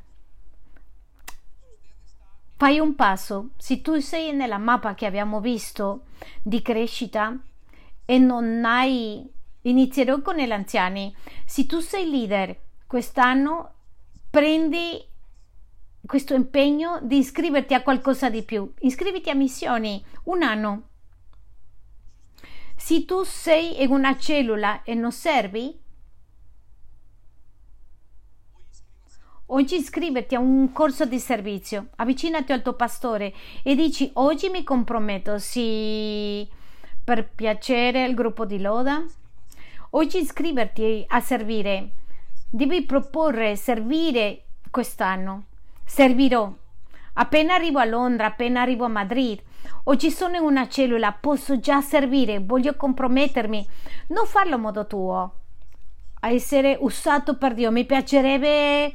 Fai 2.57 2.79
un 2.79 2.95
passo. 2.95 3.51
Se 3.55 3.79
tu 3.79 3.97
sei 4.01 4.33
nella 4.33 4.57
mappa 4.57 4.93
che 4.93 5.05
abbiamo 5.05 5.39
visto 5.39 6.01
di 6.43 6.61
crescita 6.61 7.33
e 8.09 8.17
non 8.17 8.63
hai 8.63 9.29
inizierò 9.63 10.21
con 10.21 10.35
gli 10.35 10.49
anziani. 10.49 11.13
Se 11.45 11.65
tu 11.65 11.81
sei 11.81 12.09
leader 12.09 12.57
quest'anno, 12.87 13.73
prendi 14.29 15.05
questo 16.05 16.33
impegno 16.33 16.99
di 17.03 17.17
iscriverti 17.17 17.73
a 17.73 17.83
qualcosa 17.83 18.29
di 18.29 18.43
più. 18.43 18.73
Iscriviti 18.79 19.29
a 19.29 19.35
missioni 19.35 20.03
un 20.23 20.41
anno. 20.41 20.83
Se 22.77 23.03
tu 23.03 23.23
sei 23.23 23.83
in 23.83 23.91
una 23.91 24.17
cellula 24.17 24.83
e 24.83 24.93
non 24.93 25.11
servi, 25.11 25.77
oggi 29.47 29.75
iscriverti 29.75 30.35
a 30.35 30.39
un 30.39 30.71
corso 30.71 31.05
di 31.05 31.19
servizio, 31.19 31.89
avvicinati 31.97 32.53
al 32.53 32.61
tuo 32.61 32.73
pastore 32.73 33.33
e 33.63 33.75
dici 33.75 34.09
oggi 34.13 34.49
mi 34.49 34.63
comprometto 34.63 35.39
sì, 35.39 36.47
per 37.07 37.29
piacere 37.33 38.03
al 38.03 38.13
gruppo 38.13 38.43
di 38.43 38.59
loda. 38.59 39.01
Oggi 39.91 40.17
iscriverti 40.17 41.05
a 41.07 41.21
servire, 41.21 41.91
devi 42.49 42.83
proporre 42.83 43.55
servire 43.55 44.41
quest'anno. 44.69 45.45
Servirò. 45.85 46.53
Appena 47.13 47.53
arrivo 47.53 47.79
a 47.79 47.85
Londra, 47.85 48.25
appena 48.25 48.59
arrivo 48.59 48.83
a 48.83 48.89
Madrid, 48.89 49.41
o 49.85 49.95
ci 49.95 50.11
sono 50.11 50.35
in 50.35 50.41
una 50.41 50.67
cellula, 50.67 51.13
posso 51.13 51.61
già 51.61 51.79
servire, 51.79 52.39
voglio 52.39 52.75
compromettermi, 52.75 53.65
non 54.07 54.25
farlo 54.25 54.55
a 54.55 54.59
modo 54.59 54.85
tuo, 54.85 55.33
a 56.19 56.29
essere 56.29 56.75
usato 56.77 57.37
per 57.37 57.53
Dio. 57.53 57.71
Mi 57.71 57.85
piacerebbe 57.85 58.93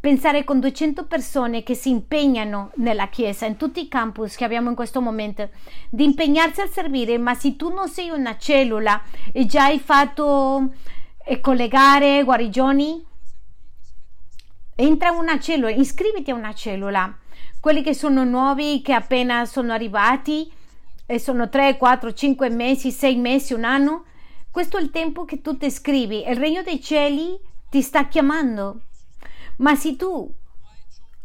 pensare 0.00 0.44
con 0.44 0.60
200 0.60 1.04
persone 1.04 1.62
che 1.62 1.74
si 1.74 1.90
impegnano 1.90 2.70
nella 2.76 3.08
Chiesa, 3.08 3.44
in 3.44 3.56
tutti 3.56 3.82
i 3.82 3.88
campus 3.88 4.34
che 4.34 4.44
abbiamo 4.44 4.70
in 4.70 4.74
questo 4.74 5.02
momento, 5.02 5.50
di 5.90 6.04
impegnarsi 6.04 6.62
a 6.62 6.66
servire, 6.66 7.18
ma 7.18 7.34
se 7.34 7.54
tu 7.56 7.72
non 7.72 7.88
sei 7.88 8.08
una 8.08 8.38
cellula 8.38 9.02
e 9.30 9.44
già 9.44 9.64
hai 9.64 9.78
fatto 9.78 10.72
e 11.22 11.40
collegare 11.40 12.24
guarigioni, 12.24 13.04
entra 14.74 15.10
in 15.10 15.18
una 15.18 15.38
cellula, 15.38 15.70
iscriviti 15.70 16.30
a 16.30 16.34
una 16.34 16.54
cellula. 16.54 17.14
Quelli 17.60 17.82
che 17.82 17.92
sono 17.92 18.24
nuovi, 18.24 18.80
che 18.80 18.94
appena 18.94 19.44
sono 19.44 19.74
arrivati, 19.74 20.50
e 21.04 21.18
sono 21.18 21.48
3, 21.48 21.76
4, 21.76 22.12
5 22.12 22.48
mesi, 22.48 22.90
6 22.90 23.16
mesi, 23.16 23.52
un 23.52 23.64
anno, 23.64 24.04
questo 24.50 24.78
è 24.78 24.80
il 24.80 24.90
tempo 24.90 25.24
che 25.24 25.40
tu 25.40 25.56
ti 25.56 25.70
scrivi. 25.70 26.24
Il 26.26 26.36
regno 26.36 26.62
dei 26.62 26.80
cieli 26.80 27.38
ti 27.68 27.82
sta 27.82 28.06
chiamando. 28.06 28.82
Ma 29.60 29.74
se 29.74 29.96
tu 29.96 30.32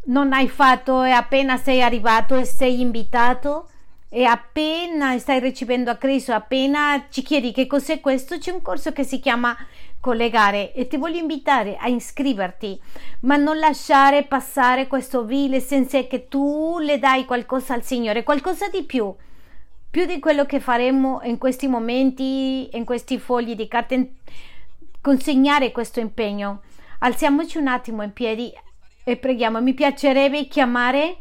non 0.07 0.33
hai 0.33 0.49
fatto 0.49 1.03
e 1.03 1.11
appena 1.11 1.57
sei 1.57 1.81
arrivato 1.81 2.35
e 2.35 2.45
sei 2.45 2.81
invitato 2.81 3.69
e 4.09 4.23
appena 4.23 5.17
stai 5.17 5.39
ricevendo 5.39 5.89
a 5.89 5.95
Cristo, 5.95 6.33
appena 6.33 7.07
ci 7.09 7.21
chiedi 7.21 7.51
che 7.51 7.65
cos'è 7.65 7.99
questo, 7.99 8.37
c'è 8.37 8.51
un 8.51 8.61
corso 8.61 8.91
che 8.91 9.03
si 9.03 9.19
chiama 9.19 9.55
collegare 9.99 10.73
e 10.73 10.87
ti 10.87 10.97
voglio 10.97 11.17
invitare 11.17 11.77
a 11.77 11.87
iscriverti, 11.87 12.79
ma 13.21 13.37
non 13.37 13.57
lasciare 13.57 14.23
passare 14.23 14.87
questo 14.87 15.23
vile 15.23 15.59
senza 15.59 16.01
che 16.03 16.27
tu 16.27 16.77
le 16.79 16.99
dai 16.99 17.25
qualcosa 17.25 17.73
al 17.73 17.83
Signore, 17.83 18.23
qualcosa 18.23 18.67
di 18.67 18.83
più, 18.83 19.13
più 19.89 20.05
di 20.05 20.19
quello 20.19 20.45
che 20.45 20.59
faremo 20.59 21.21
in 21.23 21.37
questi 21.37 21.67
momenti, 21.67 22.69
in 22.77 22.85
questi 22.85 23.17
fogli 23.17 23.55
di 23.55 23.67
carta, 23.67 23.95
consegnare 25.01 25.71
questo 25.71 25.99
impegno. 25.99 26.61
Alziamoci 26.99 27.57
un 27.57 27.67
attimo 27.67 28.03
in 28.03 28.13
piedi 28.13 28.51
e 29.03 29.17
preghiamo. 29.17 29.61
Mi 29.61 29.73
piacerebbe 29.73 30.47
chiamare 30.47 31.17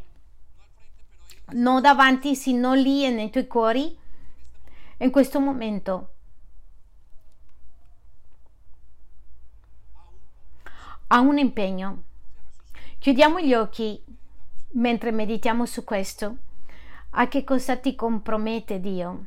non 1.53 1.83
davanti, 1.83 2.35
sino 2.35 2.75
lì 2.75 3.09
nei 3.11 3.31
tuoi 3.31 3.47
cuori 3.47 3.97
in 4.99 5.11
questo 5.11 5.41
momento. 5.41 6.09
A 11.09 11.21
un 11.21 11.39
impegno. 11.39 12.03
Chiudiamo 12.99 13.41
gli 13.41 13.53
occhi 13.53 14.03
mentre 14.73 15.13
meditiamo 15.13 15.67
su 15.67 15.85
questo. 15.85 16.37
A 17.11 17.29
che 17.29 17.45
cosa 17.45 17.77
ti 17.77 17.95
compromette 17.95 18.81
Dio? 18.81 19.27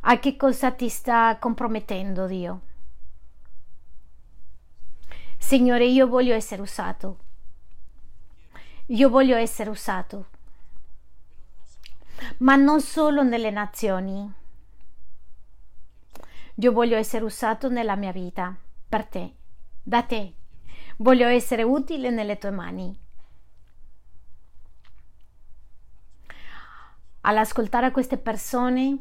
A 0.00 0.18
che 0.18 0.36
cosa 0.36 0.72
ti 0.72 0.88
sta 0.88 1.36
compromettendo 1.38 2.26
Dio? 2.26 2.60
Signore, 5.44 5.84
io 5.84 6.06
voglio 6.06 6.32
essere 6.32 6.62
usato. 6.62 7.18
Io 8.86 9.10
voglio 9.10 9.36
essere 9.36 9.68
usato. 9.68 10.28
Ma 12.38 12.56
non 12.56 12.80
solo 12.80 13.22
nelle 13.22 13.50
nazioni. 13.50 14.32
Io 16.54 16.72
voglio 16.72 16.96
essere 16.96 17.24
usato 17.24 17.68
nella 17.68 17.94
mia 17.94 18.10
vita, 18.10 18.56
per 18.88 19.04
te, 19.04 19.34
da 19.82 20.02
te. 20.02 20.32
Voglio 20.96 21.26
essere 21.28 21.62
utile 21.62 22.08
nelle 22.08 22.38
tue 22.38 22.50
mani. 22.50 22.98
All'ascoltare 27.20 27.90
queste 27.90 28.16
persone 28.16 28.98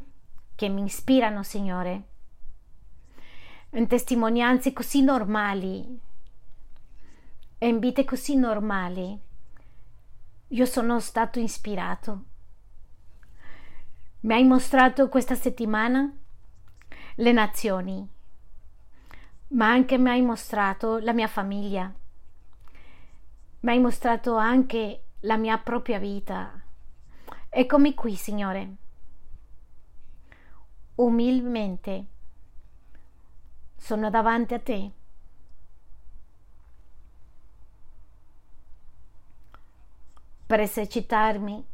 che 0.56 0.68
mi 0.68 0.84
ispirano, 0.84 1.41
Signore, 1.41 2.03
in 3.70 3.88
testimonianze 3.88 4.74
così 4.74 5.02
normali, 5.02 6.11
e 7.64 7.69
in 7.69 7.80
vite 7.80 8.03
così 8.03 8.35
normali 8.35 9.18
io 10.48 10.65
sono 10.65 10.99
stato 10.99 11.40
ispirato. 11.40 12.23
Mi 14.19 14.34
hai 14.34 14.44
mostrato 14.44 15.07
questa 15.07 15.35
settimana 15.35 16.14
le 17.15 17.31
nazioni, 17.31 18.06
ma 19.48 19.69
anche 19.72 19.98
mi 19.98 20.10
hai 20.10 20.22
mostrato 20.22 20.98
la 20.98 21.14
mia 21.14 21.30
famiglia, 21.30 21.90
mi 23.61 23.72
hai 23.72 23.80
mostrato 23.80 24.35
anche 24.35 25.03
la 25.22 25.38
mia 25.38 25.57
propria 25.57 25.99
vita. 25.99 26.61
Eccomi 27.48 27.94
qui, 27.94 28.15
Signore, 28.15 28.76
umilmente 30.95 32.06
sono 33.77 34.10
davanti 34.10 34.53
a 34.53 34.60
te 34.60 34.91
per 40.53 40.61
esercitarmi. 40.61 41.65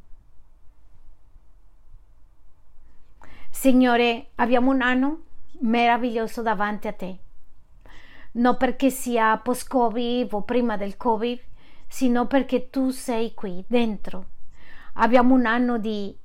Signore, 3.50 4.30
abbiamo 4.36 4.72
un 4.72 4.82
anno 4.82 5.24
meraviglioso 5.60 6.42
davanti 6.42 6.88
a 6.88 6.94
te. 6.94 7.18
Non 8.32 8.56
perché 8.56 8.90
sia 8.90 9.36
post-Covid 9.36 10.32
o 10.32 10.44
prima 10.44 10.78
del 10.78 10.96
Covid, 10.96 11.42
sino 11.90 12.26
perché 12.28 12.70
tu 12.70 12.92
sei 12.92 13.34
qui 13.34 13.62
dentro. 13.68 14.28
Abbiamo 14.94 15.34
un 15.34 15.46
anno 15.46 15.78
di 15.78 16.18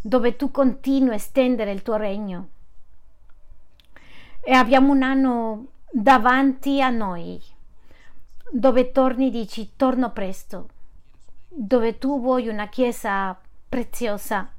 dove 0.00 0.36
tu 0.36 0.50
continui 0.50 1.10
a 1.10 1.16
estendere 1.16 1.72
il 1.72 1.82
tuo 1.82 1.96
regno. 1.96 2.48
E 4.40 4.52
abbiamo 4.54 4.90
un 4.90 5.02
anno 5.02 5.66
davanti 5.90 6.80
a 6.80 6.88
noi, 6.88 7.38
dove 8.50 8.90
torni 8.90 9.26
e 9.26 9.30
dici 9.30 9.76
torno 9.76 10.12
presto 10.12 10.71
dove 11.54 11.98
tu 11.98 12.20
vuoi 12.20 12.48
una 12.48 12.68
chiesa 12.68 13.38
preziosa, 13.68 14.50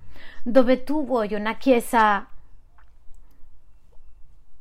dove 0.43 0.83
tu 0.83 1.05
vuoi 1.05 1.33
una 1.33 1.55
chiesa 1.55 2.27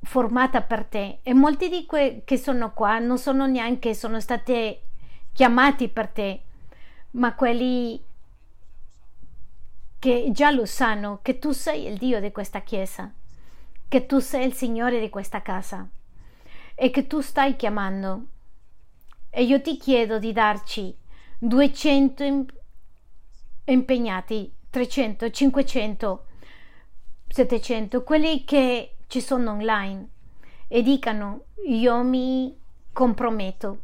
formata 0.02 0.62
per 0.62 0.84
te. 0.84 1.18
E 1.22 1.34
molti 1.34 1.68
di 1.68 1.86
quelli 1.86 2.22
che 2.24 2.36
sono 2.36 2.72
qua 2.72 2.98
non 2.98 3.18
sono 3.18 3.46
neanche 3.46 3.94
sono 3.94 4.20
stati 4.20 4.78
chiamati 5.32 5.88
per 5.88 6.08
te 6.08 6.42
ma 7.12 7.34
quelli 7.34 8.02
che 9.98 10.28
già 10.32 10.50
lo 10.50 10.66
sanno 10.66 11.20
che 11.22 11.38
tu 11.38 11.52
sei 11.52 11.86
il 11.86 11.96
Dio 11.96 12.20
di 12.20 12.32
questa 12.32 12.60
chiesa 12.60 13.10
che 13.92 14.06
tu 14.06 14.20
sei 14.20 14.46
il 14.46 14.54
Signore 14.54 14.98
di 15.00 15.10
questa 15.10 15.42
casa 15.42 15.86
e 16.74 16.88
che 16.88 17.06
tu 17.06 17.20
stai 17.20 17.56
chiamando. 17.56 18.24
E 19.28 19.44
io 19.44 19.60
ti 19.60 19.76
chiedo 19.76 20.18
di 20.18 20.32
darci 20.32 20.96
200 21.44 22.46
impegnati, 23.64 24.54
300, 24.70 25.28
500, 25.28 26.24
700, 27.26 28.04
quelli 28.04 28.44
che 28.44 28.98
ci 29.08 29.20
sono 29.20 29.50
online 29.50 30.08
e 30.68 30.82
dicano 30.82 31.46
io 31.66 32.04
mi 32.04 32.56
comprometto, 32.92 33.80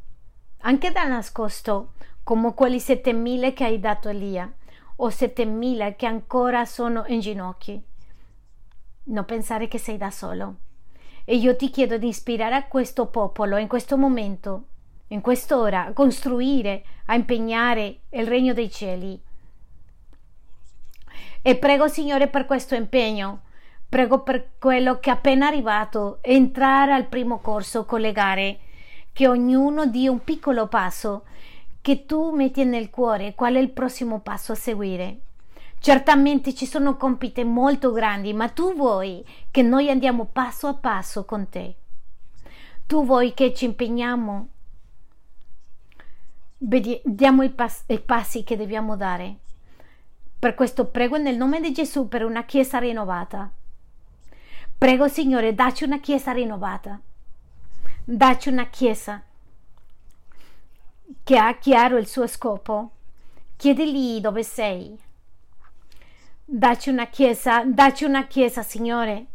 anche 0.59 0.93
da 0.93 1.09
nascosto, 1.09 1.95
come 2.23 2.55
quelli 2.55 2.79
7000 2.79 3.53
che 3.53 3.65
hai 3.65 3.81
dato 3.81 4.09
Elia 4.09 4.49
o 4.95 5.11
7000 5.11 5.97
che 5.97 6.07
ancora 6.07 6.65
sono 6.65 7.07
in 7.09 7.19
ginocchio. 7.19 7.83
Non 9.05 9.25
pensare 9.25 9.67
che 9.67 9.79
sei 9.79 9.97
da 9.97 10.13
solo. 10.13 10.55
E 11.25 11.35
io 11.35 11.57
ti 11.57 11.71
chiedo 11.71 11.99
di 11.99 12.07
ispirare 12.07 12.55
a 12.55 12.69
questo 12.69 13.07
popolo 13.07 13.57
in 13.57 13.67
questo 13.67 13.97
momento 13.97 14.67
in 15.09 15.21
quest'ora 15.21 15.87
a 15.87 15.93
costruire, 15.93 16.85
a 17.07 17.15
impegnare 17.15 18.01
il 18.11 18.27
regno 18.27 18.53
dei 18.53 18.71
cieli. 18.71 19.21
E 21.41 21.57
prego 21.57 21.89
Signore 21.89 22.29
per 22.29 22.47
questo 22.47 22.75
impegno, 22.75 23.43
prego 23.89 24.23
per 24.23 24.51
quello 24.59 24.99
che 24.99 25.11
è 25.11 25.13
appena 25.13 25.47
arrivato, 25.47 26.19
entrare 26.21 26.93
al 26.93 27.07
primo 27.07 27.39
corso, 27.39 27.85
collegare, 27.85 28.59
che 29.13 29.27
ognuno 29.27 29.87
dia 29.87 30.11
un 30.11 30.23
piccolo 30.23 30.67
passo, 30.67 31.25
che 31.81 32.05
tu 32.05 32.31
metti 32.35 32.65
nel 32.65 32.91
cuore 32.91 33.35
qual 33.35 33.55
è 33.55 33.59
il 33.59 33.71
prossimo 33.71 34.21
passo 34.21 34.53
a 34.53 34.57
seguire. 34.57 35.21
Certamente 35.81 36.55
ci 36.55 36.67
sono 36.67 36.97
compiti 36.97 37.45
molto 37.45 37.93
grandi, 37.93 38.35
ma 38.35 38.49
tu 38.49 38.75
vuoi 38.75 39.25
che 39.51 39.63
noi 39.63 39.89
andiamo 39.89 40.27
passo 40.27 40.67
a 40.67 40.75
passo 40.75 41.25
con 41.25 41.49
te. 41.49 41.77
Tu 42.87 43.05
vuoi 43.05 43.33
che 43.33 43.55
ci 43.55 43.65
impegniamo 43.65 44.49
diamo 46.59 47.43
i, 47.45 47.51
pas- 47.51 47.85
i 47.87 48.01
passi 48.01 48.43
che 48.43 48.57
dobbiamo 48.57 48.97
dare. 48.97 49.37
Per 50.39 50.55
questo 50.55 50.87
prego 50.87 51.17
nel 51.17 51.37
nome 51.37 51.61
di 51.61 51.73
Gesù 51.73 52.09
per 52.09 52.25
una 52.25 52.45
chiesa 52.45 52.79
rinnovata. 52.79 53.51
Prego 54.77 55.09
Signore, 55.09 55.55
dacci 55.55 55.85
una 55.85 55.99
chiesa 55.99 56.33
rinnovata. 56.33 57.01
Dacci 58.05 58.49
una 58.49 58.67
chiesa 58.67 59.23
che 61.25 61.37
ha 61.37 61.57
chiaro 61.59 61.97
il 61.97 62.07
suo 62.07 62.27
scopo. 62.27 62.91
Chiedili 63.57 64.21
dove 64.21 64.43
sei. 64.43 64.97
Dacci 66.45 66.91
una 66.91 67.09
chiesa, 67.09 67.65
dacci 67.65 68.05
una 68.05 68.27
chiesa, 68.27 68.63
Signore, 68.63 69.27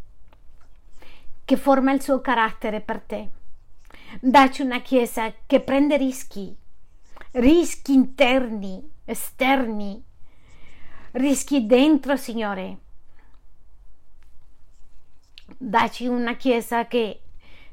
che 1.45 1.57
forma 1.57 1.91
il 1.91 2.01
suo 2.01 2.21
carattere 2.21 2.81
per 2.81 3.01
te. 3.01 3.29
Dacci 4.19 4.61
una 4.61 4.81
chiesa 4.81 5.31
che 5.45 5.59
prende 5.59 5.97
rischi, 5.97 6.55
rischi 7.33 7.93
interni, 7.93 8.89
esterni, 9.05 10.03
rischi 11.11 11.65
dentro, 11.65 12.15
Signore. 12.15 12.77
Dacci 15.57 16.07
una 16.07 16.35
chiesa 16.35 16.87
che 16.87 17.21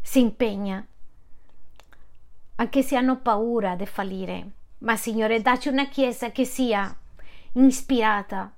si 0.02 0.20
impegna 0.20 0.84
anche 2.60 2.82
se 2.82 2.94
hanno 2.94 3.18
paura 3.18 3.74
di 3.74 3.86
fallire. 3.86 4.50
Ma 4.78 4.96
Signore, 4.96 5.40
dacci 5.40 5.68
una 5.68 5.88
Chiesa 5.88 6.30
che 6.30 6.44
sia 6.44 6.94
ispirata, 7.52 8.54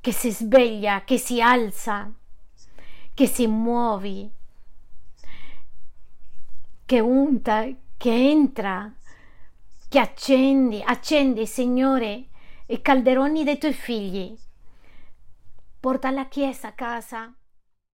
che 0.00 0.12
si 0.12 0.30
sveglia, 0.30 1.02
che 1.04 1.18
si 1.18 1.40
alza, 1.40 2.10
che 3.12 3.26
si 3.26 3.46
muove, 3.46 4.30
che 6.86 7.00
unta, 7.00 7.66
che 7.96 8.30
entra, 8.30 8.92
che 9.92 9.98
accendi, 9.98 10.82
accendi, 10.82 11.44
Signore, 11.44 12.28
i 12.68 12.80
calderoni 12.80 13.44
dei 13.44 13.58
tuoi 13.58 13.74
figli. 13.74 14.34
Porta 15.78 16.10
la 16.10 16.28
Chiesa 16.28 16.68
a 16.68 16.72
casa. 16.72 17.34